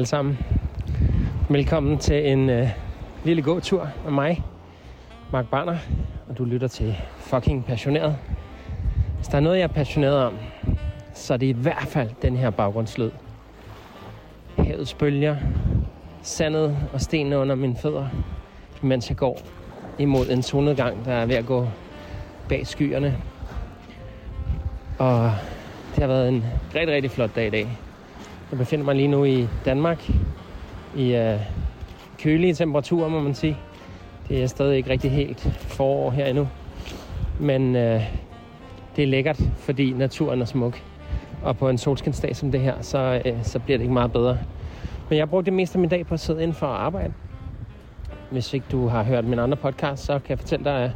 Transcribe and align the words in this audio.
Alle 0.00 0.08
sammen. 0.08 0.38
Velkommen 1.48 1.98
til 1.98 2.32
en 2.32 2.50
øh, 2.50 2.68
lille 3.24 3.42
gåtur 3.42 3.88
med 4.04 4.12
mig, 4.12 4.42
Mark 5.32 5.46
Barner, 5.50 5.76
og 6.28 6.38
du 6.38 6.44
lytter 6.44 6.68
til 6.68 6.96
fucking 7.18 7.64
passioneret. 7.64 8.16
Hvis 9.16 9.28
der 9.28 9.36
er 9.36 9.40
noget, 9.40 9.58
jeg 9.58 9.62
er 9.62 9.68
passioneret 9.68 10.24
om, 10.24 10.34
så 11.14 11.32
er 11.32 11.36
det 11.38 11.46
i 11.46 11.52
hvert 11.52 11.86
fald 11.88 12.10
den 12.22 12.36
her 12.36 12.50
baggrundslyd. 12.50 13.10
Havets 14.56 14.94
bølger, 14.94 15.36
sandet 16.22 16.76
og 16.92 17.00
stenene 17.00 17.38
under 17.38 17.54
mine 17.54 17.76
fødder, 17.76 18.08
mens 18.82 19.08
jeg 19.08 19.16
går 19.16 19.40
imod 19.98 20.28
en 20.28 20.42
solnedgang, 20.42 21.04
der 21.04 21.12
er 21.12 21.26
ved 21.26 21.36
at 21.36 21.46
gå 21.46 21.68
bag 22.48 22.66
skyerne. 22.66 23.16
Og 24.98 25.32
det 25.94 25.98
har 25.98 26.06
været 26.06 26.28
en 26.28 26.44
rigtig, 26.74 26.94
rigtig 26.94 27.10
flot 27.10 27.36
dag 27.36 27.46
i 27.46 27.50
dag. 27.50 27.68
Jeg 28.50 28.58
befinder 28.58 28.84
mig 28.84 28.94
lige 28.94 29.08
nu 29.08 29.24
i 29.24 29.48
Danmark 29.64 30.10
i 30.96 31.14
øh, 31.14 31.40
kølige 32.18 32.54
temperaturer, 32.54 33.08
må 33.08 33.20
man 33.20 33.34
sige. 33.34 33.56
Det 34.28 34.42
er 34.42 34.46
stadig 34.46 34.76
ikke 34.76 34.90
rigtig 34.90 35.10
helt 35.10 35.40
forår 35.58 36.10
her 36.10 36.26
endnu. 36.26 36.48
Men 37.40 37.76
øh, 37.76 38.02
det 38.96 39.02
er 39.02 39.06
lækkert, 39.06 39.40
fordi 39.56 39.92
naturen 39.92 40.40
er 40.40 40.44
smuk. 40.44 40.82
Og 41.42 41.56
på 41.56 41.68
en 41.68 41.78
solskinsdag 41.78 42.36
som 42.36 42.52
det 42.52 42.60
her, 42.60 42.74
så, 42.80 43.22
øh, 43.24 43.44
så 43.44 43.58
bliver 43.58 43.78
det 43.78 43.82
ikke 43.82 43.94
meget 43.94 44.12
bedre. 44.12 44.38
Men 45.08 45.18
jeg 45.18 45.28
brugte 45.28 45.46
det 45.46 45.52
meste 45.52 45.76
af 45.76 45.80
min 45.80 45.90
dag 45.90 46.06
på 46.06 46.14
at 46.14 46.20
sidde 46.20 46.42
indenfor 46.42 46.66
og 46.66 46.84
arbejde. 46.84 47.12
Hvis 48.30 48.54
ikke 48.54 48.66
du 48.72 48.88
har 48.88 49.02
hørt 49.02 49.24
min 49.24 49.38
andre 49.38 49.56
podcast, 49.56 50.04
så 50.04 50.12
kan 50.12 50.30
jeg 50.30 50.38
fortælle 50.38 50.64
dig, 50.64 50.84
at 50.84 50.90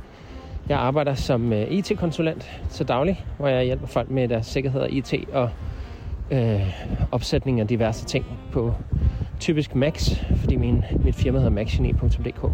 jeg 0.69 0.79
arbejder 0.79 1.15
som 1.15 1.53
øh, 1.53 1.71
IT-konsulent 1.71 2.51
til 2.71 2.89
daglig, 2.89 3.25
hvor 3.39 3.49
jeg 3.49 3.65
hjælper 3.65 3.87
folk 3.87 4.11
med 4.11 4.29
deres 4.29 4.47
sikkerhed 4.47 4.81
og 4.81 4.91
IT 4.91 5.15
og 5.33 5.51
øh, 6.31 6.75
opsætning 7.13 7.61
af 7.61 7.69
diverse 7.69 8.05
ting 8.05 8.27
på 8.53 8.75
typisk 9.41 9.75
Max, 9.75 10.17
fordi 10.37 10.57
min, 10.57 10.85
mit 11.05 11.15
firma 11.15 11.39
hedder 11.39 11.51
maxgeni.dk. 11.51 12.51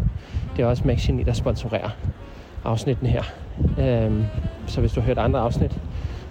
Det 0.57 0.63
er 0.63 0.65
også 0.65 0.83
Maxgeni, 0.85 1.23
der 1.23 1.33
sponsorerer 1.33 1.89
afsnittene 2.63 3.09
her. 3.09 3.23
Øhm, 3.79 4.23
så 4.67 4.81
hvis 4.81 4.91
du 4.91 4.99
har 4.99 5.07
hørt 5.07 5.17
andre 5.17 5.39
afsnit 5.39 5.79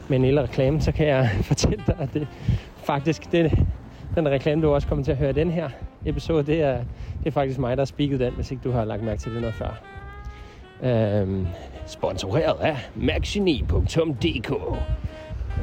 med 0.08 0.16
en 0.16 0.24
lille 0.24 0.42
reklame, 0.42 0.80
så 0.80 0.92
kan 0.92 1.06
jeg 1.06 1.30
fortælle 1.50 1.84
dig, 1.86 1.96
at 1.98 2.14
det 2.14 2.26
faktisk 2.76 3.32
det, 3.32 3.66
den 4.14 4.28
reklame, 4.28 4.62
du 4.62 4.74
også 4.74 4.88
kommer 4.88 5.04
til 5.04 5.12
at 5.12 5.18
høre 5.18 5.32
den 5.32 5.50
her 5.50 5.68
episode, 6.06 6.42
det 6.42 6.62
er, 6.62 6.76
det 7.18 7.26
er 7.26 7.30
faktisk 7.30 7.58
mig, 7.58 7.76
der 7.76 7.80
har 7.80 7.86
speaket 7.86 8.20
den, 8.20 8.32
hvis 8.32 8.50
ikke 8.50 8.62
du 8.64 8.70
har 8.70 8.84
lagt 8.84 9.02
mærke 9.02 9.20
til 9.20 9.32
det 9.32 9.40
noget 9.40 9.54
før. 9.54 9.80
Øhm, 10.82 11.46
sponsoreret 11.86 12.60
af 12.60 12.76
maxgeni.dk 12.94 14.52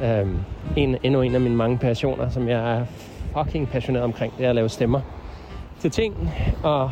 Øhm, 0.04 0.40
en, 0.76 0.98
endnu 1.04 1.22
en 1.22 1.36
af 1.36 1.42
mine 1.42 1.56
mange 1.56 1.78
passioner, 1.78 2.30
som 2.30 2.48
jeg 2.48 2.78
er 2.78 2.86
fucking 3.38 3.70
passioneret 3.70 4.04
omkring, 4.04 4.38
det 4.38 4.46
er 4.46 4.50
at 4.50 4.56
lave 4.56 4.70
stemmer 4.70 5.02
til 5.80 5.92
ting 5.92 6.32
og 6.64 6.92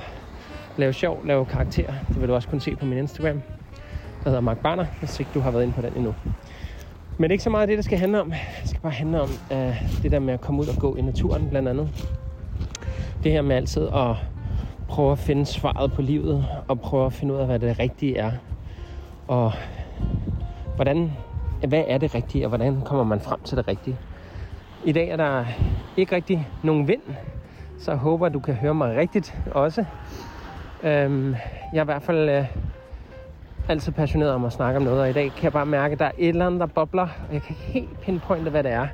lave 0.77 0.93
sjov, 0.93 1.25
lave 1.25 1.45
karakter. 1.45 1.93
Det 2.07 2.21
vil 2.21 2.29
du 2.29 2.33
også 2.33 2.47
kunne 2.47 2.61
se 2.61 2.75
på 2.75 2.85
min 2.85 2.97
Instagram. 2.97 3.41
Der 4.23 4.29
hedder 4.29 4.41
Mark 4.41 4.57
Barner, 4.57 4.85
hvis 4.99 5.19
ikke 5.19 5.31
du 5.33 5.39
har 5.39 5.51
været 5.51 5.63
inde 5.63 5.73
på 5.73 5.81
den 5.81 5.93
endnu. 5.95 6.15
Men 7.17 7.23
det 7.23 7.29
er 7.29 7.31
ikke 7.31 7.43
så 7.43 7.49
meget 7.49 7.69
det, 7.69 7.77
det 7.77 7.85
skal 7.85 7.97
handle 7.97 8.21
om. 8.21 8.31
Det 8.61 8.69
skal 8.69 8.81
bare 8.81 8.91
handle 8.91 9.21
om 9.21 9.29
uh, 9.51 10.01
det 10.03 10.11
der 10.11 10.19
med 10.19 10.33
at 10.33 10.41
komme 10.41 10.61
ud 10.61 10.67
og 10.67 10.75
gå 10.79 10.95
i 10.95 11.01
naturen, 11.01 11.49
blandt 11.49 11.69
andet. 11.69 11.89
Det 13.23 13.31
her 13.31 13.41
med 13.41 13.55
altid 13.55 13.87
at 13.87 14.15
prøve 14.87 15.11
at 15.11 15.19
finde 15.19 15.45
svaret 15.45 15.93
på 15.93 16.01
livet, 16.01 16.45
og 16.67 16.79
prøve 16.79 17.05
at 17.05 17.13
finde 17.13 17.33
ud 17.33 17.39
af, 17.39 17.45
hvad 17.45 17.59
det 17.59 17.79
rigtige 17.79 18.17
er. 18.17 18.31
Og 19.27 19.51
hvordan 20.75 21.11
hvad 21.67 21.83
er 21.87 21.97
det 21.97 22.15
rigtige, 22.15 22.45
og 22.45 22.49
hvordan 22.49 22.81
kommer 22.81 23.03
man 23.03 23.19
frem 23.19 23.39
til 23.43 23.57
det 23.57 23.67
rigtige. 23.67 23.99
I 24.85 24.91
dag 24.91 25.09
er 25.09 25.15
der 25.15 25.45
ikke 25.97 26.15
rigtig 26.15 26.47
nogen 26.63 26.87
vind, 26.87 27.01
så 27.79 27.91
jeg 27.91 27.97
håber, 27.97 28.25
at 28.25 28.33
du 28.33 28.39
kan 28.39 28.53
høre 28.53 28.73
mig 28.73 28.97
rigtigt 28.97 29.37
også. 29.51 29.85
Øhm, 30.83 31.35
jeg 31.73 31.79
er 31.79 31.83
i 31.83 31.85
hvert 31.85 32.03
fald 32.03 32.29
øh, 32.29 32.45
altid 33.69 33.91
passioneret 33.91 34.31
om 34.31 34.45
at 34.45 34.53
snakke 34.53 34.77
om 34.77 34.83
noget, 34.83 35.01
og 35.01 35.09
i 35.09 35.13
dag 35.13 35.31
kan 35.31 35.43
jeg 35.43 35.53
bare 35.53 35.65
mærke, 35.65 35.93
at 35.93 35.99
der 35.99 36.05
er 36.05 36.11
et 36.17 36.29
eller 36.29 36.45
andet, 36.45 36.59
der 36.59 36.65
bobler, 36.65 37.07
og 37.27 37.33
jeg 37.33 37.41
kan 37.41 37.55
helt 37.55 38.01
pinpointe, 38.01 38.51
hvad 38.51 38.63
det 38.63 38.71
er. 38.71 38.87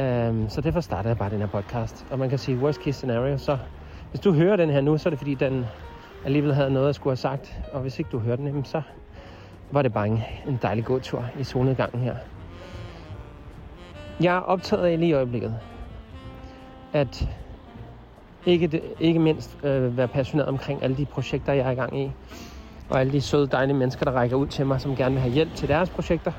Øhm, 0.00 0.48
så 0.48 0.60
derfor 0.60 0.80
startede 0.80 1.08
jeg 1.08 1.18
bare 1.18 1.30
den 1.30 1.40
her 1.40 1.46
podcast. 1.46 2.06
Og 2.10 2.18
man 2.18 2.28
kan 2.28 2.38
sige 2.38 2.58
worst 2.58 2.82
case 2.82 2.92
scenario, 2.92 3.38
så 3.38 3.58
hvis 4.10 4.20
du 4.20 4.32
hører 4.32 4.56
den 4.56 4.70
her 4.70 4.80
nu, 4.80 4.98
så 4.98 5.08
er 5.08 5.10
det 5.10 5.18
fordi, 5.18 5.34
den 5.34 5.66
alligevel 6.24 6.54
havde 6.54 6.70
noget, 6.70 6.86
jeg 6.86 6.94
skulle 6.94 7.10
have 7.10 7.16
sagt. 7.16 7.60
Og 7.72 7.80
hvis 7.80 7.98
ikke 7.98 8.10
du 8.10 8.18
hører 8.18 8.36
den, 8.36 8.64
så 8.64 8.82
var 9.70 9.82
det 9.82 9.92
bare 9.92 10.08
en 10.46 10.58
dejlig 10.62 10.84
gåtur 10.84 11.24
i 11.38 11.44
solnedgangen 11.44 12.02
her. 12.02 12.16
Jeg 14.20 14.36
er 14.36 14.40
optaget 14.40 14.84
af 14.86 14.98
lige 14.98 15.08
i 15.08 15.12
øjeblikket, 15.12 15.54
at 16.92 17.28
ikke, 18.46 18.82
ikke 19.00 19.18
mindst 19.18 19.58
øh, 19.62 19.96
være 19.96 20.08
passioneret 20.08 20.48
omkring 20.48 20.82
alle 20.82 20.96
de 20.96 21.06
projekter, 21.06 21.52
jeg 21.52 21.66
er 21.66 21.70
i 21.70 21.74
gang 21.74 22.00
i. 22.00 22.12
Og 22.90 23.00
alle 23.00 23.12
de 23.12 23.20
søde, 23.20 23.46
dejlige 23.46 23.76
mennesker, 23.76 24.04
der 24.04 24.12
rækker 24.12 24.36
ud 24.36 24.46
til 24.46 24.66
mig, 24.66 24.80
som 24.80 24.96
gerne 24.96 25.14
vil 25.14 25.20
have 25.22 25.32
hjælp 25.32 25.54
til 25.54 25.68
deres 25.68 25.90
projekter. 25.90 26.32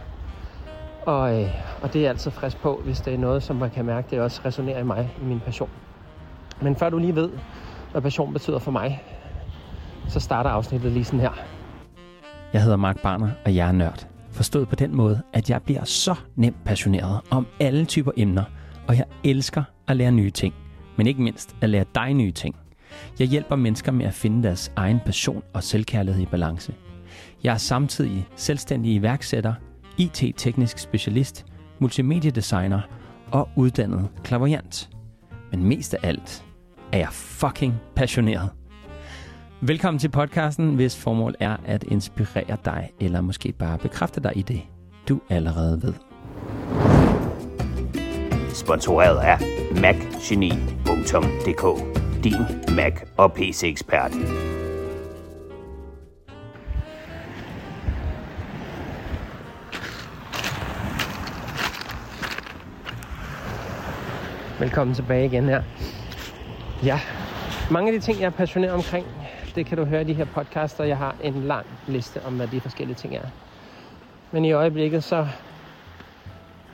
Og, 1.06 1.42
øh, 1.42 1.50
og 1.82 1.94
det 1.94 2.00
er 2.00 2.04
jeg 2.04 2.10
altid 2.10 2.32
frisk 2.32 2.58
på, 2.58 2.82
hvis 2.84 3.02
det 3.02 3.14
er 3.14 3.18
noget, 3.18 3.44
som 3.44 3.56
man 3.56 3.70
kan 3.70 3.86
mærke, 3.86 4.08
det 4.10 4.20
også 4.20 4.42
resonerer 4.46 4.80
i 4.80 4.84
mig, 4.84 5.14
i 5.22 5.26
min 5.26 5.40
passion. 5.40 5.70
Men 6.62 6.76
før 6.76 6.90
du 6.90 6.98
lige 6.98 7.16
ved, 7.16 7.30
hvad 7.92 8.02
passion 8.02 8.34
betyder 8.34 8.60
for 8.60 8.72
mig, 8.72 9.04
så 10.08 10.20
starter 10.20 10.50
afsnittet 10.50 10.92
lige 10.92 11.06
sådan 11.06 11.20
her. 11.20 11.57
Jeg 12.54 12.64
hedder 12.64 12.78
Mark 12.78 13.02
Barner, 13.02 13.30
og 13.46 13.56
jeg 13.56 13.68
er 13.68 13.72
nørd. 13.72 14.08
Forstået 14.32 14.70
på 14.70 14.76
den 14.76 14.96
måde, 14.96 15.22
at 15.34 15.50
jeg 15.50 15.62
bliver 15.62 15.84
så 15.84 16.16
nemt 16.36 16.64
passioneret 16.66 17.22
om 17.30 17.48
alle 17.60 17.86
typer 17.86 18.12
emner, 18.18 18.44
og 18.88 18.98
jeg 18.98 19.06
elsker 19.24 19.64
at 19.88 19.98
lære 19.98 20.12
nye 20.12 20.30
ting. 20.32 20.54
Men 20.98 21.08
ikke 21.08 21.22
mindst 21.22 21.56
at 21.62 21.70
lære 21.70 21.86
dig 21.96 22.14
nye 22.14 22.32
ting. 22.32 22.56
Jeg 23.20 23.28
hjælper 23.28 23.56
mennesker 23.56 23.92
med 23.92 24.06
at 24.06 24.14
finde 24.14 24.44
deres 24.44 24.72
egen 24.76 25.00
passion 25.06 25.44
og 25.54 25.64
selvkærlighed 25.64 26.22
i 26.22 26.26
balance. 26.26 26.74
Jeg 27.44 27.54
er 27.54 27.58
samtidig 27.58 28.28
selvstændig 28.36 28.94
iværksætter, 28.94 29.54
IT-teknisk 29.98 30.78
specialist, 30.78 31.46
multimediedesigner 31.80 32.82
og 33.32 33.50
uddannet 33.56 34.10
klaverjant. 34.24 34.90
Men 35.52 35.64
mest 35.64 35.94
af 35.94 36.00
alt 36.04 36.46
er 36.92 36.98
jeg 36.98 37.10
fucking 37.12 37.76
passioneret. 37.96 38.50
Velkommen 39.62 40.00
til 40.00 40.10
podcasten, 40.10 40.76
hvis 40.76 40.98
formål 40.98 41.36
er 41.40 41.58
at 41.66 41.84
inspirere 41.84 42.58
dig, 42.66 42.92
eller 43.00 43.22
måske 43.22 43.52
bare 43.52 43.78
bekræfte 43.78 44.24
dig 44.24 44.32
i 44.36 44.42
det, 44.42 44.62
du 45.10 45.22
allerede 45.30 45.82
ved. 45.82 45.94
Sponsoreret 48.54 49.20
af 49.20 49.38
macgeni.dk 49.82 51.64
Din 52.24 52.76
Mac- 52.76 53.08
og 53.18 53.34
PC-ekspert. 53.34 54.12
Velkommen 64.60 64.96
tilbage 64.96 65.26
igen 65.26 65.44
her. 65.44 65.64
Ja, 66.84 67.00
mange 67.72 67.94
af 67.94 68.00
de 68.00 68.06
ting, 68.06 68.20
jeg 68.20 68.26
er 68.26 68.30
passioneret 68.30 68.74
omkring, 68.74 69.06
det 69.58 69.66
kan 69.66 69.78
du 69.78 69.86
høre 69.86 70.02
i 70.02 70.04
de 70.04 70.14
her 70.14 70.26
podcaster. 70.26 70.84
Jeg 70.84 70.98
har 70.98 71.16
en 71.24 71.44
lang 71.44 71.66
liste 71.88 72.26
om, 72.26 72.36
hvad 72.36 72.48
de 72.48 72.62
forskellige 72.62 72.96
ting 72.96 73.16
er. 73.16 73.22
Men 74.32 74.46
i 74.46 74.52
øjeblikket 74.52 75.04
så 75.04 75.28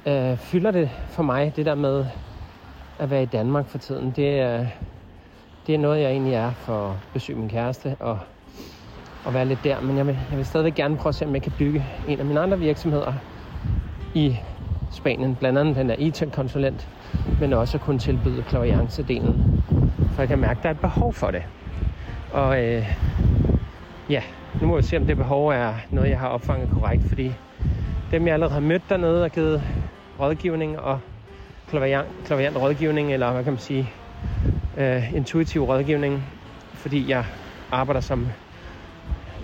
øh, 0.07 0.38
fylder 0.38 0.71
det 0.71 0.89
for 1.09 1.23
mig, 1.23 1.53
det 1.55 1.66
der 1.66 1.75
med 1.75 2.05
at 2.99 3.09
være 3.09 3.23
i 3.23 3.25
Danmark 3.25 3.68
for 3.68 3.77
tiden. 3.77 4.12
Det 4.12 4.39
er, 4.39 4.65
det 5.68 5.75
er 5.75 5.80
noget, 5.80 6.01
jeg 6.01 6.12
egentlig 6.12 6.33
er 6.33 6.51
for 6.51 6.89
at 6.89 6.97
besøge 7.13 7.39
min 7.39 7.50
kæreste 7.50 7.95
og, 8.00 8.19
og 9.25 9.33
være 9.33 9.45
lidt 9.45 9.63
der. 9.63 9.81
Men 9.81 9.97
jeg 9.97 10.07
vil, 10.07 10.18
jeg 10.29 10.38
vil 10.38 10.45
stadigvæk 10.45 10.75
gerne 10.75 10.97
prøve 10.97 11.12
at 11.12 11.15
se, 11.15 11.25
om 11.25 11.33
jeg 11.33 11.41
kan 11.41 11.53
bygge 11.57 11.86
en 12.07 12.19
af 12.19 12.25
mine 12.25 12.39
andre 12.39 12.59
virksomheder 12.59 13.13
i 14.13 14.38
Spanien. 14.91 15.36
Blandt 15.36 15.59
andet 15.59 15.75
den 15.75 15.89
der 15.89 15.95
IT-konsulent, 15.97 16.89
men 17.39 17.53
også 17.53 17.77
at 17.77 17.81
kunne 17.81 18.00
tilbyde 18.00 18.44
klaviance-delen. 18.44 19.62
For 20.13 20.21
jeg 20.21 20.27
kan 20.27 20.39
mærke, 20.39 20.57
at 20.57 20.63
der 20.63 20.69
er 20.69 20.74
et 20.74 20.79
behov 20.79 21.13
for 21.13 21.31
det. 21.31 21.44
Og 22.33 22.63
øh, 22.63 22.88
ja, 24.09 24.24
nu 24.62 24.68
må 24.68 24.75
vi 24.75 24.81
se, 24.81 24.97
om 24.97 25.06
det 25.06 25.18
behov 25.18 25.47
er 25.47 25.74
noget, 25.91 26.09
jeg 26.09 26.19
har 26.19 26.27
opfanget 26.27 26.69
korrekt, 26.69 27.03
fordi 27.03 27.33
dem, 28.12 28.25
jeg 28.25 28.33
allerede 28.33 28.53
har 28.53 28.59
mødt 28.59 28.89
dernede 28.89 29.24
og 29.24 29.31
givet 29.31 29.63
rådgivning 30.19 30.80
og 30.80 31.00
klaviant, 31.68 32.07
klaviant 32.25 32.57
rådgivning, 32.57 33.13
eller 33.13 33.31
hvad 33.31 33.44
kan 33.44 33.53
man 33.53 33.59
sige, 33.59 33.91
øh, 34.77 35.13
intuitiv 35.13 35.63
rådgivning, 35.63 36.24
fordi 36.74 37.09
jeg 37.09 37.25
arbejder 37.71 38.01
som, 38.01 38.27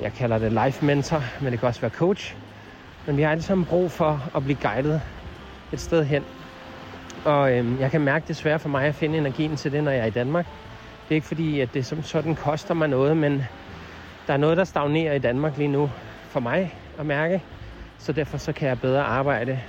jeg 0.01 0.13
kalder 0.13 0.37
det 0.37 0.65
life 0.65 0.85
mentor, 0.85 1.23
men 1.41 1.51
det 1.51 1.59
kan 1.59 1.67
også 1.67 1.81
være 1.81 1.91
coach. 1.91 2.35
Men 3.05 3.17
vi 3.17 3.21
har 3.21 3.31
alle 3.31 3.43
sammen 3.43 3.65
brug 3.65 3.91
for 3.91 4.31
at 4.35 4.43
blive 4.43 4.57
guidet 4.61 5.01
et 5.73 5.79
sted 5.79 6.05
hen. 6.05 6.23
Og 7.25 7.57
øh, 7.57 7.79
jeg 7.79 7.91
kan 7.91 8.01
mærke, 8.01 8.27
det 8.27 8.35
svært 8.35 8.61
for 8.61 8.69
mig 8.69 8.85
at 8.85 8.95
finde 8.95 9.17
energien 9.17 9.55
til 9.55 9.71
det, 9.71 9.83
når 9.83 9.91
jeg 9.91 10.01
er 10.01 10.05
i 10.05 10.09
Danmark. 10.09 10.45
Det 11.09 11.15
er 11.15 11.17
ikke 11.17 11.27
fordi, 11.27 11.59
at 11.59 11.73
det 11.73 11.85
som 11.85 12.03
sådan 12.03 12.35
koster 12.35 12.73
mig 12.73 12.87
noget, 12.87 13.17
men 13.17 13.43
der 14.27 14.33
er 14.33 14.37
noget, 14.37 14.57
der 14.57 14.63
stagnerer 14.63 15.13
i 15.13 15.19
Danmark 15.19 15.57
lige 15.57 15.67
nu 15.67 15.91
for 16.23 16.39
mig 16.39 16.75
at 16.99 17.05
mærke. 17.05 17.43
Så 17.97 18.13
derfor 18.13 18.37
så 18.37 18.53
kan 18.53 18.67
jeg 18.67 18.79
bedre 18.79 19.03
arbejde 19.03 19.61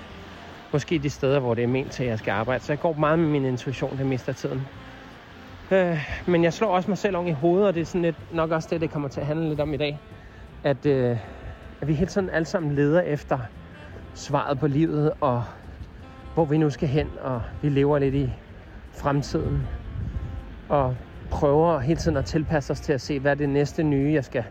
måske 0.72 0.98
de 0.98 1.10
steder, 1.10 1.40
hvor 1.40 1.54
det 1.54 1.64
er 1.64 1.69
ment 1.69 1.92
til, 1.92 2.02
at 2.02 2.08
jeg 2.10 2.19
skal 2.19 2.31
arbejde. 2.31 2.64
Så 2.64 2.72
jeg 2.72 2.81
går 2.81 2.92
meget 2.92 3.19
med 3.19 3.28
min 3.28 3.44
intuition 3.44 3.98
det 3.98 4.06
meste 4.06 4.28
af 4.28 4.37
tiden. 4.37 4.66
Øh, 5.70 5.98
men 6.26 6.44
jeg 6.44 6.52
slår 6.52 6.69
også 6.69 6.90
mig 6.90 6.98
selv 6.98 7.16
om 7.16 7.26
i 7.26 7.32
hovedet, 7.32 7.69
og 7.69 7.75
det 7.75 7.81
er 7.81 7.84
sådan 7.84 8.02
lidt, 8.02 8.34
nok 8.34 8.50
også 8.50 8.69
det, 8.70 8.81
det 8.81 8.90
kommer 8.90 9.08
til 9.08 9.20
at 9.20 9.26
handle 9.26 9.48
lidt 9.48 9.60
om 9.60 9.75
i 9.75 9.76
dag. 9.76 10.00
At, 10.64 10.87
øh, 10.87 11.16
at 11.81 11.88
vi 11.88 11.94
hele 11.94 12.10
tiden 12.10 12.31
alle 12.31 12.46
sammen 12.46 12.75
leder 12.75 13.00
efter 13.00 13.38
svaret 14.14 14.58
på 14.58 14.66
livet, 14.66 15.12
og 15.20 15.42
hvor 16.34 16.44
vi 16.44 16.58
nu 16.58 16.70
skal 16.70 16.88
hen, 16.88 17.08
og 17.20 17.42
vi 17.62 17.69
lever 17.69 17.98
lidt 17.98 18.14
i 18.14 18.32
fremtiden. 18.92 19.66
Og 20.69 20.96
prøver 21.31 21.79
hele 21.79 21.97
tiden 21.97 22.17
at 22.17 22.25
tilpasse 22.25 22.71
os 22.73 22.81
til 22.81 22.93
at 22.93 23.00
se, 23.00 23.21
hvad 23.21 23.31
er 23.31 23.35
det 23.35 23.49
næste 23.49 23.82
nye, 23.82 24.12
jeg 24.12 24.25
skal 24.25 24.44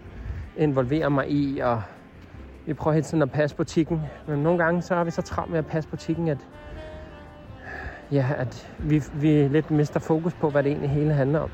involvere 0.58 1.10
mig 1.10 1.32
i, 1.32 1.60
og 1.60 1.82
vi 2.66 2.74
prøver 2.74 2.94
hele 2.94 3.04
tiden 3.04 3.22
at 3.22 3.32
passe 3.32 3.56
butikken. 3.56 4.02
Men 4.28 4.44
nogle 4.44 4.64
gange 4.64 4.82
så 4.82 4.96
er 4.96 5.04
vi 5.04 5.12
så 5.12 5.22
travlt 5.22 5.52
med 5.52 5.60
at 5.60 5.66
passe 5.66 5.90
butikken, 5.90 6.28
at, 6.28 6.48
ja, 8.12 8.26
at 8.38 8.72
vi, 8.80 9.04
vi 9.14 9.48
lidt 9.48 9.72
mister 9.72 10.00
fokus 10.00 10.34
på, 10.34 10.50
hvad 10.50 10.64
det 10.64 10.70
egentlig 10.70 10.90
hele 10.90 11.14
handler 11.14 11.40
om. 11.40 11.50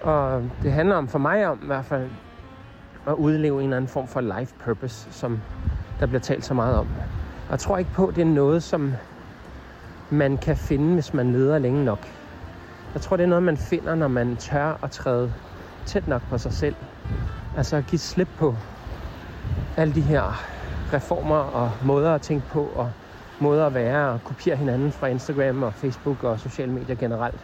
Og 0.00 0.50
det 0.62 0.72
handler 0.72 0.96
om 0.96 1.08
for 1.08 1.18
mig 1.18 1.46
om 1.46 1.58
i 1.62 1.66
hvert 1.66 1.84
fald 1.84 2.10
at 3.06 3.12
udleve 3.14 3.58
en 3.58 3.64
eller 3.64 3.76
anden 3.76 3.88
form 3.88 4.08
for 4.08 4.20
life 4.20 4.54
purpose, 4.64 5.12
som 5.12 5.42
der 6.00 6.06
bliver 6.06 6.20
talt 6.20 6.44
så 6.44 6.54
meget 6.54 6.78
om. 6.78 6.86
Og 7.46 7.50
jeg 7.50 7.58
tror 7.58 7.78
ikke 7.78 7.92
på, 7.92 8.06
at 8.06 8.16
det 8.16 8.22
er 8.22 8.26
noget, 8.26 8.62
som 8.62 8.94
man 10.10 10.38
kan 10.38 10.56
finde, 10.56 10.94
hvis 10.94 11.14
man 11.14 11.32
leder 11.32 11.58
længe 11.58 11.84
nok. 11.84 12.21
Jeg 12.94 13.00
tror, 13.02 13.16
det 13.16 13.24
er 13.24 13.28
noget, 13.28 13.42
man 13.42 13.56
finder, 13.56 13.94
når 13.94 14.08
man 14.08 14.36
tør 14.36 14.78
at 14.82 14.90
træde 14.90 15.34
tæt 15.86 16.08
nok 16.08 16.22
på 16.28 16.38
sig 16.38 16.52
selv. 16.52 16.76
Altså 17.56 17.76
at 17.76 17.86
give 17.86 17.98
slip 17.98 18.28
på 18.38 18.56
alle 19.76 19.94
de 19.94 20.00
her 20.00 20.44
reformer 20.92 21.36
og 21.36 21.72
måder 21.84 22.14
at 22.14 22.22
tænke 22.22 22.48
på, 22.48 22.64
og 22.64 22.92
måder 23.40 23.66
at 23.66 23.74
være 23.74 24.08
og 24.08 24.24
kopiere 24.24 24.56
hinanden 24.56 24.92
fra 24.92 25.06
Instagram 25.06 25.62
og 25.62 25.74
Facebook 25.74 26.24
og 26.24 26.40
sociale 26.40 26.72
medier 26.72 26.96
generelt. 26.96 27.40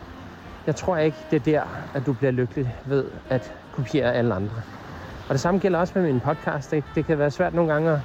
Jeg 0.67 0.77
tror 0.77 0.97
ikke, 0.97 1.17
det 1.31 1.37
er 1.37 1.41
der, 1.41 1.63
at 1.95 2.07
du 2.07 2.13
bliver 2.13 2.31
lykkelig 2.31 2.77
ved 2.85 3.11
at 3.29 3.53
kopiere 3.73 4.15
alle 4.15 4.35
andre. 4.35 4.63
Og 5.29 5.33
det 5.35 5.41
samme 5.41 5.61
gælder 5.61 5.79
også 5.79 5.93
med 5.97 6.03
min 6.03 6.21
podcast. 6.21 6.71
Det, 6.71 6.85
det 6.95 7.07
kan 7.07 7.19
være 7.19 7.31
svært 7.31 7.55
nogle 7.55 7.73
gange 7.73 7.91
at 7.91 8.01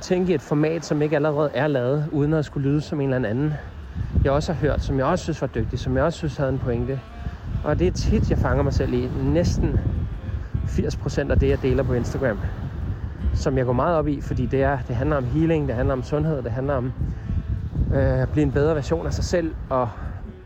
tænke 0.00 0.32
i 0.32 0.34
et 0.34 0.42
format, 0.42 0.84
som 0.84 1.02
ikke 1.02 1.16
allerede 1.16 1.50
er 1.54 1.66
lavet, 1.66 2.08
uden 2.12 2.34
at 2.34 2.44
skulle 2.44 2.68
lyde 2.70 2.80
som 2.80 3.00
en 3.00 3.12
eller 3.14 3.28
anden, 3.28 3.54
jeg 4.24 4.32
også 4.32 4.52
har 4.52 4.60
hørt, 4.60 4.82
som 4.82 4.98
jeg 4.98 5.06
også 5.06 5.22
synes 5.22 5.40
var 5.40 5.48
dygtig, 5.48 5.78
som 5.78 5.96
jeg 5.96 6.04
også 6.04 6.16
synes 6.18 6.36
havde 6.36 6.50
en 6.50 6.58
pointe. 6.58 7.00
Og 7.62 7.78
det 7.78 7.86
er 7.86 7.90
tit, 7.90 8.30
jeg 8.30 8.38
fanger 8.38 8.62
mig 8.62 8.72
selv 8.72 8.92
i. 8.92 9.08
Næsten 9.08 9.78
80% 10.66 11.30
af 11.30 11.38
det, 11.38 11.48
jeg 11.48 11.62
deler 11.62 11.82
på 11.82 11.92
Instagram, 11.92 12.40
som 13.34 13.58
jeg 13.58 13.66
går 13.66 13.72
meget 13.72 13.96
op 13.96 14.08
i, 14.08 14.20
fordi 14.20 14.46
det, 14.46 14.62
er, 14.62 14.78
det 14.88 14.96
handler 14.96 15.16
om 15.16 15.24
healing, 15.24 15.68
det 15.68 15.76
handler 15.76 15.92
om 15.92 16.02
sundhed, 16.02 16.42
det 16.42 16.52
handler 16.52 16.74
om 16.74 16.92
øh, 17.92 18.22
at 18.22 18.28
blive 18.28 18.42
en 18.42 18.52
bedre 18.52 18.74
version 18.74 19.06
af 19.06 19.14
sig 19.14 19.24
selv 19.24 19.54
og 19.68 19.88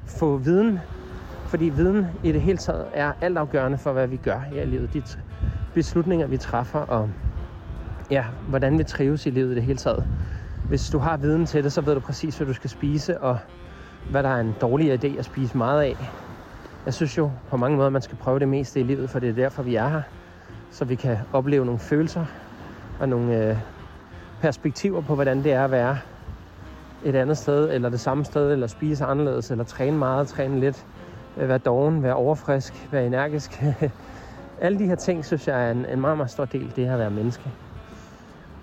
få 0.06 0.36
viden. 0.36 0.78
Fordi 1.46 1.64
viden 1.64 2.06
i 2.22 2.32
det 2.32 2.40
hele 2.40 2.58
taget 2.58 2.86
er 2.92 3.12
altafgørende 3.20 3.78
for, 3.78 3.92
hvad 3.92 4.06
vi 4.06 4.16
gør 4.16 4.38
her 4.38 4.62
i 4.62 4.66
livet. 4.66 4.92
De 4.92 5.02
beslutninger, 5.74 6.26
vi 6.26 6.36
træffer, 6.36 6.78
og 6.78 7.10
ja, 8.10 8.24
hvordan 8.48 8.78
vi 8.78 8.84
trives 8.84 9.26
i 9.26 9.30
livet 9.30 9.52
i 9.52 9.54
det 9.54 9.62
hele 9.62 9.78
taget. 9.78 10.04
Hvis 10.68 10.90
du 10.90 10.98
har 10.98 11.16
viden 11.16 11.46
til 11.46 11.64
det, 11.64 11.72
så 11.72 11.80
ved 11.80 11.94
du 11.94 12.00
præcis, 12.00 12.36
hvad 12.36 12.46
du 12.46 12.52
skal 12.52 12.70
spise, 12.70 13.20
og 13.20 13.38
hvad 14.10 14.22
der 14.22 14.28
er 14.28 14.40
en 14.40 14.54
dårlig 14.60 15.04
idé 15.04 15.18
at 15.18 15.24
spise 15.24 15.56
meget 15.56 15.82
af. 15.82 16.12
Jeg 16.86 16.94
synes 16.94 17.18
jo 17.18 17.30
på 17.50 17.56
mange 17.56 17.76
måder, 17.76 17.90
man 17.90 18.02
skal 18.02 18.18
prøve 18.18 18.38
det 18.38 18.48
meste 18.48 18.80
i 18.80 18.82
livet, 18.82 19.10
for 19.10 19.18
det 19.18 19.28
er 19.28 19.32
derfor, 19.32 19.62
vi 19.62 19.74
er 19.74 19.88
her. 19.88 20.02
Så 20.70 20.84
vi 20.84 20.94
kan 20.94 21.18
opleve 21.32 21.64
nogle 21.64 21.78
følelser 21.78 22.26
og 23.00 23.08
nogle 23.08 23.48
øh, 23.50 23.56
perspektiver 24.40 25.00
på, 25.00 25.14
hvordan 25.14 25.44
det 25.44 25.52
er 25.52 25.64
at 25.64 25.70
være 25.70 25.98
et 27.04 27.14
andet 27.14 27.38
sted, 27.38 27.70
eller 27.70 27.88
det 27.88 28.00
samme 28.00 28.24
sted, 28.24 28.52
eller 28.52 28.66
spise 28.66 29.04
anderledes, 29.04 29.50
eller 29.50 29.64
træne 29.64 29.98
meget, 29.98 30.28
træne 30.28 30.60
lidt, 30.60 30.86
øh, 31.36 31.48
være 31.48 31.58
doven, 31.58 32.02
være 32.02 32.14
overfrisk, 32.14 32.88
være 32.90 33.06
energisk. 33.06 33.62
Alle 34.60 34.78
de 34.78 34.86
her 34.86 34.94
ting, 34.94 35.24
synes 35.24 35.48
jeg 35.48 35.66
er 35.66 35.70
en, 35.70 35.86
en 35.86 36.00
meget, 36.00 36.16
meget 36.16 36.30
stor 36.30 36.44
del 36.44 36.66
af 36.66 36.72
det 36.72 36.86
her 36.86 36.92
at 36.92 36.98
være 36.98 37.10
menneske. 37.10 37.52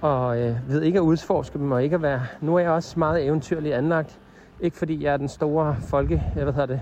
Og 0.02 0.40
øh, 0.40 0.70
ved 0.70 0.82
ikke 0.82 1.00
at 1.00 1.04
udforske 1.04 1.60
dem, 1.60 1.72
og 1.72 1.84
ikke 1.84 1.96
at 1.96 2.02
være... 2.02 2.22
Nu 2.42 2.56
er 2.56 2.60
jeg 2.60 2.72
også 2.72 3.00
meget 3.00 3.26
eventyrligt 3.26 3.76
anlagt. 3.76 4.20
Ikke 4.60 4.78
fordi 4.78 5.04
jeg 5.04 5.14
er 5.14 5.18
den 5.18 5.28
store 5.28 5.76
folke, 5.82 6.16
øh, 6.16 6.38
jeg 6.40 6.46
ved 6.46 6.68
det, 6.68 6.82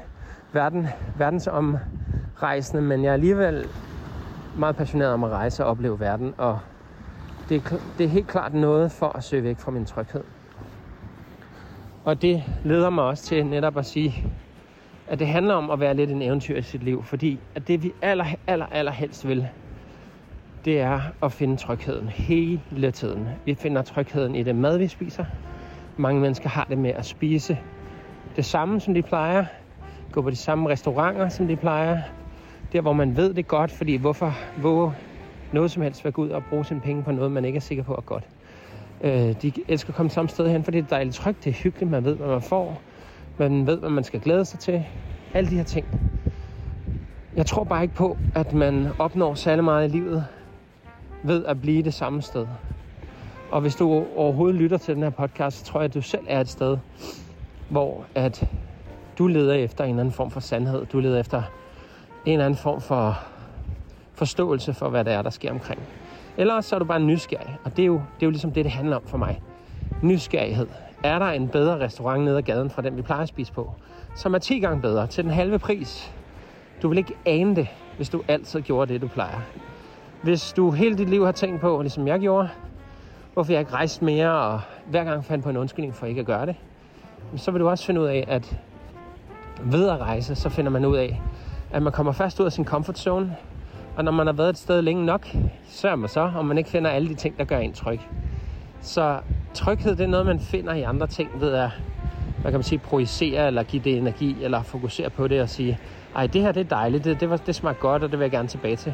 verden, 0.53 0.87
verdensomrejsende, 1.17 2.81
men 2.81 3.03
jeg 3.03 3.09
er 3.09 3.13
alligevel 3.13 3.67
meget 4.57 4.75
passioneret 4.75 5.13
om 5.13 5.23
at 5.23 5.29
rejse 5.31 5.65
og 5.65 5.71
opleve 5.71 5.99
verden, 5.99 6.33
og 6.37 6.59
det 7.49 7.71
er, 7.71 7.77
det 7.97 8.03
er 8.03 8.09
helt 8.09 8.27
klart 8.27 8.53
noget 8.53 8.91
for 8.91 9.17
at 9.17 9.23
søge 9.23 9.43
væk 9.43 9.59
fra 9.59 9.71
min 9.71 9.85
tryghed. 9.85 10.23
Og 12.05 12.21
det 12.21 12.43
leder 12.63 12.89
mig 12.89 13.03
også 13.03 13.23
til 13.23 13.45
netop 13.45 13.77
at 13.77 13.85
sige, 13.85 14.33
at 15.07 15.19
det 15.19 15.27
handler 15.27 15.53
om 15.53 15.69
at 15.71 15.79
være 15.79 15.93
lidt 15.93 16.09
en 16.09 16.21
eventyr 16.21 16.57
i 16.57 16.61
sit 16.61 16.83
liv, 16.83 17.03
fordi 17.03 17.39
at 17.55 17.67
det 17.67 17.83
vi 17.83 17.91
aller, 18.01 18.25
aller, 18.47 18.65
aller 18.65 18.91
helst 18.91 19.27
vil, 19.27 19.49
det 20.65 20.79
er 20.79 21.01
at 21.23 21.31
finde 21.31 21.57
trygheden 21.57 22.09
hele 22.09 22.91
tiden. 22.91 23.27
Vi 23.45 23.55
finder 23.55 23.81
trygheden 23.81 24.35
i 24.35 24.43
det 24.43 24.55
mad, 24.55 24.77
vi 24.77 24.87
spiser. 24.87 25.25
Mange 25.97 26.21
mennesker 26.21 26.49
har 26.49 26.65
det 26.69 26.77
med 26.77 26.89
at 26.89 27.05
spise 27.05 27.57
det 28.35 28.45
samme, 28.45 28.79
som 28.79 28.93
de 28.93 29.01
plejer. 29.01 29.45
Gå 30.11 30.21
på 30.21 30.29
de 30.29 30.35
samme 30.35 30.69
restauranter, 30.69 31.29
som 31.29 31.47
de 31.47 31.55
plejer. 31.55 32.01
Der, 32.73 32.81
hvor 32.81 32.93
man 32.93 33.17
ved 33.17 33.33
det 33.33 33.47
godt, 33.47 33.71
fordi 33.71 33.95
hvorfor 33.95 34.33
våge 34.61 34.93
noget 35.51 35.71
som 35.71 35.83
helst 35.83 36.03
være 36.03 36.11
gå 36.11 36.21
ud 36.21 36.29
og 36.29 36.43
bruge 36.49 36.65
sine 36.65 36.81
penge 36.81 37.03
på 37.03 37.11
noget, 37.11 37.31
man 37.31 37.45
ikke 37.45 37.57
er 37.57 37.61
sikker 37.61 37.83
på 37.83 37.95
er 37.95 38.01
godt. 38.01 38.23
Øh, 39.01 39.41
de 39.41 39.51
elsker 39.67 39.89
at 39.89 39.95
komme 39.95 40.09
samme 40.09 40.29
sted 40.29 40.49
hen, 40.49 40.63
fordi 40.63 40.77
det 40.77 40.85
er 40.85 40.89
dejligt 40.89 41.15
trygt, 41.15 41.43
det 41.43 41.49
er 41.49 41.53
hyggeligt, 41.53 41.91
man 41.91 42.05
ved, 42.05 42.15
hvad 42.15 42.27
man 42.27 42.41
får. 42.41 42.81
Man 43.37 43.67
ved, 43.67 43.79
hvad 43.79 43.89
man 43.89 44.03
skal 44.03 44.19
glæde 44.19 44.45
sig 44.45 44.59
til. 44.59 44.85
Alle 45.33 45.49
de 45.49 45.55
her 45.55 45.63
ting. 45.63 45.85
Jeg 47.35 47.45
tror 47.45 47.63
bare 47.63 47.83
ikke 47.83 47.95
på, 47.95 48.17
at 48.35 48.53
man 48.53 48.87
opnår 48.99 49.33
særlig 49.33 49.63
meget 49.63 49.89
i 49.89 49.91
livet 49.91 50.25
ved 51.23 51.45
at 51.45 51.61
blive 51.61 51.83
det 51.83 51.93
samme 51.93 52.21
sted. 52.21 52.47
Og 53.51 53.61
hvis 53.61 53.75
du 53.75 54.05
overhovedet 54.15 54.61
lytter 54.61 54.77
til 54.77 54.95
den 54.95 55.03
her 55.03 55.09
podcast, 55.09 55.57
så 55.57 55.65
tror 55.65 55.79
jeg, 55.79 55.85
at 55.85 55.93
du 55.93 56.01
selv 56.01 56.25
er 56.27 56.41
et 56.41 56.49
sted, 56.49 56.77
hvor 57.69 58.05
at 58.15 58.49
du 59.17 59.27
leder 59.27 59.53
efter 59.53 59.83
en 59.83 59.89
eller 59.89 59.99
anden 59.99 60.13
form 60.13 60.31
for 60.31 60.39
sandhed. 60.39 60.85
Du 60.85 60.99
leder 60.99 61.19
efter 61.19 61.41
en 62.25 62.33
eller 62.33 62.45
anden 62.45 62.59
form 62.59 62.81
for 62.81 63.19
forståelse 64.13 64.73
for, 64.73 64.89
hvad 64.89 65.05
det 65.05 65.13
er, 65.13 65.21
der 65.21 65.29
sker 65.29 65.51
omkring. 65.51 65.81
Eller 66.37 66.61
så 66.61 66.75
er 66.75 66.79
du 66.79 66.85
bare 66.85 66.99
nysgerrig, 66.99 67.57
og 67.63 67.77
det 67.77 67.83
er, 67.83 67.87
jo, 67.87 67.93
det 67.93 68.23
er 68.23 68.25
jo 68.25 68.29
ligesom 68.29 68.51
det, 68.51 68.65
det 68.65 68.71
handler 68.71 68.95
om 68.95 69.03
for 69.05 69.17
mig. 69.17 69.41
Nysgerrighed. 70.01 70.67
Er 71.03 71.19
der 71.19 71.25
en 71.25 71.47
bedre 71.47 71.79
restaurant 71.79 72.23
nede 72.23 72.37
ad 72.37 72.41
gaden 72.41 72.69
fra 72.69 72.81
den, 72.81 72.97
vi 72.97 73.01
plejer 73.01 73.21
at 73.21 73.27
spise 73.27 73.53
på, 73.53 73.71
som 74.15 74.33
er 74.33 74.39
10 74.39 74.59
gange 74.59 74.81
bedre 74.81 75.07
til 75.07 75.23
den 75.23 75.31
halve 75.31 75.59
pris? 75.59 76.13
Du 76.81 76.89
vil 76.89 76.97
ikke 76.97 77.13
ane 77.25 77.55
det, 77.55 77.67
hvis 77.97 78.09
du 78.09 78.23
altid 78.27 78.61
gjorde 78.61 78.93
det, 78.93 79.01
du 79.01 79.07
plejer. 79.07 79.39
Hvis 80.23 80.53
du 80.53 80.71
hele 80.71 80.97
dit 80.97 81.09
liv 81.09 81.25
har 81.25 81.31
tænkt 81.31 81.61
på, 81.61 81.81
ligesom 81.81 82.07
jeg 82.07 82.19
gjorde, 82.19 82.49
hvorfor 83.33 83.51
jeg 83.51 83.59
ikke 83.59 83.73
rejste 83.73 84.05
mere, 84.05 84.31
og 84.31 84.61
hver 84.85 85.03
gang 85.03 85.25
fandt 85.25 85.43
på 85.43 85.49
en 85.49 85.57
undskyldning 85.57 85.95
for 85.95 86.05
ikke 86.05 86.19
at 86.19 86.25
gøre 86.25 86.45
det, 86.45 86.55
så 87.35 87.51
vil 87.51 87.61
du 87.61 87.69
også 87.69 87.85
finde 87.85 88.01
ud 88.01 88.05
af, 88.05 88.25
at 88.27 88.59
ved 89.61 89.89
at 89.89 89.99
rejse, 89.99 90.35
så 90.35 90.49
finder 90.49 90.71
man 90.71 90.85
ud 90.85 90.97
af, 90.97 91.21
at 91.71 91.81
man 91.81 91.93
kommer 91.93 92.11
først 92.11 92.39
ud 92.39 92.45
af 92.45 92.51
sin 92.51 92.65
comfort 92.65 92.99
zone, 92.99 93.35
og 93.95 94.03
når 94.03 94.11
man 94.11 94.27
har 94.27 94.33
været 94.33 94.49
et 94.49 94.57
sted 94.57 94.81
længe 94.81 95.05
nok, 95.05 95.27
så 95.69 95.89
er 95.89 95.95
man 95.95 96.09
så, 96.09 96.31
om 96.35 96.45
man 96.45 96.57
ikke 96.57 96.69
finder 96.69 96.89
alle 96.91 97.09
de 97.09 97.15
ting, 97.15 97.37
der 97.37 97.43
gør 97.43 97.57
en 97.57 97.73
tryg. 97.73 97.99
Så 98.81 99.19
tryghed, 99.53 99.95
det 99.95 100.03
er 100.03 100.07
noget, 100.07 100.25
man 100.25 100.39
finder 100.39 100.73
i 100.73 100.81
andre 100.81 101.07
ting 101.07 101.29
ved 101.39 101.53
at, 101.53 101.69
hvad 102.41 102.51
kan 102.51 102.57
man 102.57 102.63
sige, 102.63 102.79
projicere 102.79 103.47
eller 103.47 103.63
give 103.63 103.81
det 103.83 103.97
energi, 103.97 104.43
eller 104.43 104.61
fokusere 104.61 105.09
på 105.09 105.27
det 105.27 105.41
og 105.41 105.49
sige, 105.49 105.79
ej, 106.15 106.27
det 106.27 106.41
her 106.41 106.51
det 106.51 106.59
er 106.59 106.69
dejligt, 106.75 107.03
det, 107.03 107.19
det, 107.19 107.29
var, 107.29 107.37
det 107.37 107.55
smager 107.55 107.75
godt, 107.75 108.03
og 108.03 108.11
det 108.11 108.19
vil 108.19 108.23
jeg 108.23 108.31
gerne 108.31 108.47
tilbage 108.47 108.75
til. 108.75 108.93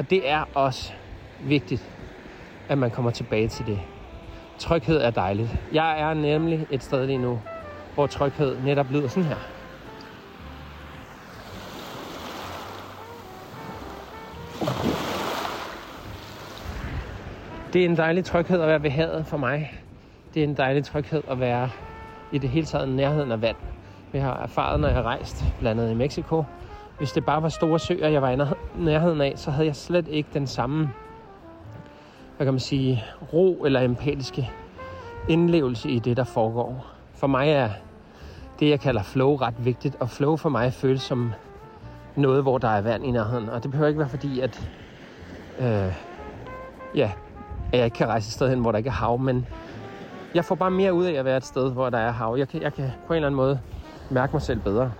Og 0.00 0.10
det 0.10 0.28
er 0.28 0.44
også 0.54 0.92
vigtigt, 1.40 1.90
at 2.68 2.78
man 2.78 2.90
kommer 2.90 3.10
tilbage 3.10 3.48
til 3.48 3.66
det. 3.66 3.80
Tryghed 4.58 4.96
er 5.00 5.10
dejligt. 5.10 5.50
Jeg 5.72 6.00
er 6.00 6.14
nemlig 6.14 6.66
et 6.70 6.82
sted 6.82 7.06
lige 7.06 7.18
nu, 7.18 7.40
hvor 7.94 8.06
tryghed 8.06 8.60
netop 8.64 8.90
lyder 8.90 9.08
sådan 9.08 9.24
her. 9.24 9.36
Det 17.72 17.84
er 17.84 17.88
en 17.88 17.96
dejlig 17.96 18.24
tryghed 18.24 18.60
at 18.60 18.68
være 18.68 18.82
ved 18.82 18.90
havet 18.90 19.26
for 19.26 19.36
mig. 19.36 19.72
Det 20.34 20.40
er 20.40 20.44
en 20.44 20.56
dejlig 20.56 20.84
tryghed 20.84 21.22
at 21.28 21.40
være 21.40 21.70
i 22.32 22.38
det 22.38 22.50
hele 22.50 22.66
taget 22.66 22.88
nærheden 22.88 23.32
af 23.32 23.42
vand. 23.42 23.56
Vi 24.12 24.18
har 24.18 24.42
erfaret, 24.42 24.80
når 24.80 24.88
jeg 24.88 24.96
har 24.96 25.02
rejst, 25.02 25.44
blandt 25.58 25.80
andet 25.80 25.92
i 25.92 25.96
Mexico. 25.96 26.44
Hvis 27.00 27.12
det 27.12 27.24
bare 27.24 27.42
var 27.42 27.48
store 27.48 27.78
søer, 27.78 28.08
jeg 28.08 28.22
var 28.22 28.30
i 28.30 28.38
nærheden 28.78 29.20
af, 29.20 29.32
så 29.36 29.50
havde 29.50 29.66
jeg 29.66 29.76
slet 29.76 30.08
ikke 30.08 30.28
den 30.34 30.46
samme, 30.46 30.90
hvad 32.36 32.46
kan 32.46 32.54
man 32.54 32.60
sige, 32.60 33.04
ro 33.32 33.64
eller 33.64 33.80
empatiske 33.80 34.50
indlevelse 35.28 35.90
i 35.90 35.98
det, 35.98 36.16
der 36.16 36.24
foregår. 36.24 36.86
For 37.14 37.26
mig 37.26 37.50
er 37.50 37.70
det, 38.60 38.70
jeg 38.70 38.80
kalder 38.80 39.02
flow, 39.02 39.36
ret 39.36 39.64
vigtigt. 39.64 39.96
Og 40.00 40.10
flow 40.10 40.36
for 40.36 40.48
mig 40.48 40.72
føles 40.72 41.02
som 41.02 41.32
noget, 42.16 42.42
hvor 42.42 42.58
der 42.58 42.68
er 42.68 42.80
vand 42.80 43.04
i 43.04 43.10
nærheden. 43.10 43.48
Og 43.48 43.62
det 43.62 43.70
behøver 43.70 43.88
ikke 43.88 44.00
være 44.00 44.08
fordi, 44.08 44.40
at, 44.40 44.70
øh, 45.58 45.94
ja, 46.94 47.12
at 47.72 47.78
jeg 47.78 47.84
ikke 47.84 47.94
kan 47.96 48.06
rejse 48.06 48.28
et 48.28 48.32
sted 48.32 48.48
hen, 48.48 48.60
hvor 48.60 48.72
der 48.72 48.78
ikke 48.78 48.88
er 48.88 48.94
hav. 48.94 49.18
Men 49.18 49.46
jeg 50.34 50.44
får 50.44 50.54
bare 50.54 50.70
mere 50.70 50.94
ud 50.94 51.04
af 51.04 51.12
at 51.12 51.24
være 51.24 51.36
et 51.36 51.44
sted, 51.44 51.72
hvor 51.72 51.90
der 51.90 51.98
er 51.98 52.10
hav. 52.10 52.36
Jeg 52.38 52.48
kan, 52.48 52.62
jeg 52.62 52.74
kan 52.74 52.90
på 53.06 53.12
en 53.12 53.16
eller 53.16 53.26
anden 53.26 53.36
måde 53.36 53.60
mærke 54.10 54.32
mig 54.32 54.42
selv 54.42 54.60
bedre 54.60 54.92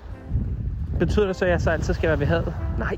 betyder 1.01 1.27
det 1.27 1.37
så, 1.37 1.45
at 1.45 1.51
jeg 1.51 1.61
så 1.61 1.71
altid 1.71 1.95
skal 1.95 2.09
være 2.09 2.21
ved 2.21 2.27
havet? 2.27 2.55
Nej, 2.79 2.97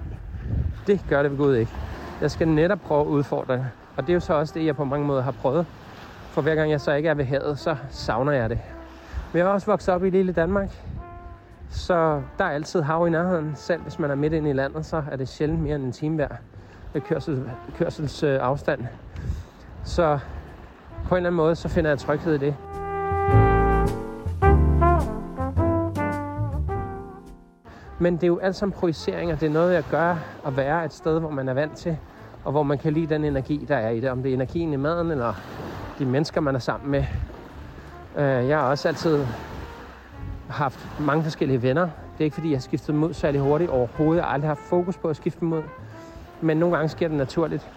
det 0.86 1.00
gør 1.08 1.22
det 1.22 1.30
ved 1.30 1.38
Gud 1.38 1.54
ikke. 1.54 1.72
Jeg 2.20 2.30
skal 2.30 2.48
netop 2.48 2.78
prøve 2.80 3.00
at 3.00 3.06
udfordre 3.06 3.54
det. 3.54 3.66
Og 3.96 4.02
det 4.02 4.10
er 4.10 4.14
jo 4.14 4.20
så 4.20 4.34
også 4.34 4.54
det, 4.54 4.66
jeg 4.66 4.76
på 4.76 4.84
mange 4.84 5.06
måder 5.06 5.22
har 5.22 5.30
prøvet. 5.30 5.66
For 6.30 6.42
hver 6.42 6.54
gang 6.54 6.70
jeg 6.70 6.80
så 6.80 6.92
ikke 6.92 7.08
er 7.08 7.14
ved 7.14 7.24
havet, 7.24 7.58
så 7.58 7.76
savner 7.90 8.32
jeg 8.32 8.50
det. 8.50 8.58
Men 9.32 9.38
jeg 9.38 9.46
er 9.46 9.50
også 9.50 9.66
vokset 9.66 9.94
op 9.94 10.04
i 10.04 10.10
lille 10.10 10.32
Danmark. 10.32 10.70
Så 11.70 12.22
der 12.38 12.44
er 12.44 12.50
altid 12.50 12.80
hav 12.80 13.06
i 13.06 13.10
nærheden. 13.10 13.52
Selv 13.56 13.82
hvis 13.82 13.98
man 13.98 14.10
er 14.10 14.14
midt 14.14 14.32
inde 14.32 14.50
i 14.50 14.52
landet, 14.52 14.86
så 14.86 15.02
er 15.10 15.16
det 15.16 15.28
sjældent 15.28 15.60
mere 15.60 15.76
end 15.76 15.84
en 15.84 15.92
time 15.92 16.16
hver 16.16 16.28
ved 16.92 17.00
kørsel, 17.00 17.50
kørselsafstand. 17.78 18.32
øh, 18.32 18.46
afstand. 18.46 18.86
Så 19.84 20.18
på 21.08 21.14
en 21.14 21.16
eller 21.16 21.28
anden 21.30 21.36
måde, 21.36 21.56
så 21.56 21.68
finder 21.68 21.90
jeg 21.90 21.98
tryghed 21.98 22.34
i 22.34 22.38
det. 22.38 22.56
Men 28.02 28.14
det 28.14 28.22
er 28.22 28.26
jo 28.26 28.38
alt 28.38 28.56
sammen 28.56 28.72
projiceringer. 28.72 29.36
Det 29.36 29.46
er 29.46 29.50
noget, 29.50 29.74
jeg 29.74 29.84
gør 29.90 30.16
at 30.46 30.56
være 30.56 30.84
et 30.84 30.92
sted, 30.92 31.20
hvor 31.20 31.30
man 31.30 31.48
er 31.48 31.54
vant 31.54 31.76
til, 31.76 31.96
og 32.44 32.52
hvor 32.52 32.62
man 32.62 32.78
kan 32.78 32.92
lide 32.92 33.14
den 33.14 33.24
energi, 33.24 33.64
der 33.68 33.76
er 33.76 33.90
i 33.90 34.00
det. 34.00 34.10
Om 34.10 34.22
det 34.22 34.30
er 34.30 34.34
energien 34.34 34.72
i 34.72 34.76
maden, 34.76 35.10
eller 35.10 35.34
de 35.98 36.06
mennesker, 36.06 36.40
man 36.40 36.54
er 36.54 36.58
sammen 36.58 36.90
med. 36.90 37.04
Øh, 38.16 38.48
jeg 38.48 38.58
har 38.58 38.64
også 38.64 38.88
altid 38.88 39.24
haft 40.48 40.88
mange 41.00 41.22
forskellige 41.22 41.62
venner. 41.62 41.82
Det 41.82 42.20
er 42.20 42.24
ikke, 42.24 42.34
fordi 42.34 42.50
jeg 42.50 42.56
har 42.56 42.60
skiftet 42.60 42.94
mod 42.94 43.14
særlig 43.14 43.40
hurtigt 43.40 43.70
overhovedet. 43.70 44.20
Jeg 44.20 44.24
har 44.24 44.34
aldrig 44.34 44.50
haft 44.50 44.60
fokus 44.60 44.96
på 44.96 45.08
at 45.08 45.16
skifte 45.16 45.44
mod. 45.44 45.62
Men 46.40 46.56
nogle 46.56 46.76
gange 46.76 46.88
sker 46.88 47.08
det 47.08 47.16
naturligt. 47.16 47.70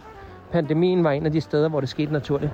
Pandemien 0.52 1.04
var 1.04 1.12
en 1.12 1.26
af 1.26 1.32
de 1.32 1.42
steder, 1.42 1.70
hvor 1.70 1.80
det 1.80 1.90
skete 1.90 2.14
naturligt. 2.14 2.52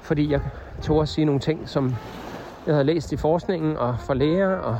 Fordi 0.00 0.30
jeg 0.30 0.40
tog 0.82 1.02
at 1.02 1.08
sige 1.08 1.24
nogle 1.24 1.40
ting, 1.40 1.68
som 1.68 1.94
jeg 2.66 2.74
havde 2.74 2.84
læst 2.84 3.12
i 3.12 3.16
forskningen 3.16 3.76
og 3.76 3.96
fra 4.00 4.14
læger 4.14 4.56
og 4.56 4.78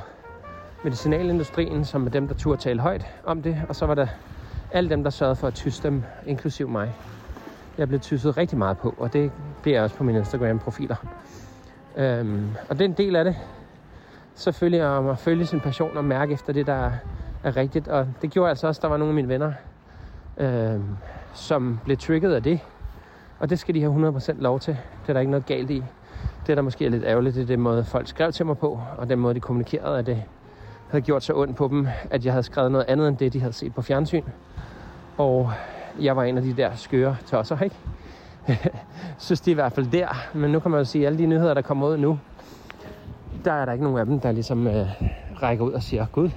medicinalindustrien, 0.86 1.84
som 1.84 2.06
er 2.06 2.10
dem, 2.10 2.28
der 2.28 2.34
turde 2.34 2.62
tale 2.62 2.80
højt 2.80 3.06
om 3.24 3.42
det. 3.42 3.62
Og 3.68 3.76
så 3.76 3.86
var 3.86 3.94
der 3.94 4.06
alle 4.72 4.90
dem, 4.90 5.02
der 5.02 5.10
sørgede 5.10 5.36
for 5.36 5.46
at 5.46 5.54
tysse 5.54 5.82
dem, 5.82 6.02
inklusiv 6.26 6.68
mig. 6.68 6.94
Jeg 7.78 7.88
blev 7.88 8.00
tysset 8.00 8.36
rigtig 8.36 8.58
meget 8.58 8.78
på, 8.78 8.94
og 8.98 9.12
det 9.12 9.32
bliver 9.62 9.76
jeg 9.76 9.84
også 9.84 9.96
på 9.96 10.04
mine 10.04 10.18
Instagram-profiler. 10.18 10.96
Øhm, 11.96 12.48
og 12.68 12.78
det 12.78 12.84
er 12.84 12.88
en 12.88 12.96
del 12.96 13.16
af 13.16 13.24
det. 13.24 13.36
Selvfølgelig 14.34 14.84
om 14.86 15.08
at 15.08 15.18
følge 15.18 15.46
sin 15.46 15.60
passion 15.60 15.96
og 15.96 16.04
mærke 16.04 16.32
efter 16.32 16.52
det, 16.52 16.66
der 16.66 16.90
er 17.42 17.56
rigtigt. 17.56 17.88
Og 17.88 18.08
det 18.22 18.30
gjorde 18.30 18.48
altså 18.48 18.66
også, 18.66 18.78
at 18.78 18.82
der 18.82 18.88
var 18.88 18.96
nogle 18.96 19.10
af 19.10 19.14
mine 19.14 19.28
venner, 19.28 19.52
øhm, 20.36 20.96
som 21.34 21.80
blev 21.84 21.96
trigget 21.96 22.34
af 22.34 22.42
det. 22.42 22.60
Og 23.38 23.50
det 23.50 23.58
skal 23.58 23.74
de 23.74 23.80
have 23.80 24.08
100% 24.08 24.32
lov 24.42 24.60
til. 24.60 24.76
Det 25.02 25.08
er 25.08 25.12
der 25.12 25.20
ikke 25.20 25.30
noget 25.30 25.46
galt 25.46 25.70
i. 25.70 25.84
Det, 26.46 26.56
der 26.56 26.62
måske 26.62 26.86
er 26.86 26.90
lidt 26.90 27.04
ærgerligt, 27.04 27.34
det 27.34 27.42
er 27.42 27.46
den 27.46 27.60
måde, 27.60 27.84
folk 27.84 28.08
skrev 28.08 28.32
til 28.32 28.46
mig 28.46 28.58
på, 28.58 28.80
og 28.96 29.08
den 29.08 29.18
måde, 29.18 29.34
de 29.34 29.40
kommunikerede, 29.40 29.98
at 29.98 30.06
det 30.06 30.22
havde 30.90 31.02
gjort 31.02 31.24
så 31.24 31.34
ondt 31.34 31.56
på 31.56 31.68
dem, 31.68 31.88
at 32.10 32.24
jeg 32.24 32.32
havde 32.32 32.42
skrevet 32.42 32.72
noget 32.72 32.84
andet 32.88 33.08
end 33.08 33.16
det, 33.16 33.32
de 33.32 33.40
havde 33.40 33.52
set 33.52 33.74
på 33.74 33.82
fjernsyn. 33.82 34.22
Og 35.18 35.52
jeg 36.00 36.16
var 36.16 36.24
en 36.24 36.36
af 36.36 36.42
de 36.42 36.56
der 36.56 36.74
skøre 36.74 37.16
tosser, 37.26 37.60
ikke? 37.60 37.76
synes 39.18 39.40
de 39.40 39.50
i 39.50 39.54
hvert 39.54 39.72
fald 39.72 39.86
der. 39.86 40.08
Men 40.34 40.50
nu 40.50 40.60
kan 40.60 40.70
man 40.70 40.78
jo 40.80 40.84
sige, 40.84 41.02
at 41.02 41.06
alle 41.06 41.18
de 41.18 41.26
nyheder, 41.26 41.54
der 41.54 41.62
kommer 41.62 41.88
ud 41.88 41.96
nu, 41.96 42.18
der 43.44 43.52
er 43.52 43.64
der 43.64 43.72
ikke 43.72 43.84
nogen 43.84 43.98
af 43.98 44.06
dem, 44.06 44.20
der 44.20 44.32
ligesom 44.32 44.66
øh, 44.66 44.86
rækker 45.42 45.64
ud 45.64 45.72
og 45.72 45.82
siger, 45.82 46.06
Gud, 46.12 46.30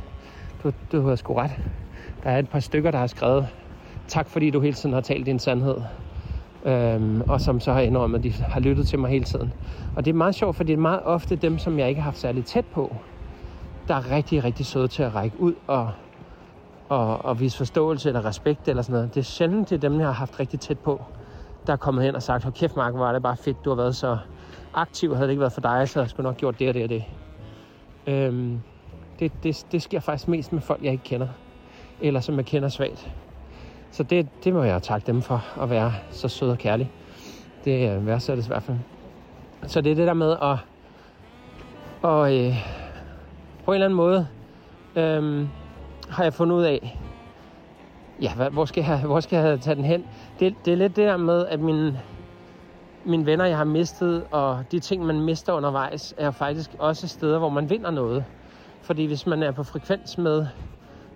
du, 0.64 0.72
du 0.92 1.08
har 1.08 1.16
sgu 1.16 1.34
ret. 1.34 1.52
Der 2.24 2.30
er 2.30 2.40
et 2.40 2.50
par 2.50 2.60
stykker, 2.60 2.92
der 2.92 2.98
har 2.98 3.08
skrevet, 3.08 3.48
tak 4.08 4.30
fordi 4.30 4.50
du 4.50 4.60
hele 4.60 4.74
tiden 4.74 4.94
har 4.94 5.02
talt 5.02 5.26
din 5.26 5.40
sandhed. 5.40 5.78
Øhm, 6.66 7.22
og 7.22 7.42
som 7.42 7.60
så 7.60 7.74
har 7.74 7.80
indrømmet, 7.80 8.18
at 8.18 8.24
de 8.24 8.34
har 8.44 8.60
lyttet 8.60 8.88
til 8.88 9.00
mig 9.00 9.10
hele 9.12 9.26
tiden. 9.26 9.54
Og 9.96 10.06
det 10.06 10.12
er 10.12 10.16
meget 10.16 10.36
sjovt, 10.36 10.56
for 10.56 10.64
det 10.64 10.74
er 10.74 10.78
meget 10.78 11.02
ofte 11.04 11.36
dem, 11.36 11.58
som 11.58 11.80
jeg 11.80 11.90
ikke 11.90 12.02
har 12.02 12.06
haft 12.06 12.18
særlig 12.18 12.46
tæt 12.46 12.66
på, 12.66 12.96
der 13.90 13.96
er 13.96 14.12
rigtig, 14.12 14.44
rigtig 14.44 14.66
søde 14.66 14.88
til 14.88 15.04
at 15.04 15.16
række 15.16 15.40
ud 15.40 15.54
og, 15.68 15.92
og, 16.90 17.26
og 17.26 17.40
vise 17.40 17.58
forståelse 17.58 18.10
eller 18.10 18.26
respekt 18.26 18.68
eller 18.68 18.82
sådan 18.84 18.94
noget. 18.94 19.16
Det 19.16 19.20
er 19.20 19.24
sjældent, 19.24 19.70
det 19.70 19.76
er 19.76 19.90
dem, 19.90 20.00
jeg 20.00 20.08
har 20.08 20.14
haft 20.14 20.40
rigtig 20.40 20.60
tæt 20.60 20.80
på, 20.80 21.02
der 21.68 21.74
er 21.74 21.78
kommet 21.78 22.04
hen 22.04 22.16
og 22.16 22.24
sagt, 22.24 22.44
hold 22.44 22.54
kæft 22.54 22.76
Mark, 22.76 22.94
var 22.94 23.14
det 23.14 23.24
bare 23.24 23.38
fedt, 23.38 23.66
du 23.66 23.70
har 23.70 23.76
været 23.76 23.96
så 23.96 24.18
aktiv. 24.74 25.16
Havde 25.16 25.28
det 25.28 25.32
ikke 25.32 25.40
været 25.40 25.54
for 25.54 25.62
dig, 25.62 25.90
så 25.90 26.00
jeg 26.00 26.10
skulle 26.10 26.24
nok 26.24 26.38
gjort 26.38 26.60
det 26.60 26.68
og 26.68 26.74
det 26.74 26.84
og 26.84 26.90
det. 26.90 27.04
Øhm, 28.08 28.62
det, 29.20 29.32
det, 29.44 29.66
det 29.72 29.82
sker 29.82 30.00
faktisk 30.00 30.28
mest 30.28 30.54
med 30.54 30.62
folk, 30.62 30.84
jeg 30.84 30.92
ikke 30.92 31.04
kender. 31.04 31.28
Eller 32.02 32.20
som 32.20 32.38
jeg 32.38 32.46
kender 32.46 32.70
svagt. 32.70 33.12
Så 33.92 34.04
det, 34.04 34.28
det 34.44 34.54
må 34.54 34.64
jeg 34.64 34.84
takke 34.84 35.08
dem 35.08 35.22
for, 35.22 35.62
at 35.62 35.70
være 35.70 35.94
så 36.12 36.28
sød 36.28 36.50
og 36.50 36.58
kærlig. 36.58 36.92
Det 37.66 37.96
øh, 37.96 38.06
værdsættes 38.06 38.46
i 38.46 38.50
hvert 38.50 38.64
fald. 38.64 38.78
Så 39.68 39.82
det 39.82 39.92
er 39.92 39.96
det 39.96 40.08
der 40.08 40.14
med 40.14 40.32
at, 40.42 40.58
og, 42.02 42.38
øh, 42.38 42.79
på 43.70 43.74
en 43.74 43.76
eller 43.76 43.86
anden 43.86 43.98
måde 43.98 44.28
øhm, 44.96 45.50
har 46.10 46.24
jeg 46.24 46.34
fundet 46.34 46.56
ud 46.56 46.64
af, 46.64 47.00
ja, 48.22 48.34
hvad, 48.36 48.50
hvor, 48.50 48.66
skal 48.66 48.84
jeg, 48.84 49.00
hvor 49.06 49.20
skal 49.20 49.46
jeg 49.46 49.62
tage 49.62 49.76
den 49.76 49.86
hen? 49.86 50.06
Det, 50.40 50.56
det 50.66 50.74
er 50.74 50.78
lidt 50.78 50.96
det 50.96 51.08
der 51.08 51.18
med, 51.18 51.46
at 51.48 51.60
mine, 51.60 52.02
mine 53.06 53.26
venner, 53.26 53.46
jeg 53.46 53.58
har 53.58 53.64
mistet, 53.64 54.24
og 54.32 54.64
de 54.72 54.80
ting, 54.80 55.06
man 55.06 55.22
mister 55.22 55.54
undervejs, 55.54 56.14
er 56.18 56.32
faktisk 56.32 56.70
også 56.80 57.08
steder, 57.08 57.40
hvor 57.40 57.50
man 57.50 57.70
vinder 57.70 57.92
noget. 57.92 58.26
Fordi 58.82 59.06
hvis 59.06 59.26
man 59.26 59.44
er 59.44 59.52
på 59.52 59.64
frekvens 59.64 60.18
med 60.18 60.48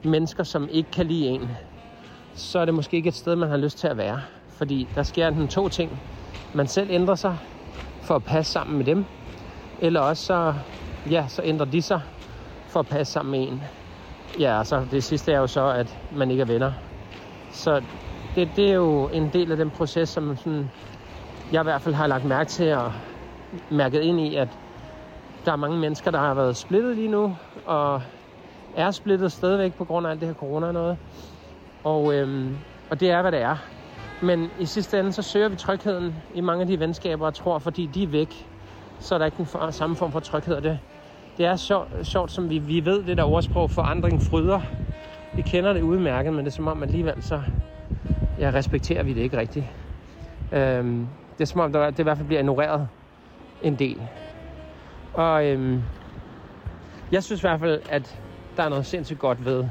mennesker, 0.04 0.44
som 0.44 0.70
ikke 0.72 0.92
kan 0.92 1.06
lide 1.06 1.28
en, 1.28 1.50
så 2.34 2.60
er 2.60 2.66
det 2.66 2.74
måske 2.74 2.98
ikke 2.98 3.08
et 3.08 3.16
sted, 3.16 3.36
man 3.36 3.50
har 3.50 3.58
lyst 3.58 3.78
til 3.78 3.88
at 3.88 3.98
være. 3.98 4.22
Fordi 4.50 4.88
der 4.96 5.04
sker 5.04 5.28
enten 5.28 5.48
to 5.48 5.70
ting. 5.70 6.02
Man 6.54 6.68
selv 6.68 6.92
ændrer 6.92 7.16
sig 7.16 7.38
for 8.02 8.16
at 8.16 8.24
passe 8.24 8.52
sammen 8.52 8.78
med 8.78 8.86
dem, 8.86 9.06
eller 9.80 10.00
også 10.00 10.26
så, 10.26 10.54
ja, 11.10 11.26
så 11.28 11.42
ændrer 11.46 11.66
de 11.66 11.82
sig 11.82 12.02
for 12.74 12.80
at 12.80 12.88
passe 12.88 13.14
sammen 13.14 13.32
med 13.32 13.48
en. 13.48 13.64
Ja, 14.40 14.58
altså 14.58 14.86
det 14.92 15.04
sidste 15.04 15.32
er 15.32 15.40
jo 15.40 15.48
så, 15.48 15.68
at 15.68 16.00
man 16.12 16.32
ikke 16.32 16.42
er 16.42 16.46
venner. 16.46 16.74
Så 17.52 17.82
det, 18.36 18.56
det 18.56 18.70
er 18.70 18.74
jo 18.74 19.10
en 19.10 19.34
del 19.34 19.52
af 19.52 19.58
den 19.58 19.72
proces, 19.72 20.10
som 20.10 20.38
sådan, 20.38 20.72
jeg 21.52 21.62
i 21.62 21.64
hvert 21.64 21.82
fald 21.82 21.96
har 21.96 22.08
lagt 22.08 22.24
mærke 22.24 22.50
til 22.50 22.74
og 22.74 22.94
mærket 23.70 24.02
ind 24.02 24.20
i, 24.20 24.36
at 24.36 24.48
der 25.46 25.52
er 25.52 25.56
mange 25.56 25.78
mennesker, 25.78 26.12
der 26.12 26.20
har 26.20 26.34
været 26.34 26.58
splittet 26.58 26.96
lige 26.96 27.08
nu, 27.08 27.36
og 27.66 28.02
er 28.76 28.92
splittet 28.92 29.32
stadigvæk 29.32 29.76
på 29.76 29.86
grund 29.86 30.08
af 30.08 30.12
alt 30.12 30.22
det 30.22 30.28
her 30.30 30.36
corona 30.36 30.68
og 30.68 30.74
noget. 30.74 30.98
Og, 31.84 32.14
øhm, 32.14 32.58
og 32.90 33.00
det 33.00 33.12
er, 33.12 33.22
hvad 33.22 33.32
det 33.32 33.42
er. 33.42 33.58
Men 34.22 34.50
i 34.60 34.66
sidste 34.66 35.00
ende, 35.00 35.14
så 35.14 35.22
søger 35.22 35.50
vi 35.50 35.56
trygheden 35.56 36.16
i 36.34 36.42
mange 36.42 36.62
af 36.62 36.68
de 36.68 36.80
venskaber, 36.80 37.26
og 37.26 37.34
tror, 37.34 37.60
fordi 37.60 37.86
de 37.86 38.04
er 38.04 38.08
væk, 38.08 38.50
så 39.00 39.16
er 39.16 39.20
der 39.20 39.26
ikke 39.26 39.38
den 39.38 39.72
samme 39.72 39.96
form 39.96 40.12
for 40.12 40.20
tryghed. 40.20 40.56
Og 40.56 40.64
det, 40.64 40.80
det 41.38 41.46
er 41.46 41.56
sjovt, 41.56 42.08
sjovt 42.08 42.32
som 42.32 42.50
vi, 42.50 42.58
vi 42.58 42.86
ved, 42.86 43.04
det 43.04 43.18
der 43.18 43.24
ordsprog, 43.24 43.70
forandring 43.70 44.22
fryder. 44.22 44.62
Vi 45.36 45.42
kender 45.42 45.74
det 45.74 45.82
udmærket, 45.82 46.34
men 46.34 46.46
det 46.46 46.52
er 46.52 46.56
som 46.56 46.68
om 46.68 46.84
alligevel, 46.84 47.24
så 47.24 47.42
ja, 48.40 48.52
respekterer 48.54 49.04
vi 49.04 49.14
det 49.14 49.22
ikke 49.22 49.38
rigtigt. 49.38 49.66
Øhm, 50.52 51.08
det 51.38 51.42
er 51.42 51.46
som 51.46 51.62
om, 51.62 51.74
der, 51.74 51.90
det 51.90 52.00
i 52.00 52.04
hvert 52.04 52.18
fald 52.18 52.28
bliver 52.28 52.40
ignoreret 52.40 52.88
en 53.64 53.76
del. 53.76 54.02
Og 55.14 55.46
øhm, 55.46 55.82
jeg 57.12 57.24
synes 57.24 57.42
i 57.42 57.48
hvert 57.48 57.60
fald, 57.60 57.82
at 57.90 58.20
der 58.58 58.64
er 58.64 58.70
noget 58.70 58.86
sindssygt 58.86 59.20
godt 59.20 59.46
ved, 59.46 59.66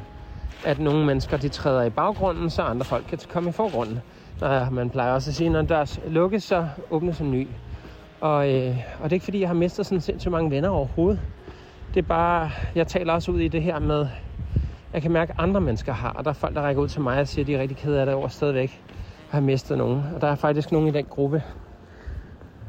at 0.65 0.79
nogle 0.79 1.07
mennesker 1.07 1.37
de 1.37 1.49
træder 1.49 1.83
i 1.83 1.91
baggrunden, 1.91 2.51
så 2.51 2.63
andre 2.63 2.85
folk 2.85 3.05
kan 3.09 3.19
komme 3.29 3.51
i 3.51 3.53
forgrunden. 3.53 3.99
Og 4.41 4.73
man 4.73 4.91
plejer 4.91 5.13
også 5.13 5.31
at 5.31 5.35
sige, 5.35 5.47
at 5.47 5.53
når 5.53 5.61
en 5.61 5.67
dør 5.67 5.99
lukkes, 6.09 6.43
så 6.43 6.69
åbnes 6.91 7.21
en 7.21 7.31
ny. 7.31 7.49
Og, 8.21 8.55
øh, 8.55 8.77
og 8.99 9.05
det 9.05 9.13
er 9.13 9.17
ikke 9.17 9.25
fordi, 9.25 9.41
jeg 9.41 9.49
har 9.49 9.55
mistet 9.55 9.87
sådan 9.87 10.01
sindssygt 10.01 10.33
mange 10.33 10.51
venner 10.51 10.69
overhovedet. 10.69 11.21
Det 11.95 12.03
er 12.03 12.09
bare, 12.09 12.51
jeg 12.75 12.87
taler 12.87 13.13
også 13.13 13.33
ud 13.33 13.41
i 13.41 13.49
det 13.49 13.63
her 13.63 13.79
med, 13.79 14.07
jeg 14.93 15.03
kan 15.03 15.13
mærke, 15.13 15.33
at 15.33 15.37
andre 15.39 15.61
mennesker 15.61 15.93
har, 15.93 16.11
og 16.11 16.25
der 16.25 16.31
er 16.31 16.35
folk, 16.35 16.55
der 16.55 16.63
rækker 16.63 16.83
ud 16.83 16.89
til 16.89 17.01
mig 17.01 17.21
og 17.21 17.29
siger, 17.29 17.43
at 17.43 17.47
de 17.47 17.55
er 17.55 17.59
rigtig 17.59 17.77
kede 17.77 18.01
af 18.01 18.07
det 18.07 18.15
over 18.15 18.29
stadigvæk 18.29 18.85
at 19.27 19.33
have 19.33 19.45
mistet 19.45 19.79
nogen. 19.79 20.03
Og 20.15 20.21
der 20.21 20.27
er 20.27 20.35
faktisk 20.35 20.73
nogen 20.73 20.89
i 20.89 20.91
den 20.91 21.05
gruppe, 21.05 21.43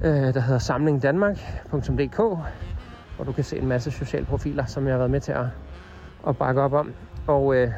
øh, 0.02 0.34
der 0.34 0.40
hedder 0.40 0.60
samlingdanmark.dk, 0.60 2.18
hvor 3.16 3.26
du 3.26 3.32
kan 3.32 3.44
se 3.44 3.58
en 3.58 3.68
masse 3.68 3.92
sociale 3.92 4.26
profiler, 4.26 4.66
som 4.66 4.86
jeg 4.86 4.94
har 4.94 4.98
været 4.98 5.12
med 5.12 5.22
til 5.22 5.32
at, 5.32 5.46
at 6.28 6.38
bakke 6.38 6.62
op 6.62 6.74
om. 6.74 6.94
Og 7.28 7.56
øh, 7.56 7.72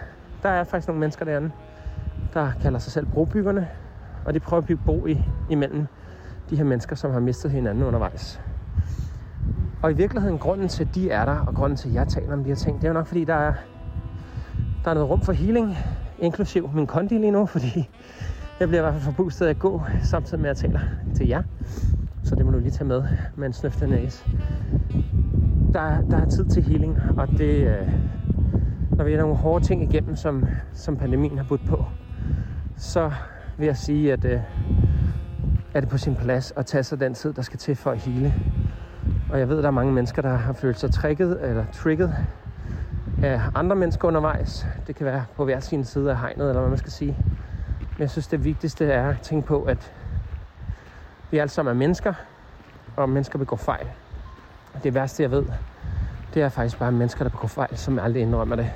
der 0.43 0.49
er 0.49 0.63
faktisk 0.63 0.87
nogle 0.87 0.99
mennesker 0.99 1.25
derinde, 1.25 1.51
der 2.33 2.51
kalder 2.61 2.79
sig 2.79 2.91
selv 2.91 3.05
brobyggerne, 3.05 3.69
og 4.25 4.33
de 4.33 4.39
prøver 4.39 4.61
at 4.61 4.67
bygge 4.67 4.81
bro 4.85 5.05
i, 5.05 5.21
imellem 5.49 5.87
de 6.49 6.57
her 6.57 6.63
mennesker, 6.63 6.95
som 6.95 7.11
har 7.11 7.19
mistet 7.19 7.51
hinanden 7.51 7.83
undervejs. 7.83 8.41
Og 9.81 9.91
i 9.91 9.93
virkeligheden, 9.93 10.39
grunden 10.39 10.67
til, 10.67 10.83
at 10.83 10.95
de 10.95 11.09
er 11.09 11.25
der, 11.25 11.39
og 11.39 11.55
grunden 11.55 11.77
til, 11.77 11.89
at 11.89 11.95
jeg 11.95 12.07
taler 12.07 12.33
om 12.33 12.43
de 12.43 12.49
her 12.49 12.55
ting, 12.55 12.77
det 12.77 12.83
er 12.83 12.87
jo 12.87 12.93
nok, 12.93 13.07
fordi 13.07 13.23
der 13.23 13.33
er, 13.33 13.53
der 14.83 14.89
er 14.89 14.93
noget 14.93 15.09
rum 15.09 15.21
for 15.21 15.33
healing, 15.33 15.77
inklusiv 16.19 16.69
min 16.73 16.87
kondi 16.87 17.17
lige 17.17 17.31
nu, 17.31 17.45
fordi 17.55 17.89
jeg 18.59 18.67
bliver 18.67 18.81
i 18.81 18.83
hvert 18.83 18.93
fald 18.93 19.03
forpustet 19.03 19.45
af 19.45 19.49
at 19.49 19.59
gå, 19.59 19.81
samtidig 20.03 20.41
med 20.41 20.49
at 20.49 20.63
jeg 20.63 20.71
taler 20.71 20.79
til 21.15 21.27
jer. 21.27 21.43
Så 22.23 22.35
det 22.35 22.45
må 22.45 22.51
du 22.51 22.59
lige 22.59 22.71
tage 22.71 22.87
med 22.87 23.03
med 23.35 23.47
en 23.47 23.53
snøftet 23.53 23.89
næse. 23.89 24.25
Der, 25.73 26.01
der 26.01 26.17
er 26.17 26.29
tid 26.29 26.45
til 26.45 26.63
healing, 26.63 26.97
og 27.17 27.27
det, 27.27 27.67
øh, 27.67 27.87
når 28.91 29.03
vi 29.03 29.13
er 29.13 29.17
nogle 29.17 29.35
hårde 29.35 29.65
ting 29.65 29.83
igennem, 29.83 30.15
som, 30.15 30.45
som 30.73 30.97
pandemien 30.97 31.37
har 31.37 31.45
budt 31.45 31.65
på, 31.65 31.85
så 32.77 33.11
vil 33.57 33.65
jeg 33.65 33.77
sige, 33.77 34.13
at 34.13 34.25
øh, 34.25 34.39
er 35.73 35.79
det 35.79 35.89
på 35.89 35.97
sin 35.97 36.15
plads 36.15 36.53
at 36.57 36.65
tage 36.65 36.83
sig 36.83 36.99
den 36.99 37.13
tid, 37.13 37.33
der 37.33 37.41
skal 37.41 37.59
til 37.59 37.75
for 37.75 37.91
at 37.91 37.97
hele. 37.97 38.33
Og 39.35 39.39
jeg 39.39 39.49
ved, 39.49 39.57
der 39.57 39.67
er 39.67 39.71
mange 39.71 39.93
mennesker, 39.93 40.21
der 40.21 40.35
har 40.35 40.53
følt 40.53 40.79
sig 40.79 40.91
trigget 40.91 41.49
eller 41.49 41.65
trigget 41.73 42.15
af 43.21 43.41
andre 43.53 43.75
mennesker 43.75 44.07
undervejs. 44.07 44.67
Det 44.87 44.95
kan 44.95 45.05
være 45.05 45.25
på 45.35 45.43
hver 45.45 45.59
sin 45.59 45.85
side 45.85 46.11
af 46.11 46.17
hegnet, 46.17 46.47
eller 46.47 46.59
hvad 46.61 46.69
man 46.69 46.77
skal 46.77 46.91
sige. 46.91 47.19
Men 47.79 48.01
jeg 48.01 48.09
synes, 48.09 48.27
det 48.27 48.43
vigtigste 48.43 48.85
er 48.85 49.09
at 49.09 49.21
tænke 49.21 49.47
på, 49.47 49.63
at 49.63 49.93
vi 51.31 51.37
alle 51.37 51.49
sammen 51.49 51.75
er 51.75 51.79
mennesker, 51.79 52.13
og 52.95 53.09
mennesker 53.09 53.39
begår 53.39 53.55
fejl. 53.55 53.87
Det 54.83 54.93
værste, 54.93 55.23
jeg 55.23 55.31
ved, 55.31 55.45
det 56.33 56.41
er 56.41 56.49
faktisk 56.49 56.79
bare 56.79 56.91
mennesker, 56.91 57.23
der 57.23 57.29
begår 57.29 57.47
fejl, 57.47 57.77
som 57.77 57.99
aldrig 57.99 58.21
indrømmer 58.21 58.55
det. 58.55 58.71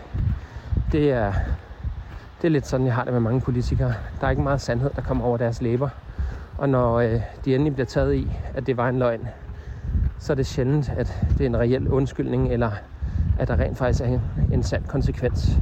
Det 0.92 1.12
er, 1.12 1.34
det 2.42 2.48
er 2.48 2.51
lidt 2.51 2.68
sådan, 2.68 2.86
jeg 2.86 2.96
har 2.96 3.04
det 3.04 3.13
med 3.13 3.22
mange 3.22 3.42
politikere. 3.42 3.94
Der 4.22 4.28
er 4.28 4.32
ikke 4.32 4.42
meget 4.42 4.62
sandhed, 4.62 4.89
der 4.96 5.01
kommer 5.01 5.25
over 5.25 5.38
deres 5.38 5.62
læber. 5.62 5.89
Og 6.58 6.70
når 6.70 7.00
øh, 7.00 7.22
de 7.46 7.56
endelig 7.56 7.74
bliver 7.74 7.88
taget 7.88 8.16
i, 8.16 8.38
at 8.54 8.68
det 8.68 8.78
var 8.78 8.89
en 8.89 9.00
løgn, 9.00 9.28
så 10.20 10.34
er 10.34 10.36
det 10.36 10.46
sjældent, 10.46 10.92
at 10.98 11.26
det 11.38 11.42
er 11.42 11.46
en 11.46 11.58
reel 11.58 11.88
undskyldning, 11.88 12.54
eller 12.54 12.72
at 13.40 13.48
der 13.48 13.60
rent 13.60 13.78
faktisk 13.78 14.02
er 14.02 14.06
en, 14.06 14.22
en 14.54 14.64
sand 14.64 14.84
konsekvens. 14.86 15.60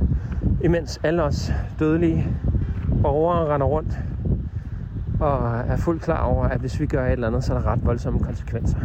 Imens 0.64 1.00
alle 1.04 1.24
os 1.24 1.54
dødelige 1.80 2.28
borgere 3.02 3.54
render 3.54 3.68
rundt 3.68 4.00
og 5.20 5.60
er 5.60 5.76
fuldt 5.76 6.02
klar 6.02 6.24
over, 6.24 6.46
at 6.46 6.60
hvis 6.60 6.80
vi 6.80 6.86
gør 6.86 7.06
et 7.06 7.12
eller 7.12 7.28
andet, 7.28 7.44
så 7.44 7.54
er 7.54 7.60
der 7.60 7.72
ret 7.72 7.86
voldsomme 7.86 8.20
konsekvenser. 8.20 8.78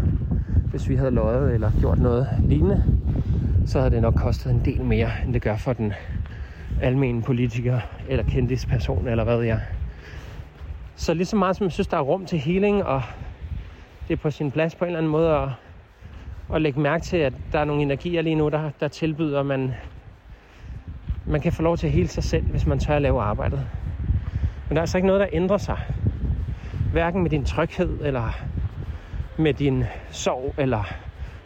Hvis 0.70 0.88
vi 0.88 0.96
havde 0.96 1.10
løjet 1.10 1.54
eller 1.54 1.70
gjort 1.80 1.98
noget 1.98 2.28
lignende, 2.42 2.82
så 3.66 3.78
havde 3.78 3.90
det 3.90 4.02
nok 4.02 4.14
kostet 4.14 4.52
en 4.52 4.62
del 4.64 4.84
mere, 4.84 5.10
end 5.24 5.34
det 5.34 5.42
gør 5.42 5.56
for 5.56 5.72
den 5.72 5.92
almene 6.80 7.22
politiker 7.22 7.80
eller 8.08 8.24
kendisperson, 8.24 9.08
eller 9.08 9.24
hvad 9.24 9.40
jeg. 9.40 9.60
Så 10.96 11.14
lige 11.14 11.26
så 11.26 11.36
meget 11.36 11.56
som 11.56 11.64
jeg 11.64 11.72
synes, 11.72 11.86
der 11.86 11.96
er 11.96 12.00
rum 12.00 12.26
til 12.26 12.38
healing, 12.38 12.84
og 12.84 13.02
det 14.08 14.12
er 14.18 14.22
på 14.22 14.30
sin 14.30 14.50
plads 14.50 14.74
på 14.74 14.84
en 14.84 14.88
eller 14.88 14.98
anden 14.98 15.12
måde 15.12 15.36
at, 15.36 15.48
at 16.54 16.62
lægge 16.62 16.80
mærke 16.80 17.04
til, 17.04 17.16
at 17.16 17.32
der 17.52 17.58
er 17.58 17.64
nogle 17.64 17.82
energier 17.82 18.22
lige 18.22 18.34
nu, 18.34 18.48
der, 18.48 18.70
der 18.80 18.88
tilbyder, 18.88 19.40
at 19.40 19.46
man, 19.46 19.74
man 21.26 21.40
kan 21.40 21.52
få 21.52 21.62
lov 21.62 21.76
til 21.76 21.86
at 21.86 21.92
hele 21.92 22.08
sig 22.08 22.24
selv, 22.24 22.50
hvis 22.50 22.66
man 22.66 22.78
tør 22.78 22.96
at 22.96 23.02
lave 23.02 23.22
arbejdet. 23.22 23.66
Men 24.68 24.76
der 24.76 24.80
er 24.80 24.82
altså 24.82 24.98
ikke 24.98 25.06
noget, 25.06 25.20
der 25.20 25.28
ændrer 25.32 25.58
sig. 25.58 25.76
Hverken 26.90 27.22
med 27.22 27.30
din 27.30 27.44
tryghed, 27.44 27.98
eller 28.00 28.38
med 29.36 29.54
din 29.54 29.84
sorg, 30.10 30.54
eller 30.56 30.84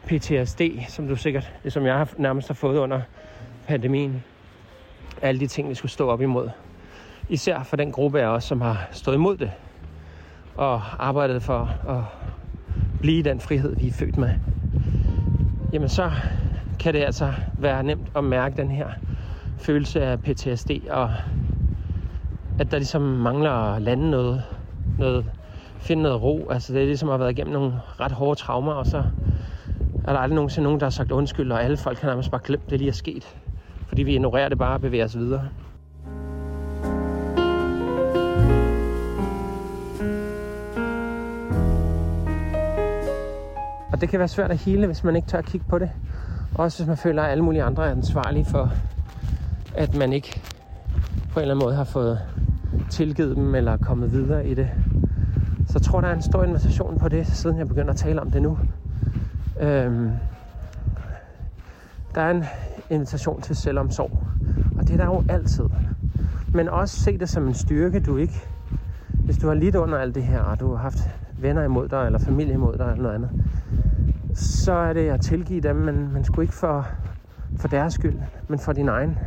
PTSD, 0.07 0.61
som 0.89 1.09
du 1.09 1.17
sikkert, 1.17 1.53
som 1.69 1.87
jeg 1.87 1.95
har 1.95 2.09
nærmest 2.17 2.49
har 2.49 2.55
fået 2.55 2.79
under 2.79 3.01
pandemien. 3.67 4.25
Alle 5.23 5.41
de 5.41 5.47
ting, 5.47 5.69
vi 5.69 5.75
skulle 5.75 5.93
stå 5.93 6.09
op 6.09 6.23
imod. 6.23 6.51
Især 7.29 7.63
for 7.63 7.77
den 7.77 7.93
gruppe 7.93 8.21
af 8.21 8.27
os, 8.27 8.45
som 8.45 8.61
har 8.61 8.89
stået 8.93 9.15
imod 9.15 9.37
det. 9.37 9.53
Og 10.57 10.83
arbejdet 10.99 11.43
for 11.43 11.75
at 11.89 12.26
blive 13.01 13.23
den 13.23 13.41
frihed, 13.41 13.77
vi 13.77 13.87
er 13.87 13.93
født 13.93 14.19
med. 14.19 14.31
Jamen 15.73 15.89
så 15.89 16.11
kan 16.79 16.95
det 16.95 17.01
altså 17.01 17.33
være 17.59 17.83
nemt 17.83 18.09
at 18.17 18.25
mærke 18.25 18.57
den 18.57 18.71
her 18.71 18.91
følelse 19.59 20.03
af 20.03 20.21
PTSD, 20.21 20.71
og 20.91 21.11
at 22.59 22.71
der 22.71 22.79
ligesom 22.79 23.03
mangler 23.03 23.51
at 23.51 23.83
lande 23.83 24.11
noget, 24.11 24.43
noget 24.99 25.31
finde 25.79 26.03
noget 26.03 26.23
ro. 26.23 26.49
Altså 26.51 26.73
det 26.73 26.83
er 26.83 26.87
ligesom 26.87 27.09
at 27.09 27.13
have 27.13 27.21
været 27.21 27.31
igennem 27.31 27.53
nogle 27.53 27.73
ret 28.01 28.13
hårde 28.13 28.41
traumer, 28.41 28.73
og 28.73 28.87
så 28.87 29.05
er 30.05 30.13
der 30.13 30.19
aldrig 30.19 30.35
nogensinde 30.35 30.65
nogen, 30.65 30.81
der 30.81 30.87
har 30.87 30.91
sagt 30.91 31.11
undskyld, 31.13 31.53
og 31.53 31.63
alle 31.65 31.77
folk 31.77 31.99
har 31.99 32.09
nærmest 32.09 32.31
bare 32.31 32.41
glemt, 32.45 32.71
det 32.71 32.79
lige 32.79 32.89
er 32.89 32.93
sket. 32.93 33.37
Fordi 33.87 34.03
vi 34.03 34.13
ignorerer 34.13 34.49
det 34.49 34.59
bare 34.59 34.75
og 34.75 34.81
bevæger 34.81 35.05
os 35.05 35.19
videre. 35.19 35.49
Og 43.97 44.01
det 44.01 44.09
kan 44.09 44.19
være 44.19 44.29
svært 44.29 44.51
at 44.51 44.57
hele, 44.57 44.87
hvis 44.87 45.05
man 45.05 45.17
ikke 45.17 45.29
tør 45.29 45.39
at 45.39 45.45
kigge 45.45 45.67
på 45.69 45.79
det. 45.79 45.91
Også 46.55 46.79
hvis 46.79 46.89
man 46.89 46.97
føler, 46.97 47.23
at 47.23 47.31
alle 47.31 47.45
mulige 47.45 47.63
andre 47.63 47.87
er 47.87 47.91
ansvarlige 47.91 48.45
for, 48.45 48.71
at 49.75 49.95
man 49.95 50.13
ikke 50.13 50.43
på 51.33 51.41
en 51.41 51.43
eller 51.43 51.55
anden 51.55 51.67
måde 51.67 51.77
har 51.77 51.85
fået 51.85 52.21
tilgivet 52.91 53.37
dem 53.37 53.55
eller 53.55 53.77
kommet 53.77 54.13
videre 54.13 54.49
i 54.49 54.55
det. 54.55 54.69
Så 55.67 55.73
jeg 55.75 55.83
tror, 55.83 56.01
der 56.01 56.09
er 56.09 56.15
en 56.15 56.23
stor 56.23 56.45
invitation 56.45 56.99
på 56.99 57.09
det, 57.09 57.27
siden 57.27 57.59
jeg 57.59 57.69
begynder 57.69 57.91
at 57.91 57.97
tale 57.97 58.21
om 58.21 58.31
det 58.31 58.43
nu. 58.43 58.59
Øhm, 59.61 60.11
der 62.15 62.21
er 62.21 62.31
en 62.31 62.45
invitation 62.91 63.41
til 63.41 63.57
selvomsorg. 63.57 64.19
Og 64.79 64.89
det 64.89 64.93
er 64.93 64.97
der 64.97 65.05
jo 65.05 65.25
altid. 65.29 65.65
Men 66.55 66.69
også 66.69 67.01
se 67.01 67.19
det 67.19 67.29
som 67.29 67.49
en 67.49 67.55
styrke, 67.55 68.01
du 68.01 68.17
ikke... 68.17 68.43
Hvis 69.09 69.39
du 69.39 69.47
har 69.47 69.55
lidt 69.55 69.75
under 69.75 69.99
alt 69.99 70.15
det 70.15 70.23
her, 70.23 70.41
og 70.41 70.61
du 70.61 70.71
har 70.71 70.77
haft 70.77 70.99
venner 71.39 71.63
imod 71.63 71.89
dig, 71.89 72.07
eller 72.07 72.19
familie 72.19 72.55
imod 72.55 72.77
dig, 72.77 72.91
eller 72.91 73.03
noget 73.03 73.15
andet, 73.15 73.46
så 74.37 74.73
er 74.73 74.93
det 74.93 75.09
at 75.09 75.21
tilgive 75.21 75.61
dem, 75.61 75.77
men 75.77 76.13
man 76.13 76.25
skulle 76.25 76.45
ikke 76.45 76.55
for, 76.55 76.87
for 77.57 77.69
deres 77.69 77.95
skyld, 77.95 78.21
men 78.49 78.59
for 78.59 78.73
din 78.73 78.89
egen. 78.89 79.19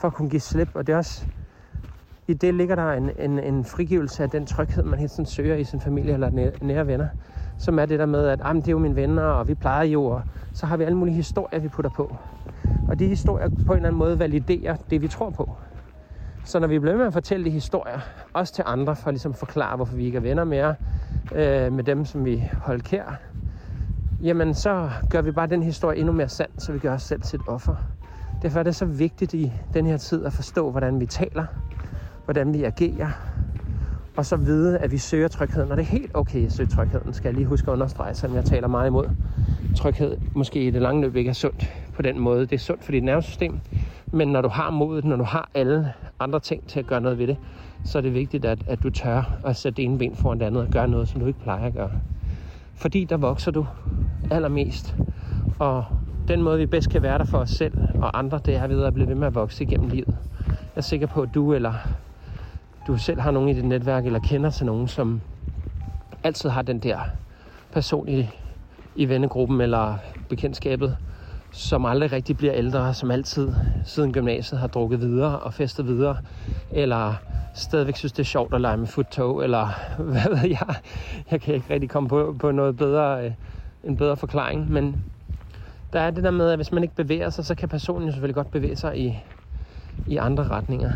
For 0.00 0.08
at 0.08 0.14
kunne 0.14 0.30
give 0.30 0.40
slip. 0.40 0.68
Og 0.74 0.86
det 0.86 0.92
er 0.92 0.96
også, 0.96 1.26
i 2.28 2.34
det 2.34 2.54
ligger 2.54 2.74
der 2.74 2.92
en, 2.92 3.10
en, 3.18 3.38
en 3.38 3.64
frigivelse 3.64 4.22
af 4.22 4.30
den 4.30 4.46
tryghed, 4.46 4.82
man 4.84 4.98
hele 4.98 5.08
tiden 5.08 5.26
søger 5.26 5.56
i 5.56 5.64
sin 5.64 5.80
familie 5.80 6.14
eller 6.14 6.30
nære, 6.30 6.52
nære 6.60 6.86
venner. 6.86 7.08
Som 7.58 7.78
er 7.78 7.86
det 7.86 7.98
der 7.98 8.06
med, 8.06 8.26
at 8.26 8.38
det 8.38 8.68
er 8.68 8.72
jo 8.72 8.78
mine 8.78 8.96
venner, 8.96 9.22
og 9.22 9.48
vi 9.48 9.54
plejer 9.54 9.84
jo, 9.84 10.04
og 10.04 10.22
så 10.52 10.66
har 10.66 10.76
vi 10.76 10.84
alle 10.84 10.98
mulige 10.98 11.14
historier, 11.14 11.60
vi 11.60 11.68
putter 11.68 11.90
på. 11.90 12.16
Og 12.88 12.98
de 12.98 13.06
historier 13.06 13.48
på 13.66 13.72
en 13.72 13.76
eller 13.76 13.88
anden 13.88 13.98
måde 13.98 14.18
validerer 14.18 14.76
det, 14.90 15.02
vi 15.02 15.08
tror 15.08 15.30
på. 15.30 15.56
Så 16.44 16.58
når 16.58 16.66
vi 16.66 16.78
bliver 16.78 16.96
med 16.96 17.06
at 17.06 17.12
fortælle 17.12 17.44
de 17.44 17.50
historier, 17.50 18.00
også 18.32 18.54
til 18.54 18.64
andre, 18.66 18.96
for 18.96 19.10
ligesom 19.10 19.10
at 19.10 19.12
ligesom 19.12 19.34
forklare, 19.34 19.76
hvorfor 19.76 19.96
vi 19.96 20.04
ikke 20.04 20.16
er 20.16 20.22
venner 20.22 20.44
mere 20.44 20.74
øh, 21.34 21.72
med 21.72 21.84
dem, 21.84 22.04
som 22.04 22.24
vi 22.24 22.50
holder 22.60 22.82
kær, 22.82 23.20
jamen 24.22 24.54
så 24.54 24.90
gør 25.08 25.22
vi 25.22 25.30
bare 25.32 25.46
den 25.46 25.62
historie 25.62 25.98
endnu 25.98 26.12
mere 26.12 26.28
sand, 26.28 26.50
så 26.58 26.72
vi 26.72 26.78
gør 26.78 26.94
os 26.94 27.02
selv 27.02 27.22
til 27.22 27.36
et 27.36 27.42
offer. 27.46 27.74
Derfor 28.42 28.58
er 28.58 28.62
det 28.62 28.76
så 28.76 28.84
vigtigt 28.84 29.34
i 29.34 29.52
den 29.74 29.86
her 29.86 29.96
tid 29.96 30.24
at 30.24 30.32
forstå, 30.32 30.70
hvordan 30.70 31.00
vi 31.00 31.06
taler, 31.06 31.46
hvordan 32.24 32.52
vi 32.54 32.64
agerer, 32.64 33.10
og 34.16 34.26
så 34.26 34.36
vide, 34.36 34.78
at 34.78 34.90
vi 34.92 34.98
søger 34.98 35.28
trygheden. 35.28 35.70
Og 35.70 35.76
det 35.76 35.82
er 35.82 35.86
helt 35.86 36.10
okay 36.14 36.46
at 36.46 36.52
søge 36.52 36.66
trygheden, 36.66 37.12
skal 37.12 37.28
jeg 37.28 37.34
lige 37.34 37.46
huske 37.46 37.68
at 37.68 37.72
understrege, 37.72 38.14
selvom 38.14 38.36
jeg 38.36 38.44
taler 38.44 38.68
meget 38.68 38.86
imod. 38.86 39.08
Tryghed 39.74 40.16
måske 40.34 40.66
i 40.66 40.70
det 40.70 40.82
lange 40.82 41.02
løb 41.02 41.16
ikke 41.16 41.28
er 41.28 41.32
sundt 41.34 41.70
på 41.94 42.02
den 42.02 42.18
måde. 42.18 42.40
Det 42.40 42.52
er 42.52 42.58
sundt 42.58 42.84
for 42.84 42.92
dit 42.92 43.04
nervesystem, 43.04 43.58
men 44.10 44.28
når 44.28 44.42
du 44.42 44.48
har 44.48 44.70
modet, 44.70 45.04
når 45.04 45.16
du 45.16 45.24
har 45.24 45.50
alle 45.54 45.92
andre 46.20 46.40
ting 46.40 46.68
til 46.68 46.80
at 46.80 46.86
gøre 46.86 47.00
noget 47.00 47.18
ved 47.18 47.26
det, 47.26 47.36
så 47.84 47.98
er 47.98 48.02
det 48.02 48.14
vigtigt, 48.14 48.44
at, 48.44 48.64
at 48.66 48.82
du 48.82 48.90
tør 48.90 49.38
at 49.44 49.56
sætte 49.56 49.76
det 49.76 49.84
ene 49.84 49.98
ben 49.98 50.16
foran 50.16 50.40
det 50.40 50.46
andet 50.46 50.62
og 50.62 50.68
gøre 50.70 50.88
noget, 50.88 51.08
som 51.08 51.20
du 51.20 51.26
ikke 51.26 51.40
plejer 51.40 51.66
at 51.66 51.72
gøre. 51.74 51.90
Fordi 52.80 53.04
der 53.04 53.16
vokser 53.16 53.50
du 53.50 53.66
allermest. 54.30 54.96
Og 55.58 55.84
den 56.28 56.42
måde, 56.42 56.58
vi 56.58 56.66
bedst 56.66 56.88
kan 56.88 57.02
være 57.02 57.18
der 57.18 57.24
for 57.24 57.38
os 57.38 57.50
selv 57.50 57.74
og 57.98 58.18
andre, 58.18 58.40
det 58.46 58.54
er 58.56 58.66
ved 58.66 58.84
at 58.84 58.94
blive 58.94 59.08
ved 59.08 59.14
med 59.14 59.26
at 59.26 59.34
vokse 59.34 59.64
igennem 59.64 59.88
livet. 59.88 60.16
Jeg 60.48 60.76
er 60.76 60.80
sikker 60.80 61.06
på, 61.06 61.22
at 61.22 61.34
du 61.34 61.54
eller 61.54 61.74
du 62.86 62.96
selv 62.96 63.20
har 63.20 63.30
nogen 63.30 63.48
i 63.48 63.54
dit 63.54 63.64
netværk, 63.64 64.06
eller 64.06 64.18
kender 64.18 64.50
til 64.50 64.66
nogen, 64.66 64.88
som 64.88 65.20
altid 66.22 66.48
har 66.48 66.62
den 66.62 66.78
der 66.78 66.98
person 67.72 68.08
i, 68.08 68.28
i 68.94 69.08
vennegruppen 69.08 69.60
eller 69.60 69.98
bekendtskabet, 70.28 70.96
som 71.52 71.84
aldrig 71.84 72.12
rigtig 72.12 72.36
bliver 72.36 72.54
ældre, 72.54 72.94
som 72.94 73.10
altid 73.10 73.52
siden 73.84 74.12
gymnasiet 74.12 74.60
har 74.60 74.66
drukket 74.66 75.00
videre 75.00 75.38
og 75.38 75.54
festet 75.54 75.86
videre, 75.86 76.16
eller 76.70 77.14
stadigvæk 77.54 77.96
synes, 77.96 78.12
det 78.12 78.22
er 78.22 78.26
sjovt 78.26 78.54
at 78.54 78.60
lege 78.60 78.76
med 78.76 78.86
futtog, 78.86 79.44
eller 79.44 79.68
hvad 80.12 80.28
ved 80.28 80.48
jeg. 80.48 80.74
Jeg 81.30 81.40
kan 81.40 81.54
ikke 81.54 81.74
rigtig 81.74 81.90
komme 81.90 82.08
på, 82.08 82.36
på 82.38 82.50
noget 82.50 82.76
bedre, 82.76 83.24
øh, 83.24 83.32
en 83.84 83.96
bedre 83.96 84.16
forklaring, 84.16 84.72
men 84.72 85.04
der 85.92 86.00
er 86.00 86.10
det 86.10 86.24
der 86.24 86.30
med, 86.30 86.50
at 86.50 86.58
hvis 86.58 86.72
man 86.72 86.82
ikke 86.82 86.94
bevæger 86.94 87.30
sig, 87.30 87.44
så 87.44 87.54
kan 87.54 87.68
personen 87.68 88.06
jo 88.06 88.12
selvfølgelig 88.12 88.34
godt 88.34 88.50
bevæge 88.50 88.76
sig 88.76 88.98
i, 88.98 89.18
i 90.06 90.16
andre 90.16 90.48
retninger. 90.48 90.90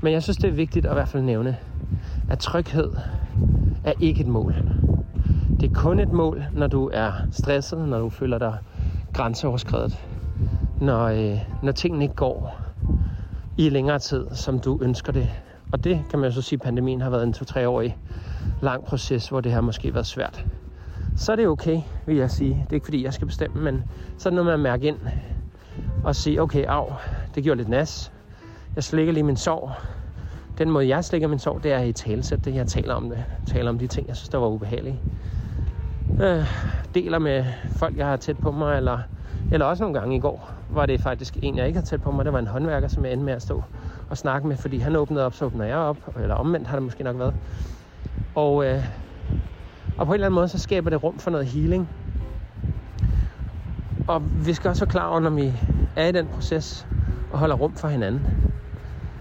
Men 0.00 0.12
jeg 0.12 0.22
synes, 0.22 0.36
det 0.36 0.48
er 0.48 0.52
vigtigt 0.52 0.86
at 0.86 0.92
i 0.92 0.94
hvert 0.94 1.08
fald 1.08 1.22
nævne, 1.22 1.56
at 2.30 2.38
tryghed 2.38 2.92
er 3.84 3.92
ikke 4.00 4.20
et 4.20 4.26
mål. 4.26 4.54
Det 5.60 5.70
er 5.70 5.74
kun 5.74 6.00
et 6.00 6.12
mål, 6.12 6.44
når 6.52 6.66
du 6.66 6.90
er 6.92 7.12
stresset, 7.30 7.88
når 7.88 7.98
du 7.98 8.08
føler 8.08 8.38
dig 8.38 8.58
grænseoverskredet. 9.12 9.98
Når, 10.80 11.04
øh, 11.04 11.38
når 11.62 11.72
tingene 11.72 12.04
ikke 12.04 12.14
går 12.14 12.58
i 13.56 13.68
længere 13.68 13.98
tid, 13.98 14.26
som 14.34 14.58
du 14.60 14.78
ønsker 14.82 15.12
det. 15.12 15.28
Og 15.72 15.84
det 15.84 16.04
kan 16.10 16.18
man 16.18 16.28
jo 16.28 16.34
så 16.34 16.42
sige, 16.42 16.56
at 16.56 16.62
pandemien 16.62 17.00
har 17.00 17.10
været 17.10 17.22
en 17.22 17.34
2-3-årig 17.34 17.98
lang 18.60 18.84
proces, 18.84 19.28
hvor 19.28 19.40
det 19.40 19.52
har 19.52 19.60
måske 19.60 19.94
været 19.94 20.06
svært. 20.06 20.46
Så 21.16 21.32
er 21.32 21.36
det 21.36 21.48
okay, 21.48 21.80
vil 22.06 22.16
jeg 22.16 22.30
sige. 22.30 22.50
Det 22.50 22.70
er 22.70 22.74
ikke 22.74 22.84
fordi, 22.86 23.04
jeg 23.04 23.14
skal 23.14 23.26
bestemme, 23.26 23.62
men 23.62 23.84
så 24.18 24.28
er 24.28 24.30
det 24.30 24.34
noget 24.34 24.46
med 24.46 24.52
at 24.52 24.60
mærke 24.60 24.86
ind 24.86 24.98
og 26.04 26.16
sige, 26.16 26.42
okay, 26.42 26.64
af, 26.64 26.92
det 27.34 27.44
gjorde 27.44 27.58
lidt 27.58 27.68
nas. 27.68 28.12
Jeg 28.76 28.84
slikker 28.84 29.12
lige 29.12 29.22
min 29.22 29.36
sorg. 29.36 29.70
Den 30.58 30.70
måde, 30.70 30.88
jeg 30.88 31.04
slikker 31.04 31.28
min 31.28 31.38
sorg, 31.38 31.62
det 31.62 31.72
er 31.72 31.82
i 31.82 31.92
talesæt 31.92 32.44
det. 32.44 32.54
Jeg 32.54 32.66
taler 32.66 32.94
om 32.94 33.10
det. 33.10 33.24
Taler 33.46 33.70
om 33.70 33.78
de 33.78 33.86
ting, 33.86 34.08
jeg 34.08 34.16
synes, 34.16 34.28
der 34.28 34.38
var 34.38 34.46
ubehagelige. 34.46 35.00
Øh, 36.20 36.46
deler 36.94 37.18
med 37.18 37.44
folk, 37.68 37.96
jeg 37.96 38.06
har 38.06 38.16
tæt 38.16 38.38
på 38.38 38.50
mig, 38.50 38.76
eller, 38.76 38.98
eller 39.50 39.66
også 39.66 39.82
nogle 39.82 39.98
gange 40.00 40.16
i 40.16 40.20
går, 40.20 40.50
var 40.68 40.86
det 40.86 41.00
faktisk 41.00 41.36
en, 41.42 41.56
jeg 41.56 41.66
ikke 41.66 41.76
har 41.76 41.84
tæt 41.84 42.02
på 42.02 42.10
mig. 42.10 42.24
Det 42.24 42.32
var 42.32 42.38
en 42.38 42.46
håndværker, 42.46 42.88
som 42.88 43.04
jeg 43.04 43.12
endte 43.12 43.24
med 43.24 43.32
at 43.32 43.42
stå 43.42 43.62
og 44.10 44.18
snakke 44.18 44.48
med, 44.48 44.56
fordi 44.56 44.78
han 44.78 44.96
åbnede 44.96 45.26
op, 45.26 45.34
så 45.34 45.44
åbner 45.44 45.64
jeg 45.64 45.76
op. 45.76 45.96
Eller 46.20 46.34
omvendt 46.34 46.68
har 46.68 46.76
det 46.76 46.82
måske 46.82 47.04
nok 47.04 47.18
været. 47.18 47.34
Og, 48.34 48.64
øh, 48.64 48.84
og 49.98 50.06
på 50.06 50.12
en 50.12 50.14
eller 50.14 50.26
anden 50.26 50.34
måde, 50.34 50.48
så 50.48 50.58
skaber 50.58 50.90
det 50.90 51.02
rum 51.02 51.18
for 51.18 51.30
noget 51.30 51.46
healing. 51.46 51.88
Og 54.06 54.22
vi 54.46 54.54
skal 54.54 54.68
også 54.68 54.84
være 54.84 54.90
klar 54.90 55.08
over, 55.08 55.20
når 55.20 55.30
vi 55.30 55.52
er 55.96 56.06
i 56.06 56.12
den 56.12 56.26
proces 56.26 56.86
og 57.32 57.38
holder 57.38 57.56
rum 57.56 57.74
for 57.74 57.88
hinanden, 57.88 58.26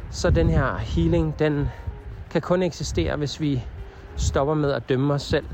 så 0.10 0.30
den 0.30 0.50
her 0.50 0.78
healing, 0.78 1.40
den 1.40 1.70
kan 2.30 2.42
kun 2.42 2.64
eksistere, 2.64 3.16
hvis 3.16 3.42
vi 3.42 3.64
stopper 4.16 4.54
med 4.54 4.72
at 4.72 4.90
dømme 4.90 5.14
os 5.14 5.22
selv 5.22 5.46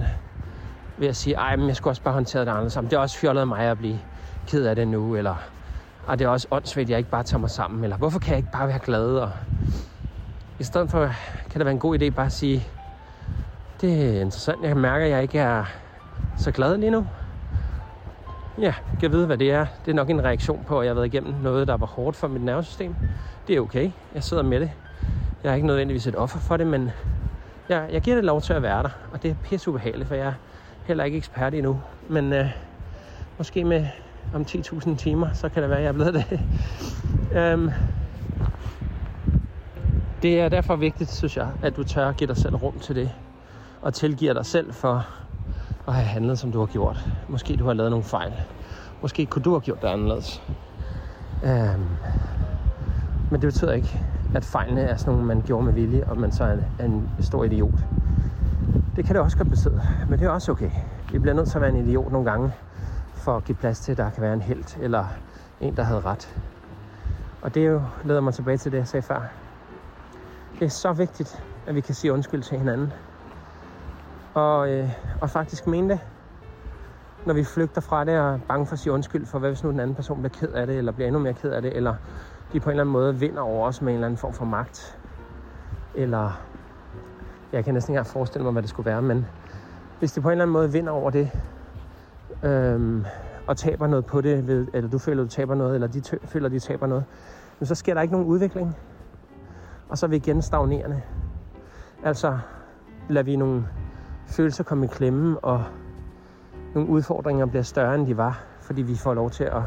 ved 0.97 1.07
at 1.07 1.15
sige, 1.15 1.35
ej, 1.35 1.55
men 1.55 1.67
jeg 1.67 1.75
skulle 1.75 1.91
også 1.91 2.01
bare 2.01 2.13
håndtere 2.13 2.41
det 2.45 2.49
anderledes. 2.49 2.73
Det 2.73 2.93
er 2.93 2.97
også 2.97 3.17
fjollet 3.17 3.41
af 3.41 3.47
mig 3.47 3.59
at 3.59 3.77
blive 3.77 3.99
ked 4.47 4.65
af 4.65 4.75
det 4.75 4.87
nu, 4.87 5.15
eller 5.15 5.35
og 6.07 6.19
det 6.19 6.25
er 6.25 6.29
også 6.29 6.47
åndssvagt, 6.51 6.85
at 6.85 6.89
jeg 6.89 6.97
ikke 6.97 7.09
bare 7.09 7.23
tager 7.23 7.39
mig 7.39 7.49
sammen, 7.49 7.83
eller 7.83 7.97
hvorfor 7.97 8.19
kan 8.19 8.29
jeg 8.29 8.37
ikke 8.37 8.51
bare 8.51 8.67
være 8.67 8.79
glad? 8.79 9.17
Og 9.17 9.31
I 10.59 10.63
stedet 10.63 10.89
for 10.89 11.05
kan 11.49 11.59
det 11.59 11.65
være 11.65 11.71
en 11.73 11.79
god 11.79 12.01
idé 12.01 12.09
bare 12.09 12.25
at 12.25 12.31
sige, 12.31 12.67
det 13.81 14.17
er 14.17 14.21
interessant, 14.21 14.63
jeg 14.63 14.77
mærker, 14.77 15.05
at 15.05 15.11
jeg 15.11 15.21
ikke 15.21 15.39
er 15.39 15.65
så 16.37 16.51
glad 16.51 16.77
lige 16.77 16.89
nu. 16.89 17.07
Ja, 18.61 18.73
jeg 19.01 19.11
vide, 19.11 19.25
hvad 19.25 19.37
det 19.37 19.51
er. 19.51 19.65
Det 19.85 19.91
er 19.91 19.95
nok 19.95 20.09
en 20.09 20.23
reaktion 20.23 20.63
på, 20.67 20.79
at 20.79 20.85
jeg 20.85 20.89
har 20.89 20.95
været 20.95 21.05
igennem 21.05 21.33
noget, 21.43 21.67
der 21.67 21.77
var 21.77 21.85
hårdt 21.85 22.17
for 22.17 22.27
mit 22.27 22.41
nervesystem. 22.41 22.95
Det 23.47 23.55
er 23.55 23.59
okay. 23.59 23.91
Jeg 24.13 24.23
sidder 24.23 24.43
med 24.43 24.59
det. 24.59 24.71
Jeg 25.43 25.51
er 25.51 25.55
ikke 25.55 25.67
nødvendigvis 25.67 26.07
et 26.07 26.15
offer 26.15 26.39
for 26.39 26.57
det, 26.57 26.67
men 26.67 26.91
jeg, 27.69 27.89
jeg 27.91 28.01
giver 28.01 28.15
det 28.15 28.25
lov 28.25 28.41
til 28.41 28.53
at 28.53 28.61
være 28.61 28.83
der. 28.83 28.89
Og 29.11 29.23
det 29.23 29.31
er 29.31 29.35
pisse 29.43 29.69
ubehageligt, 29.69 30.07
for 30.07 30.15
jeg 30.15 30.27
er 30.27 30.33
heller 30.87 31.03
ikke 31.03 31.17
ekspert 31.17 31.53
endnu. 31.53 31.81
Men 32.09 32.33
øh, 32.33 32.45
måske 33.37 33.63
med 33.63 33.87
om 34.33 34.41
10.000 34.41 34.95
timer, 34.95 35.33
så 35.33 35.49
kan 35.49 35.61
det 35.61 35.69
være, 35.69 35.79
at 35.79 35.83
jeg 35.83 35.89
er 35.89 35.93
blevet 35.93 36.13
det. 36.13 36.39
øhm, 37.39 37.69
det 40.21 40.39
er 40.41 40.49
derfor 40.49 40.75
vigtigt, 40.75 41.11
synes 41.11 41.37
jeg, 41.37 41.47
at 41.63 41.75
du 41.75 41.83
tør 41.83 42.11
give 42.11 42.27
dig 42.27 42.37
selv 42.37 42.55
rum 42.55 42.79
til 42.79 42.95
det. 42.95 43.11
Og 43.81 43.93
tilgiver 43.93 44.33
dig 44.33 44.45
selv 44.45 44.73
for 44.73 45.07
at 45.87 45.93
have 45.93 46.05
handlet, 46.05 46.39
som 46.39 46.51
du 46.51 46.59
har 46.59 46.65
gjort. 46.65 47.05
Måske 47.29 47.55
du 47.55 47.65
har 47.65 47.73
lavet 47.73 47.91
nogle 47.91 48.03
fejl. 48.03 48.33
Måske 49.01 49.25
kunne 49.25 49.43
du 49.43 49.51
have 49.51 49.61
gjort 49.61 49.81
det 49.81 49.87
anderledes. 49.87 50.41
Øhm, 51.43 51.85
men 53.31 53.41
det 53.41 53.47
betyder 53.47 53.73
ikke, 53.73 53.99
at 54.35 54.45
fejlene 54.45 54.81
er 54.81 54.95
sådan 54.95 55.13
nogle, 55.13 55.27
man 55.27 55.43
gjorde 55.45 55.65
med 55.65 55.73
vilje, 55.73 56.03
og 56.07 56.17
man 56.17 56.31
så 56.31 56.43
er 56.43 56.85
en 56.85 57.09
stor 57.19 57.43
idiot. 57.43 57.85
Det 58.95 59.05
kan 59.05 59.15
det 59.15 59.23
også 59.23 59.37
godt 59.37 59.49
betyde, 59.49 59.81
men 60.07 60.19
det 60.19 60.25
er 60.25 60.29
også 60.29 60.51
okay. 60.51 60.71
Vi 61.11 61.19
bliver 61.19 61.33
nødt 61.33 61.47
til 61.47 61.57
at 61.57 61.61
være 61.61 61.69
en 61.69 61.87
idiot 61.87 62.11
nogle 62.11 62.31
gange, 62.31 62.53
for 63.13 63.37
at 63.37 63.43
give 63.43 63.55
plads 63.55 63.79
til, 63.79 63.91
at 63.91 63.97
der 63.97 64.09
kan 64.09 64.21
være 64.21 64.33
en 64.33 64.41
held 64.41 64.77
eller 64.81 65.05
en, 65.61 65.75
der 65.77 65.83
havde 65.83 66.01
ret. 66.01 66.37
Og 67.41 67.55
det 67.55 67.67
jo 67.67 67.81
leder 68.03 68.21
mig 68.21 68.33
tilbage 68.33 68.57
til 68.57 68.71
det, 68.71 68.77
jeg 68.77 68.87
sagde 68.87 69.03
før. 69.03 69.21
Det 70.59 70.65
er 70.65 70.69
så 70.69 70.93
vigtigt, 70.93 71.43
at 71.67 71.75
vi 71.75 71.81
kan 71.81 71.95
sige 71.95 72.13
undskyld 72.13 72.43
til 72.43 72.57
hinanden. 72.57 72.93
Og, 74.33 74.69
øh, 74.69 74.89
og 75.21 75.29
faktisk 75.29 75.67
mene 75.67 75.89
det. 75.89 75.99
Når 77.25 77.33
vi 77.33 77.43
flygter 77.43 77.81
fra 77.81 78.03
det 78.03 78.19
og 78.19 78.33
er 78.33 78.39
bange 78.47 78.65
for 78.65 78.73
at 78.73 78.79
sige 78.79 78.93
undskyld 78.93 79.25
for, 79.25 79.39
hvad 79.39 79.49
hvis 79.49 79.63
nu 79.63 79.71
den 79.71 79.79
anden 79.79 79.95
person 79.95 80.21
bliver 80.21 80.33
ked 80.33 80.49
af 80.49 80.67
det, 80.67 80.77
eller 80.77 80.91
bliver 80.91 81.07
endnu 81.07 81.19
mere 81.19 81.33
ked 81.33 81.51
af 81.51 81.61
det, 81.61 81.75
eller 81.77 81.95
de 82.53 82.59
på 82.59 82.69
en 82.69 82.71
eller 82.71 82.83
anden 82.83 82.93
måde 82.93 83.19
vinder 83.19 83.41
over 83.41 83.67
os 83.67 83.81
med 83.81 83.89
en 83.89 83.93
eller 83.93 84.07
anden 84.07 84.17
form 84.17 84.33
for 84.33 84.45
magt. 84.45 84.99
Eller, 85.95 86.46
jeg 87.51 87.65
kan 87.65 87.73
næsten 87.73 87.93
ikke 87.93 88.09
forestille 88.09 88.43
mig, 88.43 88.51
hvad 88.51 88.61
det 88.61 88.69
skulle 88.69 88.85
være, 88.85 89.01
men 89.01 89.25
hvis 89.99 90.11
de 90.11 90.21
på 90.21 90.27
en 90.27 90.31
eller 90.31 90.43
anden 90.43 90.53
måde 90.53 90.71
vinder 90.71 90.91
over 90.91 91.09
det, 91.09 91.31
øhm, 92.43 93.05
og 93.47 93.57
taber 93.57 93.87
noget 93.87 94.05
på 94.05 94.21
det, 94.21 94.47
ved, 94.47 94.67
eller 94.73 94.89
du 94.89 94.97
føler, 94.97 95.23
du 95.23 95.29
taber 95.29 95.55
noget, 95.55 95.75
eller 95.75 95.87
de 95.87 96.01
tø- 96.01 96.25
føler, 96.25 96.49
de 96.49 96.59
taber 96.59 96.87
noget, 96.87 97.05
men 97.59 97.67
så 97.67 97.75
sker 97.75 97.93
der 97.93 98.01
ikke 98.01 98.11
nogen 98.11 98.27
udvikling. 98.27 98.77
Og 99.89 99.97
så 99.97 100.05
er 100.05 100.09
vi 100.09 100.15
igen 100.15 100.41
stagnerende. 100.41 101.01
Altså, 102.03 102.39
lader 103.09 103.23
vi 103.23 103.35
nogle 103.35 103.67
følelser 104.27 104.63
komme 104.63 104.85
i 104.85 104.87
klemme, 104.87 105.39
og 105.39 105.63
nogle 106.75 106.89
udfordringer 106.89 107.45
bliver 107.45 107.63
større, 107.63 107.95
end 107.95 108.07
de 108.07 108.17
var, 108.17 108.43
fordi 108.61 108.81
vi 108.81 108.95
får 108.95 109.13
lov 109.13 109.29
til 109.29 109.43
at 109.43 109.61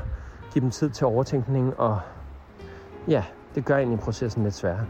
give 0.52 0.62
dem 0.62 0.70
tid 0.70 0.90
til 0.90 1.06
overtænkning, 1.06 1.80
og 1.80 2.00
ja, 3.08 3.24
det 3.54 3.64
gør 3.64 3.76
egentlig 3.76 4.00
processen 4.00 4.42
lidt 4.42 4.54
sværere. 4.54 4.86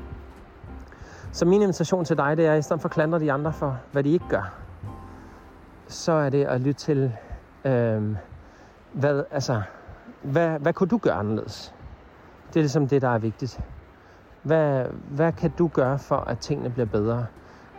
Så 1.33 1.45
min 1.45 1.62
invitation 1.62 2.05
til 2.05 2.16
dig, 2.16 2.37
det 2.37 2.47
er, 2.47 2.53
at 2.53 2.59
i 2.59 2.62
stedet 2.62 2.83
for 2.83 2.88
at 2.88 2.93
klandre 2.93 3.19
de 3.19 3.33
andre 3.33 3.53
for, 3.53 3.79
hvad 3.93 4.05
de 4.05 4.11
ikke 4.11 4.29
gør, 4.29 4.55
så 5.88 6.12
er 6.12 6.31
det 6.31 6.45
at 6.45 6.61
lytte 6.61 6.81
til, 6.81 7.12
øh, 7.64 8.16
hvad, 8.93 9.25
altså, 9.31 9.62
hvad, 10.23 10.59
hvad 10.59 10.73
kunne 10.73 10.88
du 10.88 10.99
gøre 10.99 11.14
anderledes? 11.14 11.75
Det 12.49 12.57
er 12.57 12.61
ligesom 12.61 12.88
det, 12.88 13.03
der 13.03 13.09
er 13.09 13.19
vigtigt. 13.19 13.61
Hvad, 14.43 14.85
hvad 15.11 15.33
kan 15.33 15.51
du 15.59 15.69
gøre 15.69 15.99
for, 15.99 16.16
at 16.16 16.38
tingene 16.38 16.71
bliver 16.71 16.87
bedre? 16.87 17.27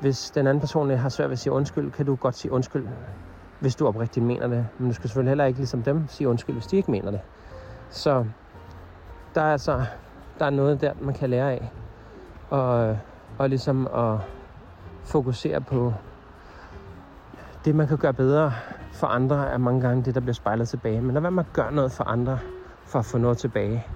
Hvis 0.01 0.31
den 0.31 0.47
anden 0.47 0.59
person 0.59 0.89
har 0.89 1.09
svært 1.09 1.29
ved 1.29 1.33
at 1.33 1.39
sige 1.39 1.53
undskyld, 1.53 1.91
kan 1.91 2.05
du 2.05 2.15
godt 2.15 2.35
sige 2.35 2.51
undskyld, 2.51 2.87
hvis 3.59 3.75
du 3.75 3.87
oprigtigt 3.87 4.25
mener 4.25 4.47
det. 4.47 4.67
Men 4.77 4.87
du 4.87 4.93
skal 4.93 5.09
selvfølgelig 5.09 5.29
heller 5.29 5.45
ikke 5.45 5.59
ligesom 5.59 5.83
dem 5.83 6.07
sige 6.07 6.27
undskyld, 6.27 6.55
hvis 6.55 6.67
de 6.67 6.77
ikke 6.77 6.91
mener 6.91 7.11
det. 7.11 7.21
Så 7.89 8.25
der 9.35 9.41
er 9.41 9.51
altså 9.51 9.85
der 10.39 10.45
er 10.45 10.49
noget 10.49 10.81
der, 10.81 10.93
man 11.01 11.13
kan 11.13 11.29
lære 11.29 11.51
af. 11.51 11.71
Og, 12.49 12.97
og 13.37 13.49
ligesom 13.49 13.87
at 13.87 14.17
fokusere 15.03 15.61
på 15.61 15.93
det, 17.65 17.75
man 17.75 17.87
kan 17.87 17.97
gøre 17.97 18.13
bedre 18.13 18.53
for 18.91 19.07
andre, 19.07 19.49
er 19.49 19.57
mange 19.57 19.81
gange 19.81 20.03
det, 20.03 20.15
der 20.15 20.21
bliver 20.21 20.33
spejlet 20.33 20.69
tilbage. 20.69 21.01
Men 21.01 21.13
lad 21.13 21.21
være 21.21 21.31
med 21.31 21.43
at 21.43 21.53
gøre 21.53 21.71
noget 21.71 21.91
for 21.91 22.03
andre, 22.03 22.39
for 22.85 22.99
at 22.99 23.05
få 23.05 23.17
noget 23.17 23.37
tilbage. 23.37 23.87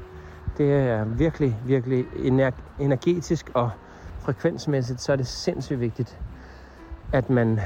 Det 0.58 0.74
er 0.74 1.04
virkelig, 1.04 1.60
virkelig 1.66 2.06
energetisk 2.80 3.52
og 3.54 3.70
frekvensmæssigt, 4.20 5.02
så 5.02 5.12
er 5.12 5.16
det 5.16 5.28
sindssygt 5.28 5.80
vigtigt, 5.80 6.20
at 7.12 7.30
man 7.30 7.60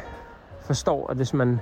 forstår, 0.61 1.11
at 1.11 1.17
hvis 1.17 1.33
man 1.33 1.59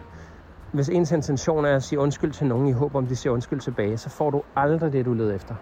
hvis 0.71 0.89
ens 0.89 1.11
intention 1.11 1.65
er 1.65 1.75
at 1.75 1.83
sige 1.83 1.99
undskyld 1.99 2.31
til 2.31 2.47
nogen 2.47 2.67
i 2.67 2.71
håb 2.71 2.95
om, 2.95 3.07
de 3.07 3.15
siger 3.15 3.33
undskyld 3.33 3.59
tilbage, 3.59 3.97
så 3.97 4.09
får 4.09 4.29
du 4.29 4.43
aldrig 4.55 4.93
det, 4.93 5.05
du 5.05 5.13
leder 5.13 5.35
efter. 5.35 5.55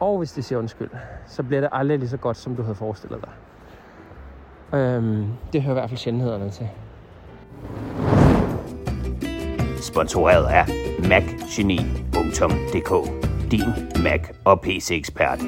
Og 0.00 0.18
hvis 0.18 0.32
de 0.32 0.42
siger 0.42 0.58
undskyld, 0.58 0.90
så 1.26 1.42
bliver 1.42 1.60
det 1.60 1.70
aldrig 1.72 1.98
lige 1.98 2.08
så 2.08 2.16
godt, 2.16 2.36
som 2.36 2.56
du 2.56 2.62
havde 2.62 2.74
forestillet 2.74 3.20
dig. 3.20 3.30
Øhm, 4.74 5.26
det 5.52 5.62
hører 5.62 5.76
i 5.76 5.78
hvert 5.80 5.90
fald 5.90 5.98
sjældenhederne 5.98 6.50
til. 6.50 6.68
Sponsoreret 9.82 10.44
af 10.46 10.64
macgeni.dk 11.08 12.92
Din 13.50 14.02
Mac- 14.02 14.34
og 14.44 14.60
PC-ekspert. 14.60 15.38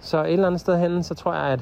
Så 0.00 0.24
et 0.24 0.32
eller 0.32 0.46
andet 0.46 0.60
sted 0.60 0.78
hen, 0.78 1.02
så 1.02 1.14
tror 1.14 1.34
jeg, 1.34 1.42
at 1.42 1.60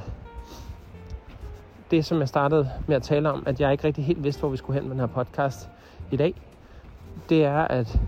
det, 1.91 2.05
som 2.05 2.21
jeg 2.21 2.29
startede 2.29 2.71
med 2.87 2.97
at 2.97 3.03
tale 3.03 3.31
om, 3.31 3.43
at 3.47 3.61
jeg 3.61 3.73
ikke 3.73 3.85
rigtig 3.85 4.05
helt 4.05 4.25
vidste, 4.25 4.41
hvor 4.41 4.49
vi 4.49 4.57
skulle 4.57 4.81
hen 4.81 4.89
med 4.89 4.93
den 4.93 5.01
her 5.01 5.07
podcast 5.07 5.69
i 6.11 6.17
dag, 6.17 6.35
det 7.29 7.45
er 7.45 7.59
at, 7.59 8.01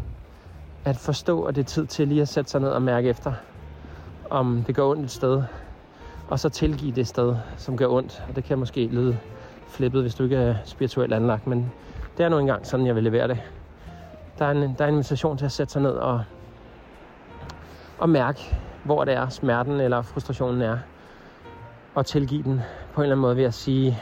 at 0.85 0.97
forstå, 0.97 1.43
at 1.43 1.55
det 1.55 1.61
er 1.61 1.67
tid 1.67 1.87
til 1.87 2.09
lige 2.09 2.23
at 2.23 2.29
sætte 2.29 2.51
sig 2.51 2.61
ned 2.61 2.69
og 2.69 2.83
mærke 2.83 3.09
efter, 3.09 3.33
om 4.31 4.65
det 4.67 4.75
går 4.75 4.91
ondt 4.91 5.05
et 5.05 5.11
sted, 5.11 5.43
og 6.29 6.41
så 6.41 6.49
tilgive 6.49 6.93
det 6.93 7.07
sted, 7.07 7.37
som 7.57 7.77
gør 7.77 7.89
ondt. 7.89 8.23
Og 8.29 8.37
det 8.37 8.45
kan 8.45 8.59
måske 8.59 8.87
lyde 8.87 9.19
flippet, 9.69 10.03
hvis 10.03 10.15
du 10.15 10.25
ikke 10.25 10.37
er 10.37 10.55
spirituelt 10.65 11.15
anlagt, 11.15 11.47
men 11.47 11.73
det 12.17 12.25
er 12.25 12.29
nu 12.29 12.39
engang 12.39 12.67
sådan, 12.67 12.87
jeg 12.87 12.95
vil 12.95 13.05
levere 13.05 13.29
det. 13.29 13.39
Der 14.39 14.45
er 14.45 14.51
en, 14.51 14.75
der 14.79 14.85
er 14.85 14.89
en 14.89 14.95
invitation 14.95 15.39
til 15.39 15.45
at 15.45 15.53
sætte 15.53 15.73
sig 15.73 15.83
ned 15.83 15.91
og, 15.91 16.25
og 17.99 18.09
mærke, 18.09 18.41
hvor 18.85 19.05
det 19.05 19.15
er, 19.15 19.29
smerten 19.29 19.81
eller 19.81 20.03
frustrationen 20.03 20.63
er, 20.63 20.79
og 21.95 22.07
tilgive 22.07 22.43
den 22.43 22.61
på 22.95 23.01
en 23.01 23.03
eller 23.03 23.15
anden 23.15 23.23
måde 23.23 23.37
ved 23.37 23.45
at 23.45 23.55
sige, 23.55 23.99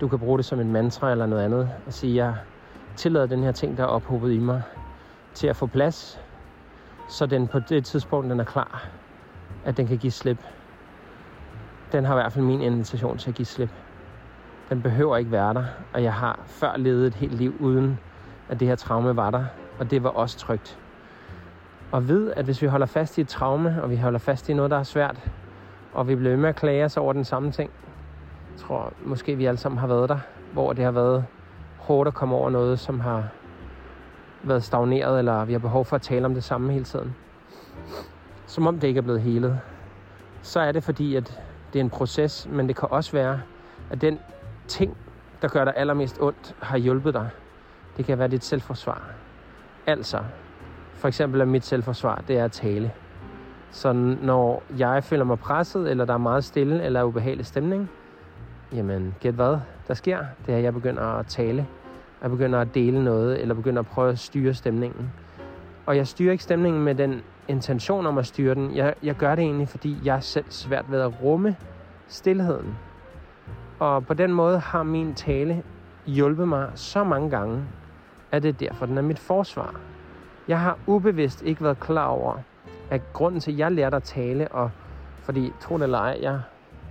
du 0.00 0.08
kan 0.08 0.18
bruge 0.18 0.38
det 0.38 0.44
som 0.44 0.60
en 0.60 0.72
mantra 0.72 1.10
eller 1.10 1.26
noget 1.26 1.42
andet, 1.42 1.70
og 1.86 1.92
sige, 1.92 2.24
jeg 2.24 2.34
tillader 2.96 3.26
den 3.26 3.42
her 3.42 3.52
ting, 3.52 3.76
der 3.76 3.82
er 3.82 3.88
ophobet 3.88 4.32
i 4.32 4.38
mig, 4.38 4.62
til 5.34 5.46
at 5.46 5.56
få 5.56 5.66
plads, 5.66 6.20
så 7.08 7.26
den 7.26 7.48
på 7.48 7.58
det 7.58 7.84
tidspunkt, 7.84 8.30
den 8.30 8.40
er 8.40 8.44
klar, 8.44 8.88
at 9.64 9.76
den 9.76 9.86
kan 9.86 9.98
give 9.98 10.12
slip. 10.12 10.38
Den 11.94 12.04
har 12.04 12.14
i 12.14 12.16
hvert 12.16 12.32
fald 12.32 12.44
min 12.44 12.60
invitation 12.60 13.18
til 13.18 13.30
at 13.30 13.36
give 13.36 13.46
slip. 13.46 13.70
Den 14.70 14.82
behøver 14.82 15.16
ikke 15.16 15.30
være 15.30 15.54
der, 15.54 15.64
og 15.92 16.02
jeg 16.02 16.14
har 16.14 16.40
før 16.46 16.76
levet 16.76 17.06
et 17.06 17.14
helt 17.14 17.34
liv 17.34 17.54
uden, 17.60 17.98
at 18.48 18.60
det 18.60 18.68
her 18.68 18.76
traume 18.76 19.16
var 19.16 19.30
der, 19.30 19.44
og 19.78 19.90
det 19.90 20.02
var 20.02 20.10
også 20.10 20.38
trygt. 20.38 20.78
Og 21.92 22.08
ved, 22.08 22.32
at 22.36 22.44
hvis 22.44 22.62
vi 22.62 22.66
holder 22.66 22.86
fast 22.86 23.18
i 23.18 23.20
et 23.20 23.28
traume, 23.28 23.82
og 23.82 23.90
vi 23.90 23.96
holder 23.96 24.18
fast 24.18 24.48
i 24.48 24.54
noget, 24.54 24.70
der 24.70 24.78
er 24.78 24.82
svært, 24.82 25.30
og 25.92 26.08
vi 26.08 26.14
bliver 26.14 26.36
med 26.36 26.48
at 26.48 26.56
klage 26.56 26.84
os 26.84 26.96
over 26.96 27.12
den 27.12 27.24
samme 27.24 27.52
ting, 27.52 27.70
jeg 28.52 28.60
tror 28.60 28.92
måske 29.04 29.36
vi 29.36 29.44
alle 29.44 29.58
sammen 29.58 29.78
har 29.78 29.86
været 29.86 30.08
der, 30.08 30.18
hvor 30.52 30.72
det 30.72 30.84
har 30.84 30.92
været 30.92 31.24
hårdt 31.78 32.08
at 32.08 32.14
komme 32.14 32.34
over 32.34 32.50
noget, 32.50 32.78
som 32.78 33.00
har 33.00 33.24
været 34.42 34.64
stagneret, 34.64 35.18
eller 35.18 35.44
vi 35.44 35.52
har 35.52 35.60
behov 35.60 35.84
for 35.84 35.96
at 35.96 36.02
tale 36.02 36.26
om 36.26 36.34
det 36.34 36.44
samme 36.44 36.72
hele 36.72 36.84
tiden. 36.84 37.14
Som 38.46 38.66
om 38.66 38.80
det 38.80 38.88
ikke 38.88 38.98
er 38.98 39.02
blevet 39.02 39.20
helet. 39.20 39.60
Så 40.42 40.60
er 40.60 40.72
det 40.72 40.84
fordi, 40.84 41.16
at 41.16 41.40
det 41.74 41.80
er 41.80 41.84
en 41.84 41.90
proces, 41.90 42.48
men 42.50 42.68
det 42.68 42.76
kan 42.76 42.88
også 42.90 43.12
være, 43.12 43.40
at 43.90 44.00
den 44.00 44.18
ting, 44.68 44.96
der 45.42 45.48
gør 45.48 45.64
dig 45.64 45.72
allermest 45.76 46.20
ondt, 46.20 46.54
har 46.62 46.78
hjulpet 46.78 47.14
dig. 47.14 47.30
Det 47.96 48.04
kan 48.04 48.18
være 48.18 48.28
dit 48.28 48.44
selvforsvar. 48.44 49.02
Altså, 49.86 50.18
for 50.94 51.08
eksempel 51.08 51.40
er 51.40 51.44
mit 51.44 51.64
selvforsvar, 51.64 52.22
det 52.28 52.38
er 52.38 52.44
at 52.44 52.52
tale. 52.52 52.92
Så 53.70 53.92
når 54.22 54.62
jeg 54.78 55.04
føler 55.04 55.24
mig 55.24 55.38
presset, 55.38 55.90
eller 55.90 56.04
der 56.04 56.14
er 56.14 56.18
meget 56.18 56.44
stille, 56.44 56.82
eller 56.82 57.00
er 57.00 57.04
ubehagelig 57.04 57.46
stemning, 57.46 57.90
jamen 58.72 59.14
gæt 59.20 59.34
hvad 59.34 59.58
der 59.88 59.94
sker, 59.94 60.18
det 60.46 60.52
er, 60.52 60.58
at 60.58 60.64
jeg 60.64 60.74
begynder 60.74 61.02
at 61.02 61.26
tale. 61.26 61.66
jeg 62.22 62.30
begynder 62.30 62.60
at 62.60 62.74
dele 62.74 63.04
noget, 63.04 63.40
eller 63.40 63.54
begynder 63.54 63.80
at 63.80 63.86
prøve 63.86 64.10
at 64.10 64.18
styre 64.18 64.54
stemningen. 64.54 65.12
Og 65.86 65.96
jeg 65.96 66.06
styrer 66.06 66.32
ikke 66.32 66.44
stemningen 66.44 66.84
med 66.84 66.94
den 66.94 67.22
intention 67.48 68.06
om 68.06 68.18
at 68.18 68.26
styre 68.26 68.54
den. 68.54 68.76
Jeg, 68.76 68.94
jeg 69.02 69.14
gør 69.14 69.34
det 69.34 69.42
egentlig, 69.42 69.68
fordi 69.68 69.96
jeg 70.04 70.16
er 70.16 70.20
selv 70.20 70.44
svært 70.48 70.90
ved 70.90 71.00
at 71.00 71.22
rumme 71.22 71.56
stillheden. 72.08 72.74
Og 73.78 74.06
på 74.06 74.14
den 74.14 74.32
måde 74.32 74.58
har 74.58 74.82
min 74.82 75.14
tale 75.14 75.62
hjulpet 76.06 76.48
mig 76.48 76.70
så 76.74 77.04
mange 77.04 77.30
gange, 77.30 77.64
at 78.32 78.42
det 78.42 78.48
er 78.48 78.68
derfor, 78.68 78.86
den 78.86 78.98
er 78.98 79.02
mit 79.02 79.18
forsvar. 79.18 79.74
Jeg 80.48 80.60
har 80.60 80.78
ubevidst 80.86 81.42
ikke 81.42 81.64
været 81.64 81.80
klar 81.80 82.06
over, 82.06 82.38
at 82.90 83.12
grunden 83.12 83.40
til, 83.40 83.52
at 83.52 83.58
jeg 83.58 83.72
lærte 83.72 83.96
at 83.96 84.02
tale, 84.02 84.48
og 84.48 84.70
fordi, 85.22 85.52
tro 85.60 85.76
det 85.76 85.82
eller 85.82 85.98
ej, 85.98 86.18
jeg 86.22 86.40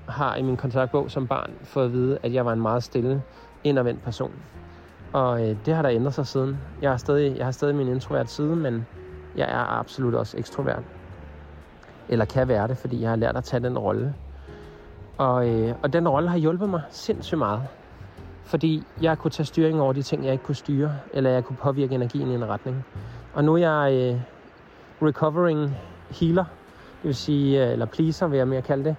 har 0.08 0.36
i 0.36 0.42
min 0.42 0.58
kontaktbog 0.58 1.12
som 1.12 1.28
barn 1.28 1.52
fået 1.63 1.86
at 1.86 1.92
vide, 1.92 2.18
at 2.24 2.34
jeg 2.34 2.46
var 2.46 2.54
en 2.54 2.62
meget 2.62 2.84
stille, 2.84 3.22
indadvendt 3.63 4.04
person. 4.04 4.34
Og 5.13 5.50
øh, 5.50 5.58
det 5.66 5.76
har 5.76 5.82
der 5.82 5.92
ændret 5.92 6.13
sig 6.13 6.28
siden. 6.28 6.58
Jeg 6.82 6.89
har 6.89 6.98
stadig, 6.98 7.38
jeg 7.38 7.46
har 7.46 7.52
stadig 7.52 7.76
min 7.76 7.88
introvert 7.88 8.30
side, 8.30 8.56
men 8.56 8.86
jeg 9.38 9.50
er 9.50 9.80
absolut 9.80 10.15
også 10.15 10.38
ekstrovert. 10.38 10.84
Eller 12.10 12.26
kan 12.26 12.48
være 12.48 12.67
det, 12.67 12.78
fordi 12.78 13.02
jeg 13.02 13.10
har 13.10 13.15
lært 13.15 13.38
at 13.38 13.43
tage 13.43 13.63
den 13.63 13.78
rolle. 13.78 14.13
Og, 15.17 15.50
øh, 15.50 15.76
og 15.84 15.93
den 15.93 16.10
rolle 16.10 16.30
har 16.30 16.38
hjulpet 16.38 16.69
mig 16.69 16.82
sindssygt 16.89 17.38
meget. 17.38 17.62
Fordi 18.43 18.84
jeg 19.02 19.17
kunne 19.17 19.32
tage 19.32 19.46
styring 19.46 19.82
over 19.82 19.93
de 19.93 20.02
ting, 20.02 20.26
jeg 20.26 20.32
ikke 20.32 20.43
kunne 20.43 20.56
styre, 20.56 20.96
eller 21.13 21.30
jeg 21.30 21.43
kunne 21.43 21.58
påvirke 21.58 21.96
energien 21.96 22.32
i 22.32 22.36
en 22.36 22.50
retning. 22.50 22.86
Og 23.34 23.43
nu 23.43 23.54
er 23.54 23.58
jeg 23.58 23.93
øh, 23.93 24.22
recovering 25.08 25.78
healer, 26.10 26.46
det 27.02 27.08
vil 27.08 27.15
sige, 27.15 27.65
øh, 27.65 27.72
eller 27.72 27.86
pleaser 27.86 28.28
vil 28.28 28.38
jeg 28.38 28.48
mere 28.48 28.62
kalde 28.62 28.84
det. 28.84 28.96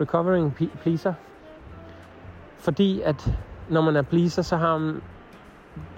Recovering 0.00 0.70
pleaser. 0.82 1.14
Fordi 2.56 3.00
at 3.00 3.30
når 3.68 3.80
man 3.80 3.96
er 3.96 4.02
pleaser, 4.02 4.42
så 4.42 4.56
har 4.56 4.78
man 4.78 5.00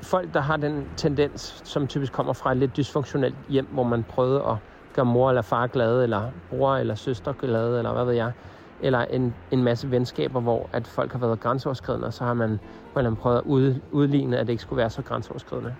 folk, 0.02 0.34
der 0.34 0.40
har 0.40 0.56
den 0.56 0.86
tendens, 0.96 1.62
som 1.64 1.86
typisk 1.88 2.12
kommer 2.12 2.32
fra 2.32 2.50
et 2.52 2.56
lidt 2.56 2.76
dysfunktionelt 2.76 3.36
hjem, 3.48 3.66
hvor 3.66 3.82
man 3.82 4.04
prøvede 4.04 4.42
at 4.48 4.56
gøre 4.92 5.04
mor 5.04 5.28
eller 5.28 5.42
far 5.42 5.66
glade, 5.66 6.02
eller 6.02 6.32
bror 6.48 6.76
eller 6.76 6.94
søster 6.94 7.32
glade, 7.32 7.78
eller 7.78 7.92
hvad 7.92 8.04
ved 8.04 8.14
jeg, 8.14 8.32
eller 8.80 8.98
en, 8.98 9.34
en 9.50 9.62
masse 9.64 9.90
venskaber, 9.90 10.40
hvor 10.40 10.70
at 10.72 10.86
folk 10.86 11.12
har 11.12 11.18
været 11.18 11.40
grænseoverskridende, 11.40 12.06
og 12.06 12.12
så 12.12 12.24
har 12.24 12.34
man 12.34 12.48
på 12.58 12.64
en 12.64 12.98
eller 12.98 13.10
anden 13.10 13.16
prøvet 13.16 13.36
at 13.36 13.42
ud, 13.44 13.80
udligne, 13.90 14.38
at 14.38 14.46
det 14.46 14.52
ikke 14.52 14.62
skulle 14.62 14.76
være 14.78 14.90
så 14.90 15.02
grænseoverskridende. 15.02 15.74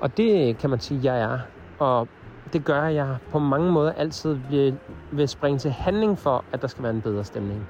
Og 0.00 0.16
det 0.16 0.58
kan 0.58 0.70
man 0.70 0.80
sige, 0.80 1.00
jeg 1.02 1.20
er. 1.20 1.38
Og 1.78 2.08
det 2.52 2.64
gør, 2.64 2.82
at 2.82 2.94
jeg 2.94 3.16
på 3.30 3.38
mange 3.38 3.72
måder 3.72 3.92
altid 3.92 4.34
vil, 4.34 4.78
vil 5.12 5.28
springe 5.28 5.58
til 5.58 5.70
handling 5.70 6.18
for, 6.18 6.44
at 6.52 6.62
der 6.62 6.68
skal 6.68 6.82
være 6.82 6.92
en 6.92 7.02
bedre 7.02 7.24
stemning. 7.24 7.68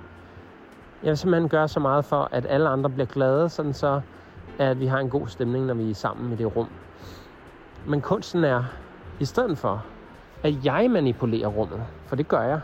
Jeg 1.03 1.09
vil 1.09 1.17
simpelthen 1.19 1.49
gøre 1.49 1.69
så 1.69 1.81
meget 1.81 2.05
for, 2.05 2.29
at 2.33 2.47
alle 2.49 2.69
andre 2.69 2.91
bliver 2.91 3.07
glade, 3.07 3.49
sådan 3.49 3.73
så 3.73 4.01
at 4.59 4.81
vi 4.81 4.87
har 4.87 4.99
en 4.99 5.11
god 5.11 5.29
stemning, 5.29 5.67
når 5.67 5.75
vi 5.75 5.91
er 5.91 5.95
sammen 5.95 6.33
i 6.33 6.37
det 6.37 6.57
rum. 6.57 6.69
Men 7.87 8.01
kunsten 8.01 8.45
er, 8.45 8.65
i 9.21 9.25
stedet 9.25 9.59
for, 9.59 9.87
at 10.43 10.65
jeg 10.65 10.91
manipulerer 10.91 11.49
rummet, 11.49 11.83
for 12.07 12.17
det 12.17 12.29
gør 12.29 12.43
jeg, 12.43 12.61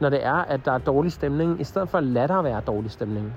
når 0.00 0.08
det 0.08 0.24
er, 0.24 0.34
at 0.34 0.64
der 0.64 0.72
er 0.72 0.78
dårlig 0.78 1.12
stemning, 1.12 1.60
i 1.60 1.64
stedet 1.64 1.88
for 1.88 1.98
at 1.98 2.04
lade 2.04 2.28
der 2.28 2.42
være 2.42 2.60
dårlig 2.60 2.90
stemning. 2.90 3.34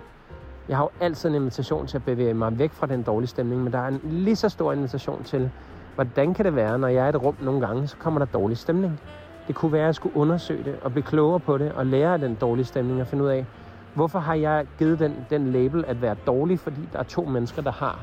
Jeg 0.70 0.78
har 0.78 0.84
jo 0.84 0.90
altid 1.02 1.30
en 1.30 1.36
invitation 1.36 1.88
til 1.88 1.98
at 1.98 2.06
bevæge 2.06 2.34
mig 2.34 2.60
væk 2.60 2.74
fra 2.74 2.88
den 2.88 3.04
dårlige 3.04 3.28
stemning, 3.30 3.64
men 3.64 3.74
der 3.74 3.80
er 3.80 3.88
en 3.88 4.00
lige 4.04 4.36
så 4.36 4.50
stor 4.50 4.74
invitation 4.74 5.24
til, 5.24 5.52
hvordan 5.96 6.34
kan 6.34 6.46
det 6.46 6.56
være, 6.56 6.80
når 6.80 6.88
jeg 6.88 7.02
er 7.02 7.06
i 7.06 7.10
et 7.10 7.24
rum 7.24 7.36
nogle 7.42 7.68
gange, 7.68 7.88
så 7.88 7.98
kommer 7.98 8.20
der 8.20 8.26
dårlig 8.26 8.58
stemning. 8.58 9.00
Det 9.48 9.56
kunne 9.56 9.72
være, 9.72 9.82
at 9.82 9.86
jeg 9.86 9.96
skulle 9.96 10.16
undersøge 10.16 10.64
det 10.64 10.80
og 10.82 10.92
blive 10.92 11.04
klogere 11.04 11.40
på 11.40 11.58
det 11.58 11.72
og 11.72 11.86
lære 11.86 12.14
af 12.14 12.20
den 12.20 12.36
dårlige 12.36 12.66
stemning 12.66 13.02
og 13.02 13.08
finde 13.08 13.24
ud 13.24 13.30
af, 13.30 13.46
Hvorfor 13.96 14.20
har 14.20 14.34
jeg 14.34 14.68
givet 14.78 15.00
den, 15.00 15.26
den 15.30 15.52
label 15.52 15.86
at 15.88 16.02
være 16.02 16.16
dårlig? 16.28 16.60
Fordi 16.60 16.82
der 16.94 17.00
er 17.00 17.04
to 17.04 17.26
mennesker, 17.26 17.62
der 17.62 17.72
har, 17.72 18.00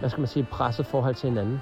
hvad 0.00 0.10
skal 0.10 0.20
man 0.20 0.28
sige, 0.28 0.46
presset 0.50 0.86
forhold 0.86 1.14
til 1.14 1.28
hinanden. 1.28 1.60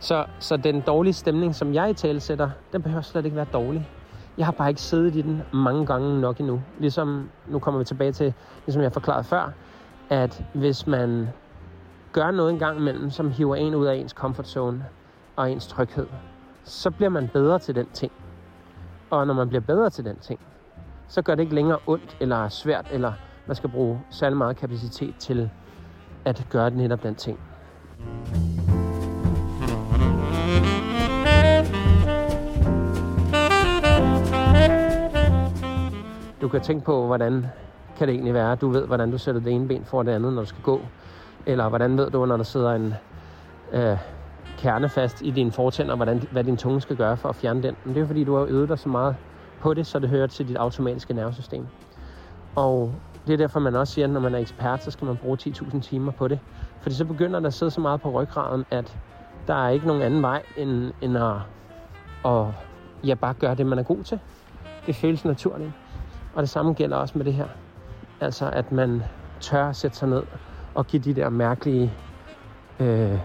Så, 0.00 0.24
så 0.38 0.56
den 0.56 0.80
dårlige 0.80 1.12
stemning, 1.12 1.54
som 1.54 1.74
jeg 1.74 1.90
i 1.90 1.94
tale 1.94 2.20
sætter, 2.20 2.50
den 2.72 2.82
behøver 2.82 3.02
slet 3.02 3.24
ikke 3.24 3.36
være 3.36 3.46
dårlig. 3.52 3.88
Jeg 4.38 4.46
har 4.46 4.52
bare 4.52 4.68
ikke 4.68 4.80
siddet 4.80 5.16
i 5.16 5.22
den 5.22 5.42
mange 5.52 5.86
gange 5.86 6.20
nok 6.20 6.40
endnu. 6.40 6.62
Ligesom, 6.78 7.30
nu 7.48 7.58
kommer 7.58 7.78
vi 7.78 7.84
tilbage 7.84 8.12
til, 8.12 8.34
ligesom 8.66 8.82
jeg 8.82 8.92
forklarede 8.92 9.24
før, 9.24 9.52
at 10.10 10.44
hvis 10.54 10.86
man 10.86 11.28
gør 12.12 12.30
noget 12.30 12.50
en 12.52 12.58
gang 12.58 12.78
imellem, 12.78 13.10
som 13.10 13.30
hiver 13.30 13.56
en 13.56 13.74
ud 13.74 13.86
af 13.86 13.94
ens 13.94 14.12
comfort 14.12 14.48
zone 14.48 14.84
og 15.36 15.50
ens 15.50 15.66
tryghed, 15.66 16.06
så 16.64 16.90
bliver 16.90 17.10
man 17.10 17.28
bedre 17.28 17.58
til 17.58 17.74
den 17.74 17.86
ting. 17.92 18.12
Og 19.10 19.26
når 19.26 19.34
man 19.34 19.48
bliver 19.48 19.60
bedre 19.60 19.90
til 19.90 20.04
den 20.04 20.16
ting, 20.16 20.40
så 21.10 21.22
gør 21.22 21.34
det 21.34 21.42
ikke 21.42 21.54
længere 21.54 21.78
ondt 21.86 22.16
eller 22.20 22.48
svært, 22.48 22.86
eller 22.92 23.12
man 23.46 23.56
skal 23.56 23.70
bruge 23.70 24.00
særlig 24.10 24.36
meget 24.36 24.56
kapacitet 24.56 25.14
til 25.18 25.50
at 26.24 26.46
gøre 26.50 26.70
netop 26.70 27.02
den 27.02 27.14
ting. 27.14 27.38
Du 36.40 36.48
kan 36.48 36.60
tænke 36.60 36.84
på, 36.84 37.06
hvordan 37.06 37.46
kan 37.98 38.08
det 38.08 38.14
egentlig 38.14 38.34
være, 38.34 38.56
du 38.56 38.68
ved, 38.68 38.86
hvordan 38.86 39.10
du 39.10 39.18
sætter 39.18 39.40
det 39.40 39.52
ene 39.52 39.68
ben 39.68 39.84
for 39.84 40.02
det 40.02 40.12
andet, 40.12 40.32
når 40.32 40.42
du 40.42 40.48
skal 40.48 40.62
gå. 40.62 40.80
Eller 41.46 41.68
hvordan 41.68 41.98
ved 41.98 42.10
du, 42.10 42.26
når 42.26 42.36
der 42.36 42.44
sidder 42.44 42.72
en 42.72 42.94
øh, 43.72 43.98
kerne 44.58 44.88
fast 44.88 45.22
i 45.22 45.30
dine 45.30 45.52
fortænder, 45.52 45.96
hvordan, 45.96 46.22
hvad 46.30 46.44
din 46.44 46.56
tunge 46.56 46.80
skal 46.80 46.96
gøre 46.96 47.16
for 47.16 47.28
at 47.28 47.36
fjerne 47.36 47.62
den. 47.62 47.76
Men 47.84 47.94
det 47.94 48.02
er 48.02 48.06
fordi, 48.06 48.24
du 48.24 48.36
har 48.36 48.44
øvet 48.44 48.68
dig 48.68 48.78
så 48.78 48.88
meget 48.88 49.16
på 49.60 49.74
det, 49.74 49.86
så 49.86 49.98
det 49.98 50.08
hører 50.08 50.26
til 50.26 50.48
dit 50.48 50.56
automatiske 50.56 51.14
nervesystem. 51.14 51.66
Og 52.56 52.94
det 53.26 53.32
er 53.32 53.36
derfor, 53.36 53.60
man 53.60 53.76
også 53.76 53.94
siger, 53.94 54.06
at 54.06 54.10
når 54.10 54.20
man 54.20 54.34
er 54.34 54.38
ekspert, 54.38 54.84
så 54.84 54.90
skal 54.90 55.06
man 55.06 55.16
bruge 55.16 55.38
10.000 55.42 55.80
timer 55.80 56.12
på 56.12 56.28
det. 56.28 56.38
Fordi 56.80 56.94
så 56.94 57.04
begynder 57.04 57.40
der 57.40 57.46
at 57.46 57.54
sidde 57.54 57.70
så 57.70 57.80
meget 57.80 58.00
på 58.00 58.10
ryggraden, 58.10 58.64
at 58.70 58.98
der 59.46 59.54
er 59.54 59.68
ikke 59.68 59.86
nogen 59.86 60.02
anden 60.02 60.22
vej, 60.22 60.42
end, 60.56 60.92
end 61.00 61.18
at, 61.18 61.36
at 62.24 62.46
ja, 63.06 63.14
bare 63.14 63.34
gøre 63.34 63.54
det, 63.54 63.66
man 63.66 63.78
er 63.78 63.82
god 63.82 64.04
til. 64.04 64.18
Det 64.86 64.96
føles 64.96 65.24
naturligt. 65.24 65.72
Og 66.34 66.42
det 66.42 66.50
samme 66.50 66.72
gælder 66.72 66.96
også 66.96 67.18
med 67.18 67.24
det 67.24 67.34
her. 67.34 67.46
Altså, 68.20 68.50
at 68.50 68.72
man 68.72 69.02
tør 69.40 69.68
at 69.68 69.76
sætte 69.76 69.96
sig 69.96 70.08
ned 70.08 70.22
og 70.74 70.86
give 70.86 71.02
de 71.02 71.14
der 71.14 71.28
mærkelige, 71.28 71.92
øh, 72.80 73.18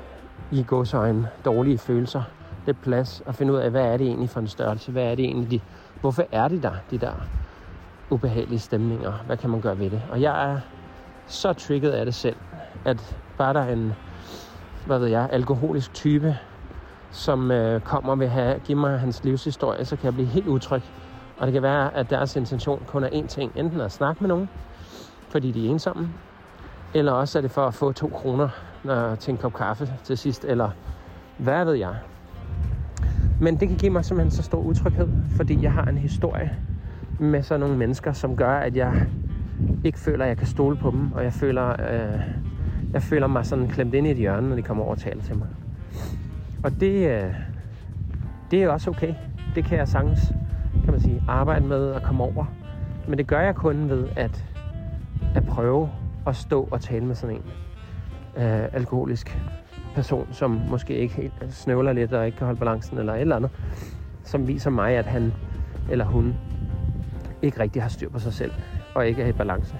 i 0.51 0.63
gåsøjne, 0.63 1.29
dårlige 1.45 1.77
følelser 1.77 2.23
lidt 2.65 2.81
plads 2.81 3.21
og 3.25 3.35
finde 3.35 3.53
ud 3.53 3.57
af, 3.57 3.71
hvad 3.71 3.85
er 3.85 3.97
det 3.97 4.07
egentlig 4.07 4.29
for 4.29 4.39
en 4.39 4.47
størrelse? 4.47 4.91
Hvad 4.91 5.03
er 5.03 5.15
det 5.15 5.25
egentlig, 5.25 5.51
de 5.51 5.59
Hvorfor 6.01 6.23
er 6.31 6.47
det 6.47 6.63
der, 6.63 6.73
de 6.91 6.97
der 6.97 7.13
ubehagelige 8.09 8.59
stemninger? 8.59 9.13
Hvad 9.25 9.37
kan 9.37 9.49
man 9.49 9.61
gøre 9.61 9.79
ved 9.79 9.89
det? 9.89 10.01
Og 10.11 10.21
jeg 10.21 10.51
er 10.51 10.59
så 11.27 11.53
trigget 11.53 11.91
af 11.91 12.05
det 12.05 12.15
selv, 12.15 12.35
at 12.85 13.17
bare 13.37 13.53
der 13.53 13.59
er 13.59 13.73
en, 13.73 13.93
hvad 14.85 14.99
ved 14.99 15.07
jeg, 15.07 15.29
alkoholisk 15.31 15.93
type, 15.93 16.37
som 17.11 17.51
øh, 17.51 17.81
kommer 17.81 18.11
og 18.11 18.19
vil 18.19 18.27
have, 18.27 18.59
give 18.59 18.77
mig 18.77 18.99
hans 18.99 19.23
livshistorie, 19.23 19.85
så 19.85 19.95
kan 19.95 20.05
jeg 20.05 20.13
blive 20.13 20.27
helt 20.27 20.47
utryg. 20.47 20.81
Og 21.37 21.47
det 21.47 21.53
kan 21.53 21.61
være, 21.61 21.95
at 21.95 22.09
deres 22.09 22.35
intention 22.35 22.83
kun 22.87 23.03
er 23.03 23.09
én 23.09 23.27
ting. 23.27 23.51
Enten 23.55 23.81
at 23.81 23.91
snakke 23.91 24.23
med 24.23 24.27
nogen, 24.27 24.49
fordi 25.29 25.51
de 25.51 25.65
er 25.65 25.71
ensomme, 25.71 26.09
eller 26.93 27.11
også 27.11 27.39
er 27.39 27.41
det 27.41 27.51
for 27.51 27.67
at 27.67 27.73
få 27.73 27.91
to 27.91 28.07
kroner 28.07 28.49
når, 28.83 29.15
til 29.15 29.31
en 29.31 29.37
kop 29.37 29.53
kaffe 29.53 29.93
til 30.03 30.17
sidst, 30.17 30.45
eller 30.45 30.69
hvad 31.37 31.65
ved 31.65 31.73
jeg. 31.73 31.95
Men 33.39 33.59
det 33.59 33.67
kan 33.67 33.77
give 33.77 33.91
mig 33.91 34.05
simpelthen 34.05 34.31
så 34.31 34.43
stor 34.43 34.61
utryghed, 34.61 35.07
fordi 35.29 35.63
jeg 35.63 35.71
har 35.73 35.85
en 35.85 35.97
historie 35.97 36.51
med 37.19 37.43
sådan 37.43 37.59
nogle 37.59 37.77
mennesker, 37.77 38.13
som 38.13 38.35
gør, 38.35 38.57
at 38.57 38.75
jeg 38.75 39.05
ikke 39.83 39.99
føler, 39.99 40.25
at 40.25 40.29
jeg 40.29 40.37
kan 40.37 40.47
stole 40.47 40.77
på 40.77 40.91
dem, 40.91 41.11
og 41.11 41.23
jeg 41.23 41.33
føler, 41.33 41.69
øh, 41.69 42.19
jeg 42.93 43.01
føler 43.01 43.27
mig 43.27 43.45
sådan 43.45 43.67
klemt 43.67 43.93
ind 43.93 44.07
i 44.07 44.11
et 44.11 44.17
hjørne, 44.17 44.49
når 44.49 44.55
de 44.55 44.61
kommer 44.61 44.83
over 44.83 44.91
og 44.91 44.99
taler 44.99 45.23
til 45.23 45.37
mig. 45.37 45.47
Og 46.63 46.79
det, 46.79 47.09
øh, 47.09 47.33
det 48.51 48.63
er 48.63 48.69
også 48.69 48.89
okay. 48.89 49.13
Det 49.55 49.65
kan 49.65 49.77
jeg 49.77 49.87
sagtens, 49.87 50.33
kan 50.83 50.93
man 50.93 50.99
sige, 50.99 51.23
arbejde 51.27 51.65
med 51.65 51.93
at 51.93 52.03
komme 52.03 52.23
over. 52.23 52.45
Men 53.07 53.17
det 53.17 53.27
gør 53.27 53.41
jeg 53.41 53.55
kun 53.55 53.89
ved 53.89 54.09
at, 54.15 54.45
at 55.35 55.45
prøve 55.45 55.89
at 56.27 56.35
stå 56.35 56.67
og 56.71 56.81
tale 56.81 57.05
med 57.05 57.15
sådan 57.15 57.35
en 57.35 57.43
øh, 58.43 58.63
alkoholisk 58.73 59.39
person, 59.95 60.27
som 60.31 60.61
måske 60.69 60.93
ikke 60.93 61.15
helt 61.15 61.33
snøvler 61.49 61.93
lidt 61.93 62.13
og 62.13 62.25
ikke 62.25 62.37
kan 62.37 62.45
holde 62.45 62.59
balancen 62.59 62.97
eller 62.97 63.13
et 63.13 63.21
eller 63.21 63.35
andet, 63.35 63.51
som 64.23 64.47
viser 64.47 64.69
mig, 64.69 64.93
at 64.93 65.05
han 65.05 65.33
eller 65.89 66.05
hun 66.05 66.35
ikke 67.41 67.59
rigtig 67.59 67.81
har 67.81 67.89
styr 67.89 68.09
på 68.09 68.19
sig 68.19 68.33
selv 68.33 68.51
og 68.95 69.07
ikke 69.07 69.23
er 69.23 69.27
i 69.27 69.31
balance. 69.31 69.75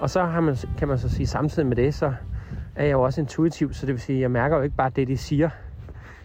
Og 0.00 0.10
så 0.10 0.24
har 0.24 0.40
man, 0.40 0.56
kan 0.78 0.88
man 0.88 0.98
så 0.98 1.08
sige, 1.08 1.26
samtidig 1.26 1.68
med 1.68 1.76
det, 1.76 1.94
så 1.94 2.12
er 2.74 2.84
jeg 2.84 2.92
jo 2.92 3.02
også 3.02 3.20
intuitiv, 3.20 3.72
så 3.72 3.86
det 3.86 3.94
vil 3.94 4.00
sige, 4.00 4.16
at 4.16 4.22
jeg 4.22 4.30
mærker 4.30 4.56
jo 4.56 4.62
ikke 4.62 4.76
bare 4.76 4.90
det, 4.96 5.08
de 5.08 5.16
siger. 5.16 5.50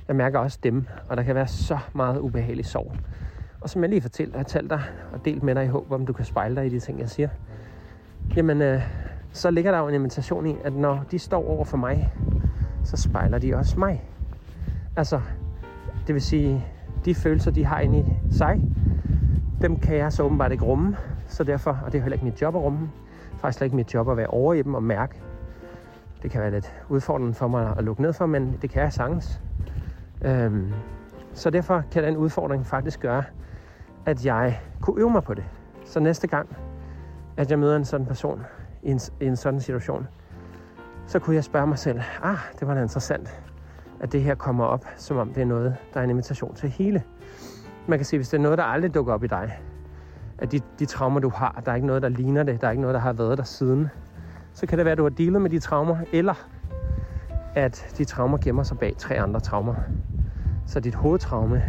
Jeg 0.08 0.16
mærker 0.16 0.40
også 0.40 0.60
dem, 0.64 0.86
og 1.10 1.18
der 1.18 1.24
kan 1.24 1.36
være 1.36 1.48
så 1.48 1.78
meget 1.94 2.20
ubehagelig 2.20 2.66
sorg. 2.66 2.96
Og 3.62 3.70
som 3.70 3.82
jeg 3.82 3.90
lige 3.90 4.02
fortalte, 4.02 4.38
har 4.38 4.44
talt 4.44 4.70
dig 4.70 4.82
og 5.14 5.26
delt 5.26 5.44
med 5.44 5.56
dig 5.56 5.64
i 5.64 5.68
håb 5.68 5.92
om, 5.92 6.06
du 6.06 6.14
kan 6.14 6.26
spejle 6.26 6.56
dig 6.56 6.66
i 6.66 6.70
de 6.70 6.80
ting, 6.80 7.00
jeg 7.00 7.10
siger. 7.10 7.30
Jamen, 8.36 8.62
øh, 8.62 8.82
så 9.32 9.52
ligger 9.52 9.72
der 9.72 9.80
jo 9.80 9.88
en 9.88 9.94
invitation 9.94 10.48
i, 10.48 10.56
at 10.64 10.74
når 10.74 11.04
de 11.12 11.20
står 11.20 11.50
over 11.50 11.66
for 11.66 11.78
mig, 11.78 12.14
så 12.84 12.98
spejler 12.98 13.38
de 13.38 13.56
også 13.56 13.80
mig. 13.80 14.04
Altså, 14.96 15.22
det 16.08 16.16
vil 16.16 16.22
sige, 16.22 16.66
de 17.06 17.16
følelser, 17.16 17.52
de 17.52 17.66
har 17.66 17.80
inde 17.80 18.00
i 18.00 18.06
sig, 18.30 18.66
dem 19.62 19.78
kan 19.78 19.98
jeg 19.98 20.14
så 20.14 20.24
åbenbart 20.24 20.52
ikke 20.52 20.66
rumme. 20.66 20.98
Så 21.28 21.44
derfor, 21.44 21.80
og 21.86 21.92
det 21.92 21.98
er 21.98 22.02
heller 22.02 22.16
ikke 22.16 22.26
mit 22.26 22.42
job 22.42 22.56
at 22.56 22.62
rumme, 22.62 22.92
faktisk 23.38 23.58
slet 23.58 23.66
ikke 23.66 23.76
mit 23.76 23.94
job 23.94 24.10
at 24.10 24.18
være 24.18 24.28
over 24.28 24.54
i 24.54 24.62
dem 24.62 24.74
og 24.74 24.84
mærke 24.84 25.22
Det 26.24 26.32
kan 26.32 26.42
være 26.42 26.52
lidt 26.52 26.74
udfordrende 26.90 27.34
for 27.34 27.48
mig 27.48 27.74
at 27.78 27.84
lukke 27.84 28.02
ned 28.02 28.14
for, 28.14 28.26
men 28.26 28.58
det 28.62 28.70
kan 28.70 28.82
jeg 28.82 28.94
sagtens. 28.94 29.42
Øhm, 30.22 30.74
så 31.34 31.50
derfor 31.50 31.84
kan 31.92 32.04
den 32.04 32.18
udfordring 32.18 32.66
faktisk 32.66 33.00
gøre, 33.00 33.24
at 34.06 34.26
jeg 34.26 34.62
kunne 34.82 35.02
øve 35.02 35.10
mig 35.10 35.24
på 35.24 35.34
det. 35.34 35.44
Så 35.86 36.00
næste 36.00 36.28
gang, 36.28 36.58
at 37.38 37.52
jeg 37.52 37.60
møder 37.60 37.76
en 37.76 37.86
sådan 37.86 38.06
person 38.06 38.42
i 38.84 38.92
en, 38.92 39.00
i 39.22 39.26
en 39.26 39.36
sådan 39.36 39.62
situation, 39.62 40.08
så 41.12 41.20
kunne 41.20 41.36
jeg 41.36 41.44
spørge 41.44 41.68
mig 41.68 41.80
selv, 41.80 42.02
ah, 42.24 42.38
det 42.60 42.68
var 42.68 42.74
da 42.74 42.82
interessant, 42.82 43.42
at 44.00 44.12
det 44.12 44.22
her 44.24 44.36
kommer 44.36 44.66
op, 44.66 44.86
som 44.98 45.18
om 45.18 45.34
det 45.34 45.42
er 45.42 45.46
noget, 45.46 45.76
der 45.94 46.00
er 46.00 46.04
en 46.04 46.10
invitation 46.10 46.56
til 46.56 46.70
hele. 46.70 47.04
Man 47.88 48.00
kan 48.00 48.06
sige, 48.06 48.18
hvis 48.18 48.30
det 48.30 48.38
er 48.38 48.42
noget, 48.42 48.58
der 48.58 48.64
aldrig 48.64 48.94
dukker 48.94 49.14
op 49.14 49.24
i 49.24 49.28
dig, 49.28 49.60
at 50.38 50.52
de, 50.52 50.60
de 50.80 50.86
traumer, 50.86 51.20
du 51.20 51.30
har, 51.30 51.62
der 51.66 51.72
er 51.72 51.76
ikke 51.76 51.88
noget, 51.88 52.02
der 52.02 52.10
ligner 52.10 52.44
det, 52.44 52.62
der 52.62 52.68
er 52.68 52.72
ikke 52.72 52.82
noget, 52.82 52.94
der 52.94 53.00
har 53.00 53.14
været 53.14 53.38
der 53.38 53.44
siden, 53.44 53.90
så 54.54 54.68
kan 54.68 54.78
det 54.78 54.86
være, 54.86 54.92
at 54.92 54.98
du 54.98 55.04
har 55.04 55.10
dealet 55.10 55.42
med 55.42 55.50
de 55.50 55.60
traumer, 55.60 55.98
eller 56.14 56.48
at 57.56 57.94
de 57.98 58.06
traumer 58.06 58.38
gemmer 58.38 58.64
sig 58.64 58.80
bag 58.80 58.96
tre 58.98 59.20
andre 59.20 59.40
traumer. 59.40 59.76
Så 60.66 60.80
dit 60.80 60.96
hovedtraume 60.96 61.64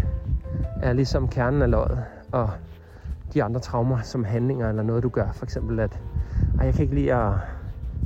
er 0.82 0.92
ligesom 0.92 1.28
kernen 1.28 1.62
af 1.62 1.70
løjet, 1.70 2.04
og 2.32 2.50
de 3.34 3.44
andre 3.44 3.60
traumer 3.60 4.00
som 4.00 4.24
handlinger 4.24 4.68
eller 4.68 4.82
noget, 4.82 5.02
du 5.02 5.08
gør. 5.08 5.32
For 5.32 5.44
eksempel 5.44 5.80
at, 5.80 6.00
jeg 6.60 6.74
kan 6.74 6.82
ikke 6.82 6.94
lide 6.94 7.14
at 7.14 7.32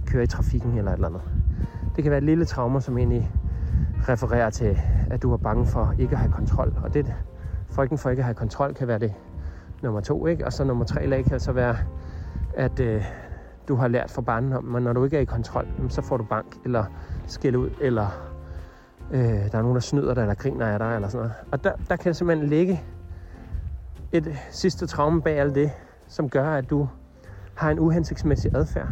køre 0.06 0.22
i 0.22 0.26
trafikken 0.26 0.78
eller 0.78 0.90
et 0.90 0.94
eller 0.94 1.08
andet. 1.08 1.22
Det 1.96 2.04
kan 2.04 2.10
være 2.10 2.18
et 2.18 2.24
lille 2.24 2.44
traume, 2.44 2.80
som 2.80 2.98
egentlig 2.98 3.30
refererer 4.08 4.50
til, 4.50 4.78
at 5.10 5.22
du 5.22 5.32
er 5.32 5.36
bange 5.36 5.66
for 5.66 5.94
ikke 5.98 6.12
at 6.12 6.18
have 6.18 6.32
kontrol. 6.32 6.74
Og 6.82 6.94
det, 6.94 7.14
frygten 7.70 7.98
for 7.98 8.10
ikke 8.10 8.20
at 8.20 8.24
have 8.24 8.34
kontrol 8.34 8.74
kan 8.74 8.88
være 8.88 8.98
det 8.98 9.14
nummer 9.82 10.00
to, 10.00 10.26
ikke? 10.26 10.46
Og 10.46 10.52
så 10.52 10.64
nummer 10.64 10.84
tre 10.84 11.06
lag 11.06 11.24
kan 11.24 11.40
så 11.40 11.52
være, 11.52 11.76
at 12.54 12.80
øh, 12.80 13.04
du 13.68 13.74
har 13.74 13.88
lært 13.88 14.10
fra 14.10 14.22
barnen 14.22 14.52
om, 14.52 14.76
at 14.76 14.82
når 14.82 14.92
du 14.92 15.04
ikke 15.04 15.16
er 15.16 15.20
i 15.20 15.24
kontrol, 15.24 15.66
så 15.88 16.02
får 16.02 16.16
du 16.16 16.24
bank, 16.24 16.56
eller 16.64 16.84
skæld 17.26 17.56
ud, 17.56 17.70
eller 17.80 18.06
øh, 19.10 19.20
der 19.20 19.58
er 19.58 19.62
nogen, 19.62 19.74
der 19.74 19.80
snyder 19.80 20.14
dig, 20.14 20.20
eller 20.20 20.34
griner 20.34 20.66
af 20.66 20.78
dig, 20.78 20.94
eller 20.94 21.08
sådan 21.08 21.18
noget. 21.18 21.32
Og 21.52 21.64
der, 21.64 21.72
der 21.88 21.96
kan 21.96 22.14
simpelthen 22.14 22.48
ligge 22.48 22.82
et 24.12 24.36
sidste 24.50 24.86
traume 24.86 25.22
bag 25.22 25.38
alt 25.38 25.54
det, 25.54 25.70
som 26.06 26.28
gør, 26.28 26.50
at 26.50 26.70
du 26.70 26.88
har 27.54 27.70
en 27.70 27.78
uhensigtsmæssig 27.78 28.50
adfærd. 28.54 28.88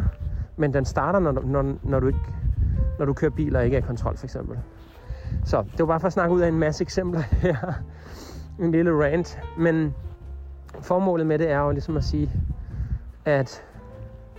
Men 0.57 0.73
den 0.73 0.85
starter, 0.85 1.19
når, 1.19 1.31
når, 1.31 1.75
når, 1.83 1.99
du, 1.99 2.07
ikke, 2.07 2.19
når 2.99 3.05
du 3.05 3.13
kører 3.13 3.31
bil 3.31 3.55
og 3.55 3.65
ikke 3.65 3.77
er 3.77 3.81
i 3.81 3.83
kontrol, 3.83 4.17
for 4.17 4.25
eksempel. 4.25 4.57
Så 5.45 5.61
det 5.61 5.79
var 5.79 5.85
bare 5.85 5.99
for 5.99 6.07
at 6.07 6.13
snakke 6.13 6.35
ud 6.35 6.41
af 6.41 6.47
en 6.47 6.59
masse 6.59 6.81
eksempler 6.81 7.21
her. 7.45 7.73
en 8.59 8.71
lille 8.71 9.03
rant. 9.03 9.39
Men 9.57 9.93
formålet 10.81 11.27
med 11.27 11.39
det 11.39 11.51
er 11.51 11.59
jo 11.59 11.71
ligesom 11.71 11.97
at 11.97 12.03
sige, 12.03 12.31
at 13.25 13.63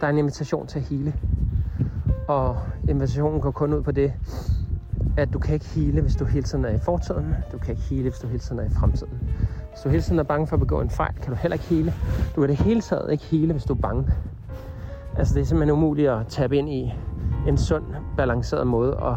der 0.01 0.07
er 0.07 0.11
en 0.11 0.19
invitation 0.19 0.67
til 0.67 0.79
at 0.79 0.85
hele. 0.85 1.15
Og 2.29 2.57
invitationen 2.89 3.41
går 3.41 3.51
kun 3.51 3.73
ud 3.75 3.83
på 3.83 3.93
det, 3.93 4.13
at 5.17 5.33
du 5.33 5.39
kan 5.39 5.55
ikke 5.55 5.67
hele, 5.67 6.01
hvis 6.01 6.17
du 6.17 6.25
hele 6.25 6.43
tiden 6.43 6.65
er 6.65 6.71
i 6.71 6.79
fortiden. 6.79 7.35
Du 7.53 7.59
kan 7.59 7.71
ikke 7.71 7.83
hele, 7.83 8.03
hvis 8.03 8.19
du 8.19 8.27
hele 8.27 8.39
tiden 8.39 8.59
er 8.59 8.65
i 8.65 8.71
fremtiden. 8.71 9.21
Hvis 9.71 9.81
du 9.85 9.89
hele 9.89 10.03
tiden 10.03 10.19
er 10.19 10.23
bange 10.23 10.47
for 10.47 10.57
at 10.57 10.61
begå 10.61 10.81
en 10.81 10.91
fejl, 10.91 11.15
kan 11.15 11.33
du 11.33 11.35
heller 11.35 11.55
ikke 11.55 11.67
hele. 11.67 11.95
Du 12.37 12.41
kan 12.41 12.49
det 12.49 12.57
hele 12.57 12.81
taget 12.81 13.13
ikke 13.13 13.25
hele, 13.25 13.53
hvis 13.53 13.65
du 13.65 13.73
er 13.73 13.79
bange. 13.79 14.09
Altså 15.19 15.35
det 15.35 15.41
er 15.41 15.45
simpelthen 15.45 15.77
umuligt 15.77 16.11
at 16.11 16.27
tabe 16.27 16.57
ind 16.57 16.71
i 16.71 16.93
en 17.49 17.57
sund, 17.59 17.85
balanceret 18.17 18.67
måde 18.67 18.99
at 19.03 19.15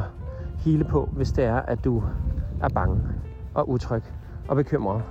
hele 0.58 0.84
på, 0.84 1.10
hvis 1.12 1.32
det 1.32 1.44
er, 1.44 1.56
at 1.56 1.84
du 1.84 2.04
er 2.62 2.70
bange 2.70 3.00
og 3.54 3.70
utryg 3.70 4.04
og 4.48 4.56
bekymret. 4.56 5.04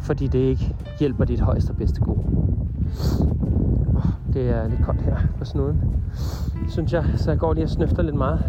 Fordi 0.00 0.26
det 0.26 0.38
ikke 0.38 0.76
hjælper 0.98 1.24
dit 1.24 1.40
højeste 1.40 1.70
og 1.70 1.76
bedste 1.76 2.00
gode. 2.00 2.24
Det 4.32 4.50
er 4.50 4.68
lidt 4.68 4.82
koldt 4.82 5.00
her 5.02 5.16
på 5.38 5.44
snuden, 5.44 6.02
synes 6.68 6.92
jeg, 6.92 7.04
så 7.16 7.30
jeg 7.30 7.38
går 7.38 7.52
lige 7.52 7.64
og 7.64 7.70
snøfter 7.70 8.02
lidt 8.02 8.16
meget. 8.16 8.40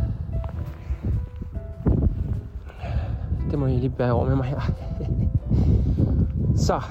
Det 3.52 3.60
må 3.60 3.66
I 3.66 3.72
lige 3.72 3.90
bære 3.90 4.12
over 4.12 4.28
med 4.28 4.36
mig 4.36 4.46
her. 4.46 4.62
så 6.68 6.82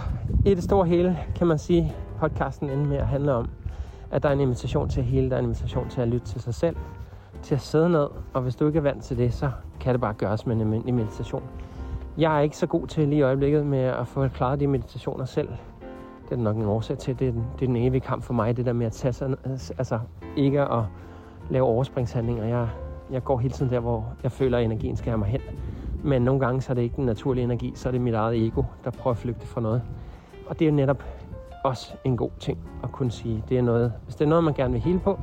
i 0.46 0.54
det 0.54 0.64
store 0.64 0.86
hele 0.86 1.18
kan 1.34 1.46
man 1.46 1.58
sige, 1.58 1.92
podcasten 2.20 2.70
ender 2.70 2.86
med 2.86 2.96
at 2.96 3.06
handle 3.06 3.32
om, 3.32 3.48
at 4.12 4.22
der 4.22 4.28
er 4.28 4.32
en 4.32 4.40
invitation 4.40 4.88
til 4.88 5.00
at 5.00 5.06
hele, 5.06 5.30
der 5.30 5.36
er 5.36 5.38
en 5.38 5.44
invitation 5.44 5.88
til 5.88 6.00
at 6.00 6.08
lytte 6.08 6.26
til 6.26 6.40
sig 6.40 6.54
selv, 6.54 6.76
til 7.42 7.54
at 7.54 7.60
sidde 7.60 7.88
ned, 7.88 8.06
og 8.34 8.42
hvis 8.42 8.56
du 8.56 8.66
ikke 8.66 8.76
er 8.76 8.82
vant 8.82 9.04
til 9.04 9.18
det, 9.18 9.34
så 9.34 9.50
kan 9.80 9.92
det 9.94 10.00
bare 10.00 10.14
gøres 10.14 10.46
med 10.46 10.54
en 10.54 10.60
almindelig 10.60 10.94
meditation. 10.94 11.42
Jeg 12.18 12.36
er 12.36 12.40
ikke 12.40 12.56
så 12.56 12.66
god 12.66 12.86
til 12.86 13.08
lige 13.08 13.18
i 13.18 13.22
øjeblikket 13.22 13.66
med 13.66 13.78
at 13.78 14.06
få 14.06 14.28
klaret 14.28 14.60
de 14.60 14.66
meditationer 14.66 15.24
selv. 15.24 15.48
Det 16.28 16.38
er 16.38 16.42
nok 16.42 16.56
en 16.56 16.62
årsag 16.62 16.98
til, 16.98 17.18
det 17.18 17.28
er 17.28 17.32
den, 17.32 17.44
det 17.54 17.62
er 17.62 17.66
den 17.66 17.76
evige 17.76 18.00
kamp 18.00 18.22
for 18.22 18.34
mig, 18.34 18.56
det 18.56 18.66
der 18.66 18.72
med 18.72 18.86
at 18.86 18.92
tage 18.92 19.12
sig, 19.12 19.36
altså 19.78 19.98
ikke 20.36 20.60
at 20.60 20.84
lave 21.50 21.66
overspringshandlinger. 21.66 22.44
Jeg, 22.44 22.68
jeg 23.10 23.24
går 23.24 23.38
hele 23.38 23.54
tiden 23.54 23.72
der, 23.72 23.80
hvor 23.80 24.14
jeg 24.22 24.32
føler, 24.32 24.58
at 24.58 24.64
energien 24.64 24.96
skal 24.96 25.10
have 25.10 25.18
mig 25.18 25.28
hen. 25.28 25.40
Men 26.04 26.22
nogle 26.22 26.40
gange 26.40 26.60
så 26.60 26.72
er 26.72 26.74
det 26.74 26.82
ikke 26.82 26.96
den 26.96 27.06
naturlige 27.06 27.44
energi, 27.44 27.72
så 27.74 27.88
er 27.88 27.90
det 27.90 28.00
mit 28.00 28.14
eget 28.14 28.46
ego, 28.46 28.62
der 28.84 28.90
prøver 28.90 29.14
at 29.14 29.18
flygte 29.18 29.46
fra 29.46 29.60
noget. 29.60 29.82
Og 30.46 30.58
det 30.58 30.64
er 30.64 30.70
jo 30.70 30.76
netop 30.76 31.04
også 31.64 31.94
en 32.04 32.16
god 32.16 32.30
ting 32.40 32.58
at 32.82 32.92
kunne 32.92 33.10
sige, 33.10 33.44
det 33.48 33.58
er 33.58 33.62
noget, 33.62 33.92
hvis 34.04 34.14
det 34.14 34.24
er 34.24 34.28
noget, 34.28 34.44
man 34.44 34.54
gerne 34.54 34.72
vil 34.72 34.82
hele 34.82 34.98
på, 34.98 35.18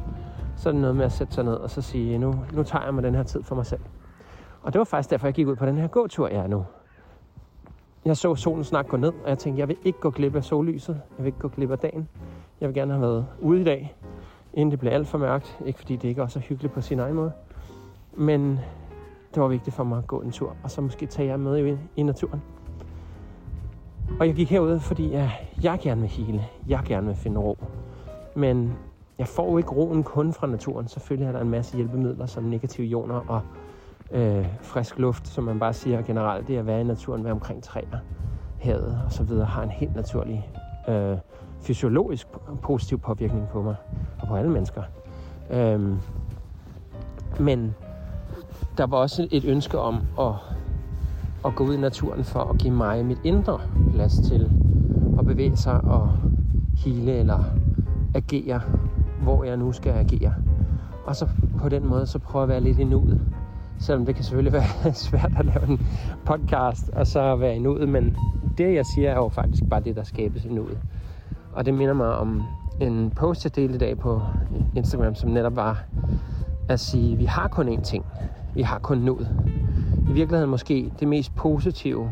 så 0.55 0.69
er 0.69 0.73
det 0.73 0.81
noget 0.81 0.95
med 0.95 1.05
at 1.05 1.11
sætte 1.11 1.33
sig 1.33 1.43
ned 1.43 1.53
og 1.53 1.69
så 1.69 1.81
sige, 1.81 2.17
nu, 2.17 2.35
nu 2.53 2.63
tager 2.63 2.85
jeg 2.85 2.93
mig 2.93 3.03
den 3.03 3.15
her 3.15 3.23
tid 3.23 3.43
for 3.43 3.55
mig 3.55 3.65
selv. 3.65 3.81
Og 4.61 4.73
det 4.73 4.79
var 4.79 4.85
faktisk 4.85 5.09
derfor, 5.09 5.27
jeg 5.27 5.33
gik 5.33 5.47
ud 5.47 5.55
på 5.55 5.65
den 5.65 5.77
her 5.77 5.87
gåtur, 5.87 6.27
jeg 6.27 6.37
er 6.37 6.47
nu. 6.47 6.65
Jeg 8.05 8.17
så 8.17 8.35
solen 8.35 8.63
snart 8.63 8.87
gå 8.87 8.97
ned, 8.97 9.13
og 9.23 9.29
jeg 9.29 9.37
tænkte, 9.37 9.59
jeg 9.59 9.67
vil 9.67 9.77
ikke 9.83 9.99
gå 9.99 10.09
glip 10.09 10.35
af 10.35 10.43
sollyset. 10.43 11.01
Jeg 11.17 11.23
vil 11.23 11.25
ikke 11.25 11.39
gå 11.39 11.47
glip 11.47 11.71
af 11.71 11.79
dagen. 11.79 12.09
Jeg 12.61 12.69
vil 12.69 12.75
gerne 12.75 12.93
have 12.93 13.01
været 13.01 13.25
ude 13.39 13.61
i 13.61 13.63
dag, 13.63 13.95
inden 14.53 14.71
det 14.71 14.79
bliver 14.79 14.93
alt 14.93 15.07
for 15.07 15.17
mørkt. 15.17 15.59
Ikke 15.65 15.79
fordi 15.79 15.95
det 15.95 16.07
ikke 16.07 16.21
også 16.21 16.39
er 16.39 16.43
hyggeligt 16.43 16.73
på 16.73 16.81
sin 16.81 16.99
egen 16.99 17.15
måde. 17.15 17.31
Men 18.13 18.59
det 19.35 19.41
var 19.41 19.47
vigtigt 19.47 19.75
for 19.75 19.83
mig 19.83 19.97
at 19.97 20.07
gå 20.07 20.21
en 20.21 20.31
tur, 20.31 20.55
og 20.63 20.71
så 20.71 20.81
måske 20.81 21.05
tage 21.05 21.27
jer 21.27 21.37
med 21.37 21.67
i, 21.67 21.77
i 21.95 22.03
naturen. 22.03 22.41
Og 24.19 24.27
jeg 24.27 24.35
gik 24.35 24.49
herud, 24.49 24.79
fordi 24.79 25.13
jeg, 25.13 25.31
jeg 25.63 25.79
gerne 25.81 26.01
vil 26.01 26.09
hele. 26.09 26.45
Jeg 26.67 26.81
gerne 26.85 27.07
vil 27.07 27.15
finde 27.15 27.39
ro. 27.39 27.57
Men 28.35 28.73
jeg 29.19 29.27
får 29.27 29.51
jo 29.51 29.57
ikke 29.57 29.71
roen 29.71 30.03
kun 30.03 30.33
fra 30.33 30.47
naturen. 30.47 30.87
Selvfølgelig 30.87 31.27
er 31.27 31.31
der 31.31 31.39
en 31.39 31.49
masse 31.49 31.75
hjælpemidler, 31.75 32.25
som 32.25 32.43
negative 32.43 32.87
ioner 32.87 33.15
og 33.27 33.41
øh, 34.11 34.47
frisk 34.61 34.99
luft, 34.99 35.27
som 35.27 35.43
man 35.43 35.59
bare 35.59 35.73
siger 35.73 36.01
generelt. 36.01 36.47
Det 36.47 36.55
er 36.55 36.59
at 36.59 36.65
være 36.65 36.81
i 36.81 36.83
naturen, 36.83 37.23
være 37.23 37.33
omkring 37.33 37.63
træer, 37.63 37.97
havet 38.59 39.01
og 39.05 39.11
så 39.11 39.23
videre, 39.23 39.45
har 39.45 39.63
en 39.63 39.69
helt 39.69 39.95
naturlig 39.95 40.49
øh, 40.89 41.17
fysiologisk 41.61 42.27
positiv 42.61 42.99
påvirkning 42.99 43.47
på 43.51 43.61
mig 43.61 43.75
og 44.21 44.27
på 44.27 44.35
alle 44.35 44.51
mennesker. 44.51 44.83
Øhm, 45.51 45.97
men 47.39 47.75
der 48.77 48.85
var 48.85 48.97
også 48.97 49.27
et 49.31 49.45
ønske 49.45 49.79
om 49.79 50.01
at, 50.19 50.33
at 51.45 51.55
gå 51.55 51.63
ud 51.63 51.73
i 51.73 51.77
naturen 51.77 52.23
for 52.23 52.39
at 52.39 52.57
give 52.57 52.73
mig 52.73 53.05
mit 53.05 53.17
indre 53.23 53.59
plads 53.93 54.19
til 54.19 54.51
at 55.19 55.25
bevæge 55.25 55.57
sig 55.57 55.81
og 55.81 56.11
hele 56.77 57.11
eller 57.11 57.43
agere, 58.15 58.61
hvor 59.23 59.43
jeg 59.43 59.57
nu 59.57 59.71
skal 59.71 59.91
agere. 59.91 60.33
Og 61.05 61.15
så 61.15 61.27
på 61.57 61.69
den 61.69 61.87
måde, 61.87 62.05
så 62.05 62.19
prøve 62.19 62.43
at 62.43 62.49
være 62.49 62.61
lidt 62.61 62.79
i 62.79 62.83
nuet. 62.83 63.21
Selvom 63.79 64.05
det 64.05 64.15
kan 64.15 64.23
selvfølgelig 64.23 64.53
være 64.59 64.93
svært 64.93 65.31
at 65.39 65.45
lave 65.45 65.69
en 65.69 65.87
podcast 66.25 66.89
og 66.89 67.07
så 67.07 67.35
være 67.35 67.55
i 67.55 67.59
nuet, 67.59 67.89
men 67.89 68.17
det 68.57 68.75
jeg 68.75 68.85
siger 68.85 69.09
er 69.09 69.15
jo 69.15 69.29
faktisk 69.29 69.63
bare 69.69 69.81
det, 69.81 69.95
der 69.95 70.03
skabes 70.03 70.45
i 70.45 70.49
nuet. 70.49 70.77
Og 71.53 71.65
det 71.65 71.73
minder 71.73 71.93
mig 71.93 72.15
om 72.15 72.43
en 72.81 73.11
post, 73.15 73.43
jeg 73.43 73.55
delte 73.55 73.75
i 73.75 73.77
dag 73.77 73.97
på 73.97 74.21
Instagram, 74.75 75.15
som 75.15 75.29
netop 75.29 75.55
var 75.55 75.83
at 76.69 76.79
sige, 76.79 77.17
vi 77.17 77.25
har 77.25 77.47
kun 77.47 77.69
én 77.69 77.81
ting. 77.81 78.05
Vi 78.55 78.61
har 78.61 78.79
kun 78.79 78.97
nuet. 78.97 79.58
I 80.09 80.11
virkeligheden 80.11 80.49
måske 80.49 80.91
det 80.99 81.07
mest 81.07 81.35
positive, 81.35 82.11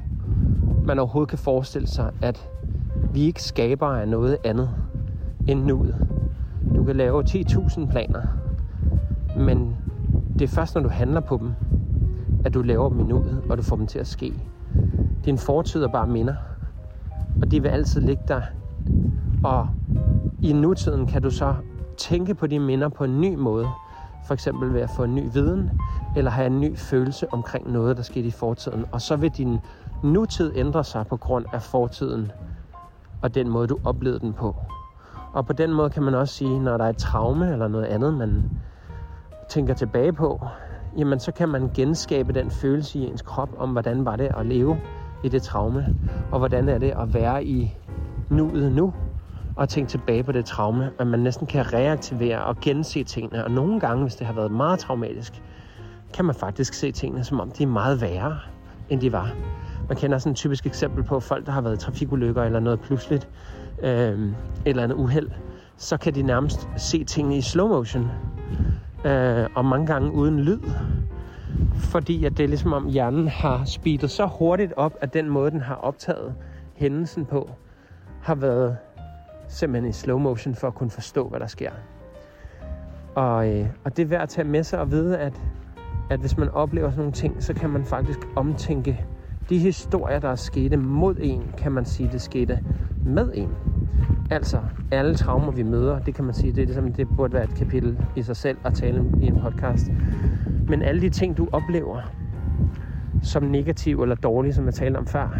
man 0.85 0.99
overhovedet 0.99 1.29
kan 1.29 1.37
forestille 1.37 1.87
sig, 1.87 2.11
at 2.21 2.49
vi 3.13 3.21
ikke 3.21 3.43
skaber 3.43 3.87
af 3.87 4.07
noget 4.07 4.37
andet 4.43 4.69
end 5.47 5.63
nuet. 5.63 5.95
Du 6.75 6.83
kan 6.83 6.95
lave 6.95 7.23
10.000 7.29 7.91
planer, 7.91 8.21
men 9.37 9.77
det 10.33 10.41
er 10.41 10.47
først, 10.47 10.75
når 10.75 10.81
du 10.81 10.89
handler 10.89 11.19
på 11.19 11.37
dem, 11.37 11.51
at 12.45 12.53
du 12.53 12.61
laver 12.61 12.89
dem 12.89 12.99
i 12.99 13.03
nuet, 13.03 13.41
og 13.49 13.57
du 13.57 13.63
får 13.63 13.75
dem 13.75 13.87
til 13.87 13.99
at 13.99 14.07
ske. 14.07 14.33
Din 15.25 15.37
fortid 15.37 15.83
er 15.83 15.87
bare 15.87 16.07
minder, 16.07 16.35
og 17.41 17.51
de 17.51 17.61
vil 17.61 17.69
altid 17.69 18.01
ligge 18.01 18.23
der. 18.27 18.41
Og 19.43 19.67
i 20.41 20.53
nutiden 20.53 21.05
kan 21.05 21.21
du 21.21 21.29
så 21.29 21.55
tænke 21.97 22.35
på 22.35 22.47
de 22.47 22.59
minder 22.59 22.89
på 22.89 23.03
en 23.03 23.21
ny 23.21 23.35
måde. 23.35 23.67
For 24.28 24.34
eksempel 24.34 24.73
ved 24.73 24.82
at 24.82 24.89
få 24.89 25.03
en 25.03 25.15
ny 25.15 25.30
viden, 25.34 25.69
eller 26.15 26.32
have 26.32 26.47
en 26.47 26.61
ny 26.61 26.78
følelse 26.78 27.34
omkring 27.34 27.71
noget, 27.71 27.97
der 27.97 28.03
skete 28.03 28.28
i 28.28 28.32
fortiden. 28.32 28.86
Og 28.91 29.01
så 29.01 29.15
vil 29.15 29.30
din 29.30 29.59
nutid 30.03 30.51
ændre 30.55 30.84
sig 30.84 31.07
på 31.07 31.17
grund 31.17 31.45
af 31.53 31.61
fortiden, 31.61 32.32
og 33.21 33.36
den 33.36 33.49
måde, 33.49 33.67
du 33.67 33.80
oplevede 33.84 34.19
den 34.19 34.34
på. 34.34 34.55
Og 35.34 35.45
på 35.45 35.53
den 35.53 35.73
måde 35.73 35.89
kan 35.89 36.03
man 36.03 36.13
også 36.15 36.34
sige, 36.34 36.59
når 36.59 36.78
der 36.78 36.86
er 36.86 36.89
et 36.89 36.97
traume 36.97 37.51
eller 37.51 37.67
noget 37.67 37.86
andet, 37.86 38.13
man 38.13 38.45
tænker 39.49 39.73
tilbage 39.73 40.13
på, 40.13 40.45
jamen 40.97 41.19
så 41.19 41.32
kan 41.32 41.49
man 41.49 41.71
genskabe 41.73 42.34
den 42.34 42.51
følelse 42.51 42.99
i 42.99 43.05
ens 43.05 43.21
krop 43.21 43.49
om, 43.57 43.71
hvordan 43.71 44.05
var 44.05 44.15
det 44.15 44.32
at 44.38 44.45
leve 44.45 44.78
i 45.23 45.30
det 45.30 45.43
traume, 45.43 45.88
og 46.32 46.39
hvordan 46.39 46.69
er 46.69 46.78
det 46.78 46.93
at 46.97 47.13
være 47.13 47.45
i 47.45 47.78
nuet 48.30 48.71
nu, 48.71 48.93
og 49.58 49.70
tænke 49.70 49.89
tilbage 49.89 50.24
på 50.24 50.32
det 50.32 50.45
traume, 50.45 50.91
at 50.99 51.08
man 51.08 51.20
næsten 51.20 51.47
kan 51.47 51.74
reaktivere 51.74 52.43
og 52.43 52.60
gense 52.60 53.03
tingene. 53.03 53.45
Og 53.45 53.51
nogle 53.51 53.80
gange, 53.80 54.03
hvis 54.03 54.16
det 54.16 54.28
har 54.28 54.34
været 54.34 54.51
meget 54.51 54.80
traumatisk, 54.80 55.41
kan 56.14 56.26
man 56.26 56.36
faktisk 56.36 56.74
se 56.74 56.91
tingene, 56.91 57.24
som 57.24 57.39
om 57.39 57.51
de 57.51 57.64
er 57.64 57.68
meget 57.68 58.01
værre, 58.01 58.38
end 58.89 59.01
de 59.01 59.12
var. 59.12 59.32
Man 59.88 59.97
kender 59.97 60.18
sådan 60.18 60.32
et 60.32 60.38
typisk 60.38 60.66
eksempel 60.66 61.03
på 61.03 61.20
folk, 61.20 61.45
der 61.45 61.51
har 61.51 61.62
været 61.62 61.76
i 61.76 61.86
trafikulykker 61.86 62.43
eller 62.43 62.60
noget 62.60 62.80
pludseligt, 62.80 63.30
øh, 63.84 63.89
et 63.89 64.36
eller 64.66 64.84
andet 64.84 64.95
uheld, 64.95 65.30
så 65.78 65.97
kan 65.97 66.16
de 66.16 66.22
nærmest 66.22 66.70
se 66.78 67.03
tingene 67.03 67.38
i 67.38 67.41
slow 67.41 67.68
motion, 67.68 68.12
øh, 69.05 69.47
og 69.55 69.66
mange 69.66 69.88
gange 69.88 70.12
uden 70.12 70.39
lyd. 70.39 70.60
Fordi 71.76 72.26
at 72.26 72.38
det 72.38 72.43
er 72.43 72.47
ligesom 72.47 72.74
om 72.74 72.88
hjernen 72.88 73.28
har 73.28 73.66
speedet 73.66 74.12
så 74.12 74.26
hurtigt 74.26 74.74
op, 74.76 74.93
at 75.01 75.14
den 75.14 75.30
måde, 75.30 75.51
den 75.51 75.62
har 75.62 75.76
optaget 75.76 76.36
hændelsen 76.76 77.26
på, 77.26 77.49
har 78.22 78.36
været 78.36 78.78
simpelthen 79.47 79.89
i 79.89 79.93
slow 79.93 80.17
motion 80.17 80.55
for 80.55 80.67
at 80.67 80.75
kunne 80.75 80.89
forstå, 80.89 81.27
hvad 81.29 81.39
der 81.39 81.47
sker. 81.47 81.71
Og, 83.15 83.49
øh, 83.49 83.67
og 83.83 83.97
det 83.97 84.03
er 84.03 84.07
værd 84.07 84.21
at 84.21 84.29
tage 84.29 84.47
med 84.47 84.63
sig 84.63 84.79
og 84.79 84.91
vide, 84.91 85.17
at, 85.17 85.41
at 86.09 86.19
hvis 86.19 86.37
man 86.37 86.49
oplever 86.49 86.89
sådan 86.89 86.99
nogle 86.99 87.13
ting, 87.13 87.43
så 87.43 87.53
kan 87.53 87.69
man 87.69 87.85
faktisk 87.85 88.19
omtænke 88.35 89.05
de 89.49 89.59
historier, 89.59 90.19
der 90.19 90.29
er 90.29 90.35
sket 90.35 90.79
mod 90.79 91.15
en, 91.21 91.43
kan 91.57 91.71
man 91.71 91.85
sige, 91.85 92.09
det 92.11 92.21
skete 92.21 92.59
med 93.05 93.31
en. 93.33 93.49
Altså, 94.31 94.59
alle 94.91 95.15
traumer, 95.15 95.51
vi 95.51 95.63
møder, 95.63 95.99
det 95.99 96.15
kan 96.15 96.25
man 96.25 96.33
sige, 96.33 96.51
det, 96.53 96.61
er 96.61 96.65
ligesom, 96.65 96.93
det 96.93 97.07
burde 97.17 97.33
være 97.33 97.43
et 97.43 97.55
kapitel 97.55 97.99
i 98.15 98.23
sig 98.23 98.35
selv 98.35 98.57
at 98.63 98.73
tale 98.73 99.05
i 99.21 99.27
en 99.27 99.39
podcast. 99.41 99.91
Men 100.67 100.81
alle 100.81 101.01
de 101.01 101.09
ting, 101.09 101.37
du 101.37 101.47
oplever 101.51 102.01
som 103.23 103.43
negativ 103.43 104.01
eller 104.01 104.15
dårlig, 104.15 104.53
som 104.53 104.65
jeg 104.65 104.73
talte 104.73 104.97
om 104.97 105.05
før, 105.05 105.39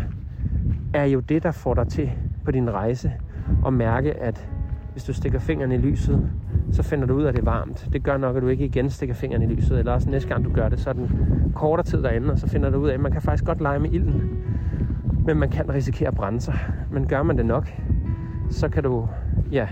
er 0.94 1.06
jo 1.06 1.20
det, 1.20 1.44
der 1.44 1.52
får 1.52 1.74
dig 1.74 1.88
til 1.88 2.12
på 2.46 2.52
din 2.52 2.72
rejse 2.72 3.14
at 3.66 3.74
mærke, 3.74 4.14
at 4.14 4.50
hvis 4.92 5.04
du 5.04 5.14
stikker 5.14 5.40
fingrene 5.40 5.76
i 5.76 5.78
lyset, 5.78 6.30
så 6.72 6.84
finder 6.84 7.08
du 7.08 7.14
ud 7.14 7.24
af, 7.24 7.28
at 7.28 7.34
det 7.34 7.42
er 7.42 7.46
varmt. 7.46 7.90
Det 7.94 8.04
gør 8.04 8.18
nok, 8.18 8.36
at 8.36 8.42
du 8.42 8.48
ikke 8.48 8.66
igen 8.66 8.90
stikker 8.90 9.16
fingrene 9.16 9.46
i 9.46 9.48
lyset, 9.48 9.80
eller 9.80 9.92
også 9.92 10.10
næste 10.10 10.30
gang 10.30 10.46
du 10.46 10.54
gør 10.54 10.70
det, 10.70 10.80
så 10.80 10.90
er 10.90 10.94
den 10.94 11.12
kortere 11.56 11.86
tid 11.86 12.04
derinde, 12.04 12.32
og 12.32 12.40
så 12.40 12.48
finder 12.48 12.70
du 12.70 12.78
ud 12.78 12.90
af, 12.90 12.94
at 12.94 13.00
man 13.00 13.12
kan 13.12 13.22
faktisk 13.22 13.46
godt 13.46 13.62
lege 13.62 13.80
med 13.80 13.92
ilden, 13.92 14.22
men 15.26 15.38
man 15.38 15.50
kan 15.50 15.70
risikere 15.74 16.08
at 16.08 16.16
brænde 16.16 16.42
sig. 16.42 16.56
Men 16.92 17.08
gør 17.08 17.24
man 17.24 17.38
det 17.38 17.46
nok, 17.46 17.68
så 18.50 18.70
kan 18.70 18.84
du 18.84 19.08
ja, 19.52 19.68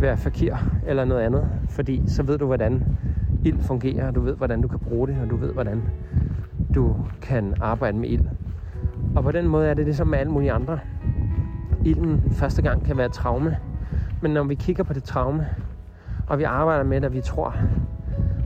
være 0.00 0.16
fakir 0.16 0.54
eller 0.86 1.04
noget 1.04 1.20
andet, 1.20 1.48
fordi 1.68 2.02
så 2.06 2.22
ved 2.22 2.38
du, 2.38 2.46
hvordan 2.46 2.84
ild 3.44 3.58
fungerer, 3.58 4.08
og 4.08 4.14
du 4.14 4.20
ved, 4.20 4.36
hvordan 4.36 4.60
du 4.60 4.68
kan 4.68 4.78
bruge 4.78 5.08
det, 5.08 5.16
og 5.22 5.30
du 5.30 5.36
ved, 5.36 5.52
hvordan 5.52 5.82
du 6.74 6.96
kan 7.22 7.54
arbejde 7.60 7.98
med 7.98 8.08
ild. 8.08 8.24
Og 9.16 9.22
på 9.22 9.32
den 9.32 9.48
måde 9.48 9.68
er 9.68 9.74
det 9.74 9.86
det 9.86 9.96
som 9.96 10.06
med 10.06 10.18
alle 10.18 10.32
mulige 10.32 10.52
andre. 10.52 10.78
Ilden 11.84 12.20
første 12.30 12.62
gang 12.62 12.84
kan 12.84 12.96
være 12.96 13.06
et 13.06 13.12
traume, 13.12 13.56
men 14.20 14.30
når 14.30 14.44
vi 14.44 14.54
kigger 14.54 14.84
på 14.84 14.92
det 14.92 15.04
traume, 15.04 15.48
og 16.26 16.38
vi 16.38 16.42
arbejder 16.42 16.84
med 16.84 16.96
det, 16.96 17.04
og 17.04 17.12
vi 17.12 17.20
tror, 17.20 17.54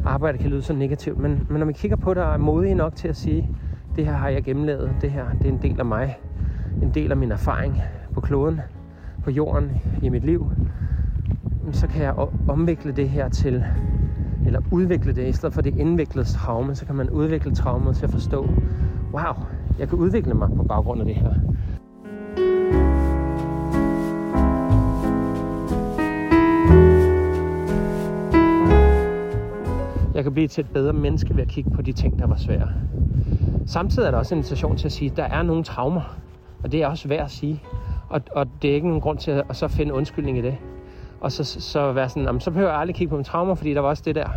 arbejde 0.04 0.38
kan 0.38 0.50
lyde 0.50 0.62
så 0.62 0.72
negativt, 0.72 1.18
men, 1.18 1.46
men 1.48 1.58
når 1.58 1.66
vi 1.66 1.72
kigger 1.72 1.96
på 1.96 2.14
det 2.14 2.22
og 2.22 2.32
er 2.32 2.38
modige 2.38 2.74
nok 2.74 2.96
til 2.96 3.08
at 3.08 3.16
sige, 3.16 3.50
det 3.96 4.06
her 4.06 4.12
har 4.12 4.28
jeg 4.28 4.44
gennemlevet, 4.44 4.96
det 5.00 5.10
her 5.10 5.26
det 5.42 5.48
er 5.48 5.52
en 5.52 5.58
del 5.62 5.78
af 5.78 5.86
mig, 5.86 6.18
en 6.82 6.90
del 6.90 7.10
af 7.10 7.16
min 7.16 7.32
erfaring 7.32 7.82
på 8.14 8.20
kloden, 8.20 8.60
på 9.24 9.30
jorden, 9.30 9.72
i 10.02 10.08
mit 10.08 10.24
liv, 10.24 10.50
så 11.72 11.86
kan 11.86 12.02
jeg 12.02 12.14
omvikle 12.48 12.92
det 12.92 13.08
her 13.08 13.28
til, 13.28 13.64
eller 14.46 14.60
udvikle 14.70 15.12
det, 15.12 15.28
i 15.28 15.32
stedet 15.32 15.54
for 15.54 15.62
det 15.62 15.76
indviklede 15.76 16.28
traume, 16.28 16.74
så 16.74 16.86
kan 16.86 16.94
man 16.94 17.10
udvikle 17.10 17.52
traumet 17.52 17.96
til 17.96 18.04
at 18.04 18.10
forstå, 18.10 18.48
wow, 19.12 19.34
jeg 19.78 19.88
kan 19.88 19.98
udvikle 19.98 20.34
mig 20.34 20.48
på 20.56 20.62
baggrund 20.62 21.00
af 21.00 21.06
det 21.06 21.14
her. 21.14 21.34
Jeg 30.16 30.24
kan 30.24 30.32
blive 30.32 30.48
til 30.48 30.64
et 30.64 30.70
bedre 30.70 30.92
menneske 30.92 31.36
ved 31.36 31.42
at 31.42 31.48
kigge 31.48 31.70
på 31.70 31.82
de 31.82 31.92
ting, 31.92 32.18
der 32.18 32.26
var 32.26 32.36
svære. 32.36 32.68
Samtidig 33.66 34.06
er 34.06 34.10
der 34.10 34.18
også 34.18 34.34
en 34.34 34.38
invitation 34.38 34.76
til 34.76 34.88
at 34.88 34.92
sige, 34.92 35.10
at 35.10 35.16
der 35.16 35.24
er 35.24 35.42
nogle 35.42 35.64
traumer, 35.64 36.16
og 36.62 36.72
det 36.72 36.82
er 36.82 36.86
også 36.86 37.08
værd 37.08 37.24
at 37.24 37.30
sige. 37.30 37.62
Og, 38.08 38.20
og 38.30 38.46
det 38.62 38.70
er 38.70 38.74
ikke 38.74 38.86
nogen 38.86 39.00
grund 39.00 39.18
til 39.18 39.30
at, 39.30 39.44
at 39.48 39.56
så 39.56 39.68
finde 39.68 39.94
undskyldning 39.94 40.38
i 40.38 40.42
det. 40.42 40.58
Og 41.20 41.32
så, 41.32 41.44
så 41.44 41.92
være 41.92 42.08
sådan, 42.08 42.22
jamen, 42.22 42.40
så 42.40 42.50
behøver 42.50 42.70
jeg 42.70 42.80
aldrig 42.80 42.94
kigge 42.94 43.08
på 43.10 43.16
mine 43.16 43.24
traumer, 43.24 43.54
fordi 43.54 43.74
der 43.74 43.80
var 43.80 43.88
også 43.88 44.02
det 44.06 44.14
der, 44.14 44.28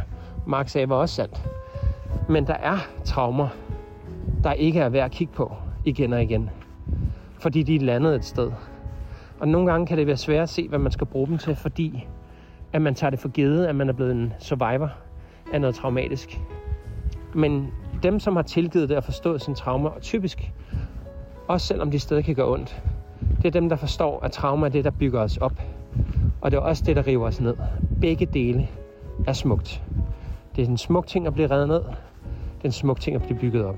Mark 0.47 0.69
sagde, 0.69 0.89
var 0.89 0.95
også 0.95 1.15
sandt. 1.15 1.47
Men 2.29 2.47
der 2.47 2.53
er 2.53 2.77
traumer, 3.05 3.47
der 4.43 4.53
ikke 4.53 4.79
er 4.79 4.89
værd 4.89 5.05
at 5.05 5.11
kigge 5.11 5.33
på 5.33 5.53
igen 5.85 6.13
og 6.13 6.23
igen. 6.23 6.49
Fordi 7.39 7.63
de 7.63 7.75
er 7.75 7.79
landet 7.79 8.15
et 8.15 8.25
sted. 8.25 8.51
Og 9.39 9.47
nogle 9.47 9.71
gange 9.71 9.87
kan 9.87 9.97
det 9.97 10.07
være 10.07 10.17
svært 10.17 10.43
at 10.43 10.49
se, 10.49 10.67
hvad 10.67 10.79
man 10.79 10.91
skal 10.91 11.07
bruge 11.07 11.27
dem 11.27 11.37
til, 11.37 11.55
fordi 11.55 12.07
at 12.73 12.81
man 12.81 12.95
tager 12.95 13.11
det 13.11 13.19
for 13.19 13.29
givet, 13.29 13.65
at 13.65 13.75
man 13.75 13.89
er 13.89 13.93
blevet 13.93 14.11
en 14.11 14.33
survivor 14.39 14.91
af 15.53 15.61
noget 15.61 15.75
traumatisk. 15.75 16.41
Men 17.33 17.71
dem, 18.03 18.19
som 18.19 18.35
har 18.35 18.43
tilgivet 18.43 18.89
det 18.89 18.97
og 18.97 19.03
forstået 19.03 19.41
sin 19.41 19.55
trauma, 19.55 19.89
og 19.89 20.01
typisk, 20.01 20.51
også 21.47 21.67
selvom 21.67 21.91
de 21.91 21.99
stadig 21.99 22.25
kan 22.25 22.35
gøre 22.35 22.47
ondt, 22.47 22.83
det 23.41 23.45
er 23.45 23.51
dem, 23.51 23.69
der 23.69 23.75
forstår, 23.75 24.19
at 24.23 24.31
trauma 24.31 24.65
er 24.65 24.69
det, 24.69 24.83
der 24.83 24.91
bygger 24.91 25.21
os 25.21 25.37
op. 25.37 25.61
Og 26.41 26.51
det 26.51 26.57
er 26.57 26.61
også 26.61 26.83
det, 26.85 26.95
der 26.95 27.07
river 27.07 27.27
os 27.27 27.41
ned. 27.41 27.55
Begge 28.01 28.25
dele 28.25 28.67
er 29.27 29.33
smukt. 29.33 29.83
Det 30.55 30.63
er 30.63 30.67
en 30.67 30.77
smuk 30.77 31.07
ting 31.07 31.27
at 31.27 31.33
blive 31.33 31.51
reddet 31.51 31.67
ned. 31.67 31.81
Det 32.57 32.63
er 32.63 32.65
en 32.65 32.71
smuk 32.71 32.99
ting 32.99 33.15
at 33.15 33.21
blive 33.21 33.39
bygget 33.39 33.65
op. 33.65 33.77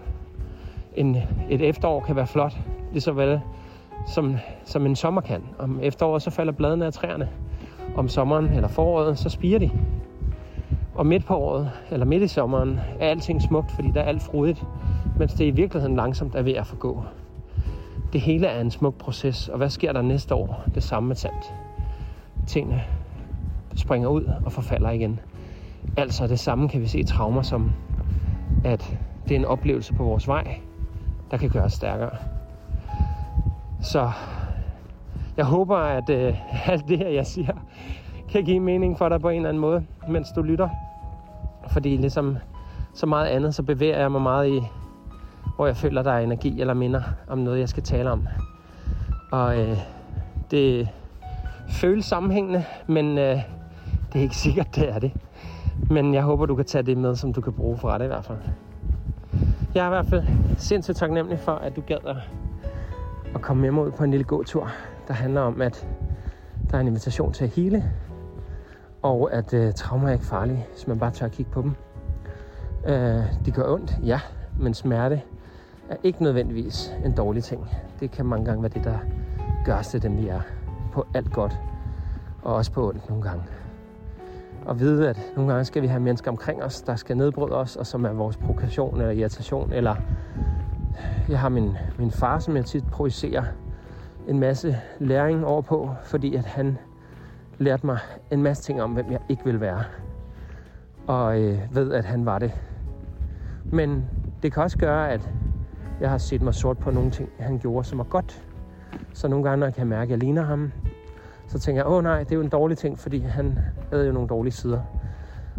En, 0.95 1.17
et 1.49 1.61
efterår 1.61 1.99
kan 1.99 2.15
være 2.15 2.28
flot, 2.28 2.57
lige 2.91 3.01
så 3.01 3.11
vel 3.11 3.41
som, 4.07 4.36
som 4.65 4.86
en 4.86 4.95
sommer 4.95 5.22
kan. 5.22 5.43
Om 5.59 5.80
efteråret, 5.82 6.22
så 6.22 6.30
falder 6.30 6.53
bladene 6.53 6.86
af 6.86 6.93
træerne. 6.93 7.30
Om 7.95 8.07
sommeren 8.07 8.45
eller 8.45 8.67
foråret, 8.67 9.17
så 9.17 9.30
spiger 9.30 9.59
de. 9.59 9.72
Og 10.95 11.05
midt 11.05 11.25
på 11.25 11.37
året, 11.37 11.71
eller 11.91 12.05
midt 12.05 12.23
i 12.23 12.27
sommeren, 12.27 12.79
er 12.99 13.09
alting 13.09 13.41
smukt, 13.41 13.71
fordi 13.71 13.91
der 13.91 14.01
er 14.01 14.05
alt 14.05 14.21
frodigt, 14.21 14.65
mens 15.19 15.33
det 15.33 15.45
i 15.45 15.49
virkeligheden 15.49 15.95
langsomt 15.95 16.35
er 16.35 16.41
ved 16.41 16.53
at 16.53 16.67
forgå. 16.67 17.03
Det 18.13 18.21
hele 18.21 18.47
er 18.47 18.61
en 18.61 18.71
smuk 18.71 18.95
proces, 18.95 19.49
og 19.49 19.57
hvad 19.57 19.69
sker 19.69 19.93
der 19.93 20.01
næste 20.01 20.35
år? 20.35 20.63
Det 20.75 20.83
samme 20.83 21.07
med 21.07 21.15
sandt. 21.15 21.53
Tingene 22.45 22.83
springer 23.75 24.09
ud 24.09 24.29
og 24.45 24.51
forfalder 24.51 24.89
igen. 24.89 25.19
Altså 25.97 26.27
det 26.27 26.39
samme 26.39 26.69
kan 26.69 26.81
vi 26.81 26.87
se 26.87 26.99
i 26.99 27.03
traumer 27.03 27.41
som, 27.41 27.71
at 28.63 28.97
det 29.27 29.35
er 29.35 29.39
en 29.39 29.45
oplevelse 29.45 29.93
på 29.93 30.03
vores 30.03 30.27
vej, 30.27 30.59
der 31.31 31.37
kan 31.37 31.49
gøre 31.49 31.63
os 31.63 31.73
stærkere. 31.73 32.15
Så 33.81 34.11
jeg 35.37 35.45
håber, 35.45 35.77
at 35.77 36.09
øh, 36.09 36.35
alt 36.71 36.87
det 36.87 36.97
her, 36.97 37.09
jeg 37.09 37.25
siger, 37.25 37.53
kan 38.32 38.43
give 38.43 38.59
mening 38.59 38.97
for 38.97 39.09
dig 39.09 39.21
på 39.21 39.29
en 39.29 39.36
eller 39.36 39.49
anden 39.49 39.61
måde, 39.61 39.86
mens 40.09 40.27
du 40.36 40.41
lytter. 40.41 40.69
Fordi 41.67 41.97
ligesom 41.97 42.38
så 42.93 43.05
meget 43.05 43.27
andet, 43.27 43.55
så 43.55 43.63
bevæger 43.63 43.99
jeg 43.99 44.11
mig 44.11 44.21
meget 44.21 44.49
i, 44.49 44.61
hvor 45.55 45.65
jeg 45.65 45.77
føler, 45.77 46.01
der 46.01 46.11
er 46.11 46.19
energi 46.19 46.61
eller 46.61 46.73
minder 46.73 47.01
om 47.27 47.38
noget, 47.38 47.59
jeg 47.59 47.69
skal 47.69 47.84
tale 47.84 48.11
om. 48.11 48.27
Og 49.32 49.59
øh, 49.59 49.77
det 50.51 50.89
føles 51.69 52.05
sammenhængende, 52.05 52.63
men 52.88 53.17
øh, 53.17 53.38
det 54.13 54.19
er 54.19 54.21
ikke 54.21 54.38
sikkert, 54.38 54.75
det 54.75 54.89
er 54.89 54.99
det. 54.99 55.11
Men 55.89 56.13
jeg 56.13 56.23
håber, 56.23 56.45
du 56.45 56.55
kan 56.55 56.65
tage 56.65 56.84
det 56.84 56.97
med, 56.97 57.15
som 57.15 57.34
du 57.34 57.41
kan 57.41 57.53
bruge 57.53 57.77
for 57.77 57.91
det 57.91 58.03
i 58.03 58.07
hvert 58.07 58.25
fald. 58.25 58.38
Jeg 59.75 59.82
er 59.82 59.88
i 59.88 59.89
hvert 59.89 60.05
fald 60.05 60.23
sindssygt 60.57 60.97
taknemmelig 60.97 61.39
for, 61.39 61.51
at 61.51 61.75
du 61.75 61.82
gad 61.82 61.97
at 63.36 63.41
komme 63.41 63.61
med 63.61 63.71
mig 63.71 63.84
ud 63.84 63.91
på 63.91 64.03
en 64.03 64.11
lille 64.11 64.23
gåtur, 64.23 64.71
der 65.07 65.13
handler 65.13 65.41
om, 65.41 65.61
at 65.61 65.88
der 66.71 66.77
er 66.77 66.82
en 66.82 66.88
invitation 66.88 67.34
til 67.34 67.43
at 67.43 67.49
hele, 67.49 67.91
og 69.02 69.34
at 69.34 69.54
øh, 69.54 69.74
traumer 69.74 70.08
er 70.08 70.14
ikke 70.14 70.26
farlige, 70.26 70.66
hvis 70.72 70.88
man 70.88 70.99
bare 70.99 71.12
tør 71.12 71.26
at 71.26 71.32
kigge 71.32 71.52
på 71.52 71.62
dem. 71.62 71.76
Øh, 72.86 73.24
det 73.45 73.54
gør 73.54 73.74
ondt, 73.74 73.97
ja, 74.04 74.20
men 74.60 74.74
smerte 74.74 75.22
er 75.89 75.95
ikke 76.04 76.24
nødvendigvis 76.24 76.93
en 77.06 77.12
dårlig 77.12 77.43
ting. 77.43 77.70
Det 77.99 78.12
kan 78.12 78.26
mange 78.26 78.45
gange 78.45 78.62
være 78.62 78.72
det, 78.74 78.84
der 78.84 78.97
gør 79.66 79.76
os 79.76 79.88
til 79.88 80.02
dem, 80.02 80.18
vi 80.18 80.28
er. 80.28 80.41
På 80.93 81.06
alt 81.14 81.32
godt, 81.34 81.60
og 82.41 82.56
også 82.56 82.72
på 82.72 82.88
ondt 82.89 83.10
nogle 83.10 83.24
gange. 83.24 83.43
Og 84.66 84.80
vide, 84.80 85.10
at 85.10 85.20
nogle 85.36 85.52
gange 85.52 85.66
skal 85.66 85.82
vi 85.82 85.88
have 85.88 85.99
mennesker 85.99 86.32
omkring 86.32 86.64
os, 86.64 86.82
der 86.82 86.95
skal 86.95 87.18
nedbryde 87.18 87.56
os, 87.56 87.76
og 87.76 87.88
som 87.88 88.06
er 88.06 88.12
vores 88.12 88.38
provokation 88.38 89.02
eller 89.02 89.12
irritation. 89.12 89.72
Eller 89.72 89.95
jeg 91.30 91.39
har 91.39 91.49
min, 91.49 91.78
min 91.99 92.12
far, 92.12 92.39
som 92.39 92.56
jeg 92.56 92.66
tit 92.66 92.84
projicerer 92.91 93.43
en 94.28 94.39
masse 94.39 94.78
læring 94.99 95.45
over 95.45 95.62
på, 95.62 95.89
fordi 96.04 96.36
at 96.36 96.45
han 96.45 96.78
lærte 97.62 97.86
mig 97.86 97.99
en 98.32 98.43
masse 98.43 98.64
ting 98.64 98.82
om, 98.82 98.91
hvem 98.91 99.12
jeg 99.12 99.20
ikke 99.30 99.43
vil 99.45 99.62
være. 99.62 99.84
Og 101.07 101.41
øh, 101.41 101.59
ved, 101.72 101.93
at 101.93 102.05
han 102.05 102.26
var 102.26 102.39
det. 102.39 102.51
Men 103.66 104.05
det 104.43 104.53
kan 104.53 104.64
også 104.64 104.78
gøre, 104.78 105.12
at 105.12 105.32
jeg 105.99 106.09
har 106.09 106.18
set 106.18 106.41
mig 106.41 106.53
sort 106.53 106.78
på 106.78 106.91
nogle 106.91 107.12
ting, 107.12 107.30
han 107.39 107.59
gjorde, 107.59 107.88
som 107.88 107.97
var 107.97 108.03
godt. 108.03 108.47
Så 109.14 109.28
nogle 109.28 109.43
gange, 109.43 109.59
når 109.59 109.68
jeg 109.68 109.74
kan 109.74 109.88
mærke, 109.88 110.03
at 110.03 110.09
jeg 110.09 110.18
ligner 110.18 110.41
ham, 110.41 110.72
så 111.47 111.59
tænker 111.59 111.82
jeg, 111.82 111.91
åh 111.91 112.03
nej, 112.03 112.20
det 112.20 112.32
er 112.32 112.36
jo 112.36 112.41
en 112.41 112.49
dårlig 112.49 112.78
ting, 112.78 112.99
fordi 112.99 113.20
han 113.20 113.59
havde 113.91 114.05
jo 114.05 114.12
nogle 114.12 114.28
dårlige 114.28 114.53
sider. 114.53 114.82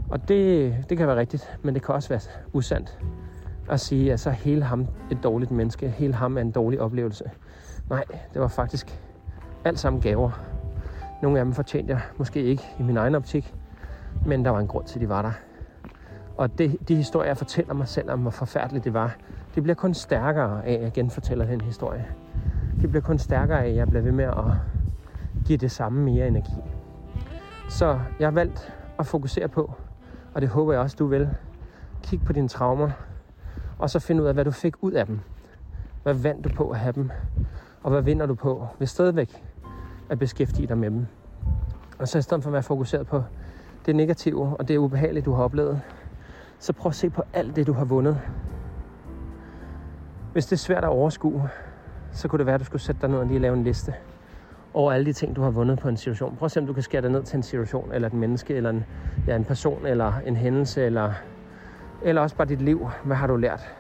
Og 0.08 0.28
det, 0.28 0.74
det 0.88 0.98
kan 0.98 1.06
være 1.06 1.16
rigtigt, 1.16 1.58
men 1.62 1.74
det 1.74 1.82
kan 1.82 1.94
også 1.94 2.08
være 2.08 2.20
usandt 2.52 2.98
at 3.70 3.80
sige, 3.80 4.12
at 4.12 4.20
så 4.20 4.30
hele 4.30 4.62
ham 4.62 4.86
et 5.10 5.18
dårligt 5.22 5.50
menneske, 5.50 5.88
hele 5.88 6.14
ham 6.14 6.36
er 6.36 6.40
en 6.40 6.50
dårlig 6.50 6.80
oplevelse. 6.80 7.24
Nej, 7.90 8.04
det 8.34 8.40
var 8.40 8.48
faktisk 8.48 9.00
alt 9.64 9.78
sammen 9.78 10.02
gaver. 10.02 10.51
Nogle 11.22 11.38
af 11.38 11.44
dem 11.44 11.54
fortjente 11.54 11.92
jeg 11.92 12.00
måske 12.16 12.42
ikke 12.42 12.62
i 12.78 12.82
min 12.82 12.96
egen 12.96 13.14
optik, 13.14 13.54
men 14.26 14.44
der 14.44 14.50
var 14.50 14.58
en 14.58 14.66
grund 14.66 14.86
til, 14.86 14.98
at 14.98 15.00
de 15.00 15.08
var 15.08 15.22
der. 15.22 15.32
Og 16.36 16.58
det, 16.58 16.88
de 16.88 16.96
historier, 16.96 17.26
jeg 17.26 17.36
fortæller 17.36 17.74
mig 17.74 17.88
selv 17.88 18.10
om, 18.10 18.20
hvor 18.20 18.30
forfærdeligt 18.30 18.84
det 18.84 18.94
var, 18.94 19.16
det 19.54 19.62
bliver 19.62 19.74
kun 19.74 19.94
stærkere 19.94 20.66
af, 20.66 20.72
at 20.72 20.82
jeg 20.82 20.92
genfortæller 20.92 21.44
den 21.44 21.60
historie. 21.60 22.06
Det 22.82 22.90
bliver 22.90 23.02
kun 23.02 23.18
stærkere 23.18 23.64
af, 23.64 23.68
at 23.68 23.76
jeg 23.76 23.88
bliver 23.88 24.02
ved 24.02 24.12
med 24.12 24.24
at 24.24 24.44
give 25.44 25.58
det 25.58 25.70
samme 25.70 26.02
mere 26.02 26.26
energi. 26.26 26.60
Så 27.68 28.00
jeg 28.18 28.26
har 28.26 28.32
valgt 28.32 28.72
at 28.98 29.06
fokusere 29.06 29.48
på, 29.48 29.74
og 30.34 30.40
det 30.40 30.48
håber 30.48 30.72
jeg 30.72 30.82
også, 30.82 30.96
du 30.98 31.06
vil, 31.06 31.30
kig 32.02 32.20
på 32.24 32.32
dine 32.32 32.48
traumer, 32.48 32.90
og 33.78 33.90
så 33.90 33.98
finde 33.98 34.22
ud 34.22 34.28
af, 34.28 34.34
hvad 34.34 34.44
du 34.44 34.50
fik 34.50 34.74
ud 34.80 34.92
af 34.92 35.06
dem. 35.06 35.20
Hvad 36.02 36.14
vandt 36.14 36.44
du 36.44 36.48
på 36.48 36.70
at 36.70 36.78
have 36.78 36.92
dem? 36.92 37.10
Og 37.82 37.90
hvad 37.90 38.02
vinder 38.02 38.26
du 38.26 38.34
på 38.34 38.66
ved 38.78 38.86
stadigvæk 38.86 39.51
at 40.08 40.18
beskæftige 40.18 40.66
dig 40.66 40.78
med 40.78 40.90
dem? 40.90 41.06
Og 41.98 42.08
så 42.08 42.18
i 42.18 42.22
stedet 42.22 42.42
for 42.42 42.50
at 42.50 42.52
være 42.52 42.62
fokuseret 42.62 43.06
på 43.06 43.22
det 43.86 43.96
negative 43.96 44.56
og 44.58 44.68
det 44.68 44.76
ubehagelige, 44.76 45.24
du 45.24 45.32
har 45.32 45.44
oplevet, 45.44 45.80
så 46.58 46.72
prøv 46.72 46.88
at 46.88 46.94
se 46.94 47.10
på 47.10 47.22
alt 47.32 47.56
det, 47.56 47.66
du 47.66 47.72
har 47.72 47.84
vundet. 47.84 48.20
Hvis 50.32 50.46
det 50.46 50.52
er 50.52 50.58
svært 50.58 50.84
at 50.84 50.90
overskue, 50.90 51.48
så 52.12 52.28
kunne 52.28 52.38
det 52.38 52.46
være, 52.46 52.54
at 52.54 52.60
du 52.60 52.64
skulle 52.64 52.82
sætte 52.82 53.00
dig 53.00 53.10
ned 53.10 53.18
og 53.18 53.26
lige 53.26 53.38
lave 53.38 53.56
en 53.56 53.64
liste 53.64 53.94
over 54.74 54.92
alle 54.92 55.06
de 55.06 55.12
ting, 55.12 55.36
du 55.36 55.42
har 55.42 55.50
vundet 55.50 55.78
på 55.78 55.88
en 55.88 55.96
situation. 55.96 56.36
Prøv 56.36 56.46
at 56.46 56.50
se, 56.50 56.60
om 56.60 56.66
du 56.66 56.72
kan 56.72 56.82
skære 56.82 57.02
dig 57.02 57.10
ned 57.10 57.22
til 57.22 57.36
en 57.36 57.42
situation, 57.42 57.92
eller 57.92 58.08
et 58.08 58.14
menneske, 58.14 58.54
eller 58.54 58.70
en, 58.70 58.84
ja, 59.26 59.36
en 59.36 59.44
person, 59.44 59.86
eller 59.86 60.12
en 60.26 60.36
hændelse, 60.36 60.84
eller, 60.84 61.12
eller 62.02 62.22
også 62.22 62.36
bare 62.36 62.48
dit 62.48 62.62
liv. 62.62 62.88
Hvad 63.04 63.16
har 63.16 63.26
du 63.26 63.36
lært? 63.36 63.74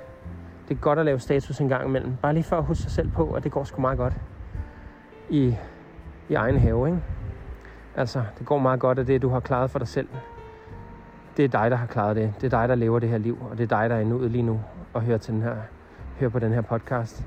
Det 0.68 0.74
er 0.74 0.78
godt 0.78 0.98
at 0.98 1.04
lave 1.04 1.18
status 1.18 1.60
en 1.60 1.68
gang 1.68 1.88
imellem. 1.88 2.16
Bare 2.22 2.34
lige 2.34 2.44
for 2.44 2.56
at 2.56 2.64
huske 2.64 2.82
sig 2.82 2.90
selv 2.90 3.10
på, 3.10 3.32
at 3.32 3.44
det 3.44 3.52
går 3.52 3.64
sgu 3.64 3.80
meget 3.80 3.98
godt 3.98 4.14
i, 5.30 5.56
i 6.28 6.34
egen 6.34 6.58
have, 6.58 6.86
ikke? 6.86 7.00
Altså, 7.96 8.22
det 8.38 8.46
går 8.46 8.58
meget 8.58 8.80
godt 8.80 8.98
af 8.98 9.06
det, 9.06 9.22
du 9.22 9.28
har 9.28 9.40
klaret 9.40 9.70
for 9.70 9.78
dig 9.78 9.88
selv. 9.88 10.08
Det 11.36 11.44
er 11.44 11.48
dig, 11.48 11.70
der 11.70 11.76
har 11.76 11.86
klaret 11.86 12.16
det. 12.16 12.34
Det 12.40 12.52
er 12.52 12.58
dig, 12.60 12.68
der 12.68 12.74
lever 12.74 12.98
det 12.98 13.08
her 13.08 13.18
liv, 13.18 13.38
og 13.50 13.58
det 13.58 13.72
er 13.72 13.80
dig, 13.80 13.90
der 13.90 13.96
er 13.96 14.04
nået 14.04 14.30
lige 14.30 14.42
nu 14.42 14.60
og 14.92 15.02
hører, 15.02 15.18
til 15.18 15.34
den 15.34 15.42
her, 15.42 15.56
hører 16.20 16.30
på 16.30 16.38
den 16.38 16.52
her 16.52 16.60
podcast. 16.60 17.26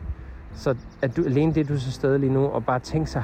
Så 0.53 0.75
at 1.01 1.17
du, 1.17 1.23
alene 1.23 1.53
det, 1.53 1.67
du 1.67 1.73
er 1.73 1.77
til 1.77 1.93
stede 1.93 2.19
lige 2.19 2.33
nu, 2.33 2.45
og 2.45 2.65
bare 2.65 2.79
tænke 2.79 3.09
sig, 3.09 3.23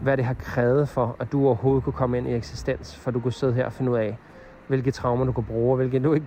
hvad 0.00 0.16
det 0.16 0.24
har 0.24 0.34
krævet 0.34 0.88
for, 0.88 1.16
at 1.18 1.32
du 1.32 1.46
overhovedet 1.46 1.84
kunne 1.84 1.92
komme 1.92 2.18
ind 2.18 2.28
i 2.28 2.34
eksistens, 2.34 2.96
for 2.96 3.10
du 3.10 3.20
kunne 3.20 3.32
sidde 3.32 3.52
her 3.52 3.66
og 3.66 3.72
finde 3.72 3.92
ud 3.92 3.96
af, 3.96 4.18
hvilke 4.68 4.90
traumer 4.90 5.24
du 5.24 5.32
kunne 5.32 5.44
bruge, 5.44 5.72
og 5.72 5.76
hvilke 5.76 5.98
du 5.98 6.14
ikke 6.14 6.26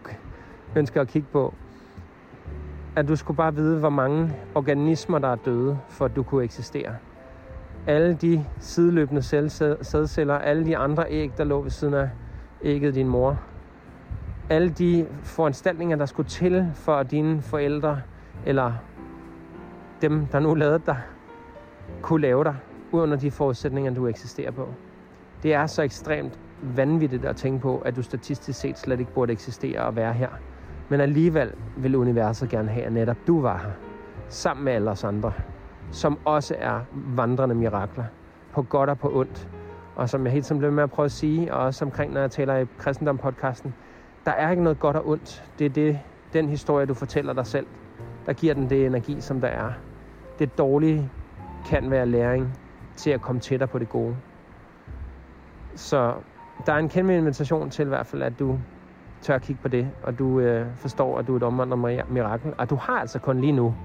ønsker 0.76 1.02
at 1.02 1.08
kigge 1.08 1.28
på. 1.32 1.54
At 2.96 3.08
du 3.08 3.16
skulle 3.16 3.38
bare 3.38 3.56
vide, 3.56 3.80
hvor 3.80 3.90
mange 3.90 4.34
organismer, 4.56 5.20
der 5.20 5.28
er 5.28 5.36
døde, 5.36 5.80
for 5.90 6.06
at 6.06 6.16
du 6.16 6.24
kunne 6.24 6.44
eksistere. 6.44 6.96
Alle 7.88 8.14
de 8.14 8.46
sideløbende 8.60 9.22
sædceller, 9.82 10.34
alle 10.36 10.66
de 10.66 10.78
andre 10.78 11.06
æg, 11.10 11.32
der 11.38 11.44
lå 11.44 11.62
ved 11.62 11.70
siden 11.70 11.94
af 11.94 12.10
ægget 12.62 12.96
din 12.96 13.08
mor. 13.08 13.40
Alle 14.50 14.70
de 14.70 15.08
foranstaltninger, 15.24 15.96
der 15.96 16.06
skulle 16.06 16.30
til, 16.30 16.72
for 16.74 16.96
at 16.96 17.12
dine 17.12 17.42
forældre, 17.42 18.02
eller 18.46 18.74
dem, 20.02 20.26
der 20.26 20.40
nu 20.40 20.54
lavede 20.54 20.82
dig, 20.86 21.02
kunne 22.02 22.22
lave 22.22 22.44
dig 22.44 22.56
under 22.92 23.18
de 23.18 23.32
forudsætninger, 23.32 23.94
du 23.94 24.08
eksisterer 24.08 24.52
på. 24.52 24.74
Det 25.44 25.54
er 25.54 25.66
så 25.66 25.82
ekstremt 25.82 26.40
vanvittigt 26.62 27.26
at 27.26 27.36
tænke 27.36 27.60
på, 27.62 27.78
at 27.78 27.96
du 27.96 28.02
statistisk 28.02 28.60
set 28.60 28.78
slet 28.78 29.00
ikke 29.00 29.14
burde 29.14 29.34
eksistere 29.34 29.80
og 29.82 29.96
være 29.96 30.14
her. 30.14 30.30
Men 30.90 31.02
alligevel 31.02 31.54
vil 31.78 31.96
universet 31.96 32.50
gerne 32.50 32.70
have, 32.70 32.86
at 32.86 32.94
netop 32.94 33.18
du 33.28 33.42
var 33.42 33.58
her, 33.58 33.72
sammen 34.30 34.66
med 34.66 34.74
alle 34.74 34.92
os 34.92 35.04
andre, 35.04 35.34
som 35.94 36.20
også 36.26 36.56
er 36.60 36.80
vandrende 36.92 37.56
mirakler, 37.56 38.06
på 38.54 38.64
godt 38.64 38.90
og 38.90 39.00
på 39.00 39.20
ondt. 39.20 39.50
Og 39.96 40.10
som 40.10 40.26
jeg 40.26 40.34
helt 40.34 40.46
tiden 40.46 40.60
bliver 40.60 40.72
med 40.72 40.84
at 40.84 40.92
prøve 40.92 41.06
at 41.06 41.12
sige, 41.12 41.54
og 41.54 41.60
også 41.60 41.86
omkring, 41.86 42.14
når 42.14 42.22
jeg 42.22 42.32
taler 42.32 42.58
i 42.58 42.66
kristendom-podcasten, 42.78 43.74
der 44.26 44.32
er 44.32 44.52
ikke 44.52 44.64
noget 44.64 44.80
godt 44.80 44.96
og 44.96 45.08
ondt. 45.08 45.44
Det 45.60 45.66
er 45.66 45.70
det, 45.70 46.00
den 46.34 46.50
historie, 46.50 46.86
du 46.86 46.94
fortæller 46.94 47.34
dig 47.34 47.46
selv, 47.46 47.68
der 48.26 48.34
giver 48.34 48.54
den 48.54 48.70
det 48.70 48.86
energi, 48.86 49.22
som 49.22 49.42
der 49.42 49.48
er. 49.48 49.72
Det 50.40 50.58
dårlige 50.58 51.10
kan 51.66 51.92
være 51.92 52.06
læring 52.06 52.58
til 52.96 53.10
at 53.10 53.22
komme 53.22 53.42
tættere 53.42 53.68
på 53.68 53.80
det 53.80 53.90
gode. 53.90 54.16
Så 55.76 56.14
der 56.66 56.74
er 56.74 56.78
en 56.78 56.90
kæmpe 56.90 57.18
invitation 57.18 57.70
til 57.70 57.86
i 57.86 57.88
hvert 57.88 58.08
fald, 58.08 58.22
at 58.22 58.40
du 58.40 58.60
tør 59.22 59.36
at 59.36 59.42
kigge 59.42 59.62
på 59.62 59.68
det, 59.68 59.92
og 60.04 60.20
du 60.20 60.40
øh, 60.40 60.66
forstår, 60.76 61.20
at 61.20 61.28
du 61.28 61.34
er 61.34 61.38
et 61.38 61.44
omvandret 61.44 62.10
mirakel. 62.10 62.54
Og 62.58 62.70
du 62.70 62.76
har 62.76 63.00
altså 63.00 63.20
kun 63.20 63.40
lige 63.40 63.52
nu, 63.52 63.76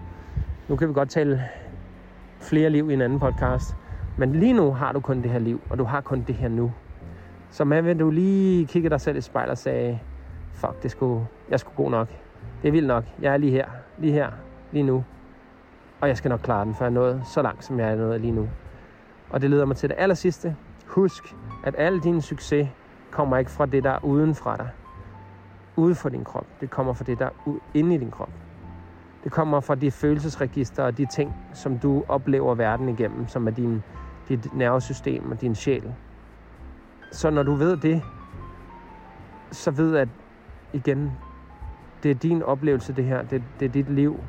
nu 0.68 0.76
kan 0.76 0.88
vi 0.88 0.94
godt 0.94 1.10
tale 1.10 1.42
flere 2.40 2.70
liv 2.70 2.90
i 2.90 2.94
en 2.94 3.00
anden 3.00 3.20
podcast, 3.20 3.76
men 4.16 4.32
lige 4.32 4.52
nu 4.52 4.72
har 4.72 4.92
du 4.92 5.00
kun 5.00 5.22
det 5.22 5.30
her 5.30 5.38
liv, 5.38 5.60
og 5.70 5.78
du 5.78 5.84
har 5.84 6.00
kun 6.00 6.24
det 6.26 6.34
her 6.34 6.48
nu. 6.48 6.72
Så 7.50 7.64
man 7.64 7.84
vil 7.84 7.98
du 7.98 8.10
lige 8.10 8.66
kigge 8.66 8.90
dig 8.90 9.00
selv 9.00 9.16
i 9.16 9.20
spejlet 9.20 9.50
og 9.50 9.58
sige, 9.58 10.02
fuck, 10.52 10.82
det 10.82 10.90
skulle, 10.90 11.26
jeg 11.50 11.60
skulle 11.60 11.76
god 11.76 11.90
nok. 11.90 12.08
Det 12.62 12.68
er 12.68 12.72
vildt 12.72 12.88
nok. 12.88 13.04
Jeg 13.22 13.32
er 13.32 13.36
lige 13.36 13.52
her, 13.52 13.66
lige 13.98 14.12
her, 14.12 14.30
lige 14.72 14.82
nu. 14.82 15.04
Og 16.00 16.08
jeg 16.08 16.16
skal 16.16 16.28
nok 16.28 16.40
klare 16.40 16.64
den, 16.64 16.74
for 16.74 16.84
jeg 16.84 16.90
er 16.90 16.94
nået 16.94 17.22
så 17.26 17.42
langt, 17.42 17.64
som 17.64 17.80
jeg 17.80 17.92
er 17.92 17.96
nået 17.96 18.20
lige 18.20 18.32
nu. 18.32 18.48
Og 19.30 19.42
det 19.42 19.50
leder 19.50 19.64
mig 19.64 19.76
til 19.76 19.88
det 19.88 19.96
aller 19.98 20.14
sidste. 20.14 20.56
Husk, 20.86 21.34
at 21.64 21.74
al 21.78 21.98
din 21.98 22.20
succes 22.20 22.68
kommer 23.10 23.36
ikke 23.36 23.50
fra 23.50 23.66
det, 23.66 23.84
der 23.84 23.90
er 23.90 24.04
uden 24.04 24.34
fra 24.34 24.56
dig. 24.56 24.68
Ude 25.76 25.94
for 25.94 26.08
din 26.08 26.24
krop. 26.24 26.46
Det 26.60 26.70
kommer 26.70 26.92
fra 26.92 27.04
det, 27.04 27.18
der 27.18 27.26
er 27.26 27.58
inde 27.74 27.94
i 27.94 27.98
din 27.98 28.10
krop. 28.10 28.30
Det 29.24 29.32
kommer 29.32 29.60
fra 29.60 29.74
de 29.74 29.90
følelsesregister 29.90 30.82
og 30.82 30.98
de 30.98 31.06
ting, 31.06 31.34
som 31.52 31.78
du 31.78 32.04
oplever 32.08 32.54
verden 32.54 32.88
igennem, 32.88 33.28
som 33.28 33.46
er 33.46 33.50
din, 33.50 33.82
dit 34.28 34.54
nervesystem 34.54 35.30
og 35.30 35.40
din 35.40 35.54
sjæl. 35.54 35.94
Så 37.12 37.30
når 37.30 37.42
du 37.42 37.54
ved 37.54 37.76
det, 37.76 38.02
så 39.52 39.70
ved 39.70 39.96
at 39.96 40.08
igen, 40.72 41.12
det 42.02 42.10
er 42.10 42.14
din 42.14 42.42
oplevelse 42.42 42.92
det 42.92 43.04
her, 43.04 43.22
det, 43.22 43.42
det 43.60 43.66
er 43.66 43.72
dit 43.72 43.90
liv, 43.90 44.20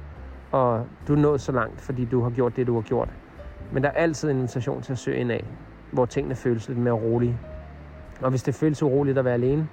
og 0.51 0.87
du 1.07 1.13
er 1.13 1.17
nået 1.17 1.41
så 1.41 1.51
langt, 1.51 1.81
fordi 1.81 2.05
du 2.05 2.23
har 2.23 2.29
gjort 2.29 2.55
det, 2.55 2.67
du 2.67 2.75
har 2.75 2.81
gjort. 2.81 3.09
Men 3.71 3.83
der 3.83 3.89
er 3.89 3.93
altid 3.93 4.29
en 4.29 4.37
invitation 4.37 4.81
til 4.81 4.91
at 4.91 4.97
søge 4.97 5.17
ind 5.17 5.31
af, 5.31 5.47
hvor 5.91 6.05
tingene 6.05 6.35
føles 6.35 6.67
lidt 6.67 6.79
mere 6.79 6.93
rolige. 6.93 7.39
Og 8.21 8.29
hvis 8.29 8.43
det 8.43 8.55
føles 8.55 8.83
uroligt 8.83 9.17
at 9.17 9.25
være 9.25 9.33
alene, 9.33 9.67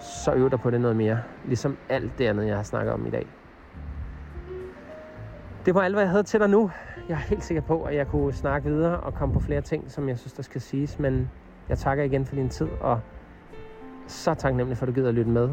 så 0.00 0.32
øv 0.32 0.50
dig 0.50 0.60
på 0.60 0.70
det 0.70 0.80
noget 0.80 0.96
mere. 0.96 1.18
Ligesom 1.44 1.78
alt 1.88 2.18
det 2.18 2.26
andet, 2.26 2.46
jeg 2.46 2.56
har 2.56 2.62
snakket 2.62 2.92
om 2.94 3.06
i 3.06 3.10
dag. 3.10 3.37
Det 5.68 5.74
var 5.74 5.80
alt, 5.80 5.94
hvad 5.94 6.02
jeg 6.02 6.10
havde 6.10 6.22
til 6.22 6.40
dig 6.40 6.48
nu. 6.48 6.70
Jeg 7.08 7.14
er 7.14 7.18
helt 7.18 7.44
sikker 7.44 7.60
på, 7.60 7.82
at 7.82 7.96
jeg 7.96 8.06
kunne 8.06 8.32
snakke 8.32 8.68
videre 8.70 9.00
og 9.00 9.14
komme 9.14 9.34
på 9.34 9.40
flere 9.40 9.60
ting, 9.60 9.90
som 9.90 10.08
jeg 10.08 10.18
synes, 10.18 10.32
der 10.32 10.42
skal 10.42 10.60
siges. 10.60 10.98
Men 10.98 11.30
jeg 11.68 11.78
takker 11.78 12.04
igen 12.04 12.26
for 12.26 12.34
din 12.34 12.48
tid, 12.48 12.68
og 12.80 13.00
så 14.06 14.34
taknemmelig 14.34 14.78
for, 14.78 14.86
at 14.86 14.88
du 14.88 14.92
gider 14.92 15.08
at 15.08 15.14
lytte 15.14 15.30
med. 15.30 15.48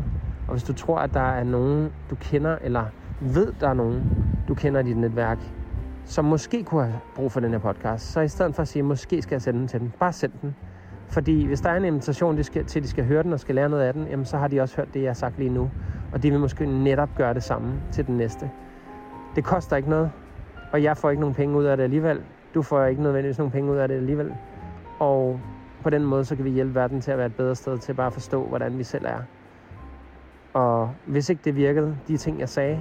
Og 0.48 0.52
hvis 0.52 0.64
du 0.64 0.74
tror, 0.74 1.00
at 1.00 1.14
der 1.14 1.32
er 1.32 1.44
nogen, 1.44 1.94
du 2.10 2.16
kender, 2.16 2.58
eller 2.62 2.86
ved, 3.22 3.54
der 3.60 3.70
er 3.70 3.74
nogen, 3.74 4.04
du 4.48 4.54
kender 4.54 4.80
i 4.80 4.84
dit 4.84 4.98
netværk, 4.98 5.38
som 6.06 6.26
måske 6.26 6.64
kunne 6.64 6.84
have 6.84 7.00
brug 7.16 7.32
for 7.32 7.40
den 7.40 7.52
her 7.52 7.60
podcast, 7.60 8.12
så 8.12 8.22
i 8.22 8.28
stedet 8.28 8.56
for 8.56 8.62
at 8.62 8.68
sige, 8.68 8.84
måske 8.84 9.22
skal 9.22 9.36
jeg 9.36 9.42
sende 9.42 9.60
den 9.60 9.68
til 9.68 9.80
dem, 9.80 9.92
bare 10.00 10.14
send 10.14 10.32
den. 10.42 10.56
Fordi 11.08 11.46
hvis 11.46 11.62
der 11.62 11.70
er 11.70 11.78
en 11.78 11.86
invitation 11.86 12.38
de 12.38 12.44
skal, 12.44 12.66
til, 12.66 12.80
at 12.80 12.84
de 12.84 12.90
skal 12.90 13.06
høre 13.06 13.24
den 13.24 13.34
og 13.34 13.40
skal 13.40 13.56
lære 13.56 13.70
noget 13.70 13.84
af 13.84 13.94
den, 13.94 14.08
jamen 14.08 14.26
så 14.26 14.38
har 14.38 14.48
de 14.48 14.62
også 14.62 14.78
hørt 14.78 14.94
det, 14.94 15.02
jeg 15.02 15.10
har 15.10 15.14
sagt 15.14 15.38
lige 15.38 15.50
nu. 15.50 15.72
Og 16.12 16.24
de 16.24 16.32
vil 16.32 16.40
måske 16.40 16.66
netop 16.66 17.16
gøre 17.16 17.34
det 17.34 17.44
samme 17.44 17.82
til 17.92 18.08
den 18.08 18.18
næste. 18.18 18.50
Det 19.36 19.44
koster 19.44 19.76
ikke 19.78 19.90
noget, 19.90 20.12
og 20.72 20.84
jeg 20.84 20.98
får 20.98 21.10
ikke 21.10 21.20
nogen 21.20 21.36
penge 21.36 21.58
ud 21.58 21.64
af 21.64 21.78
det 21.78 21.84
alligevel. 21.84 22.22
Du 22.54 22.62
får 22.62 22.86
ikke 22.86 23.02
nødvendigvis 23.04 23.38
nogen 23.38 23.52
penge 23.52 23.72
ud 23.72 23.78
af 23.78 23.88
det 23.88 23.96
alligevel. 23.96 24.34
Og 25.00 25.40
på 25.84 25.90
den 25.90 26.06
måde, 26.06 26.26
så 26.26 26.36
kan 26.36 26.46
vi 26.46 26.50
hjælpe 26.50 26.76
verden 26.76 27.02
til 27.02 27.12
at 27.12 27.18
være 27.18 27.28
et 27.28 27.36
bedre 27.36 27.56
sted 27.56 27.78
til 27.78 27.94
bare 27.94 28.08
at 28.08 28.14
forstå, 28.14 28.48
hvordan 28.48 28.78
vi 28.78 28.84
selv 28.84 29.06
er. 29.06 29.20
Og 30.54 30.92
hvis 31.06 31.30
ikke 31.30 31.42
det 31.46 31.56
virkede, 31.56 31.98
de 32.08 32.18
ting, 32.18 32.40
jeg 32.40 32.50
sagde, 32.50 32.80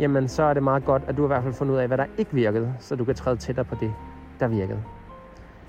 jamen 0.00 0.28
så 0.28 0.42
er 0.42 0.54
det 0.54 0.62
meget 0.62 0.84
godt, 0.84 1.02
at 1.06 1.16
du 1.16 1.24
i 1.24 1.26
hvert 1.26 1.42
fald 1.42 1.54
fundet 1.54 1.74
ud 1.74 1.78
af, 1.78 1.86
hvad 1.86 1.98
der 1.98 2.06
ikke 2.18 2.34
virkede, 2.34 2.74
så 2.78 2.96
du 2.96 3.04
kan 3.04 3.14
træde 3.14 3.36
tættere 3.36 3.64
på 3.64 3.74
det, 3.80 3.92
der 4.40 4.48
virkede. 4.48 4.82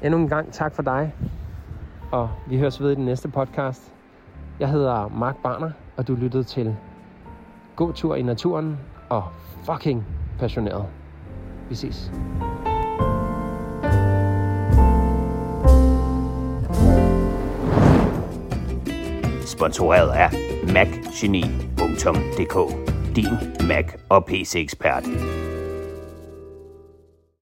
Endnu 0.02 0.20
en 0.20 0.30
gang 0.30 0.54
tak 0.54 0.76
for 0.76 0.84
dig, 0.84 1.16
og 2.12 2.30
vi 2.48 2.60
høres 2.60 2.82
ved 2.82 2.92
i 2.92 2.96
den 2.96 3.06
næste 3.06 3.30
podcast. 3.30 3.94
Jeg 4.60 4.70
hedder 4.70 5.08
Mark 5.08 5.36
Barner, 5.44 5.72
og 5.98 6.08
du 6.08 6.16
lyttede 6.16 6.44
til 6.44 6.76
God 7.76 7.94
tur 7.94 8.16
i 8.16 8.22
naturen 8.22 8.80
og 9.10 9.24
fucking 9.64 10.06
passioneret. 10.40 10.86
Vi 11.70 11.76
ses. 11.76 12.12
Sponsoreret 19.46 20.10
af 20.10 20.30
macgeni.dk 20.74 22.56
din 23.16 23.68
Mac 23.68 23.86
og 24.10 24.26
PC-ekspert. 24.26 25.04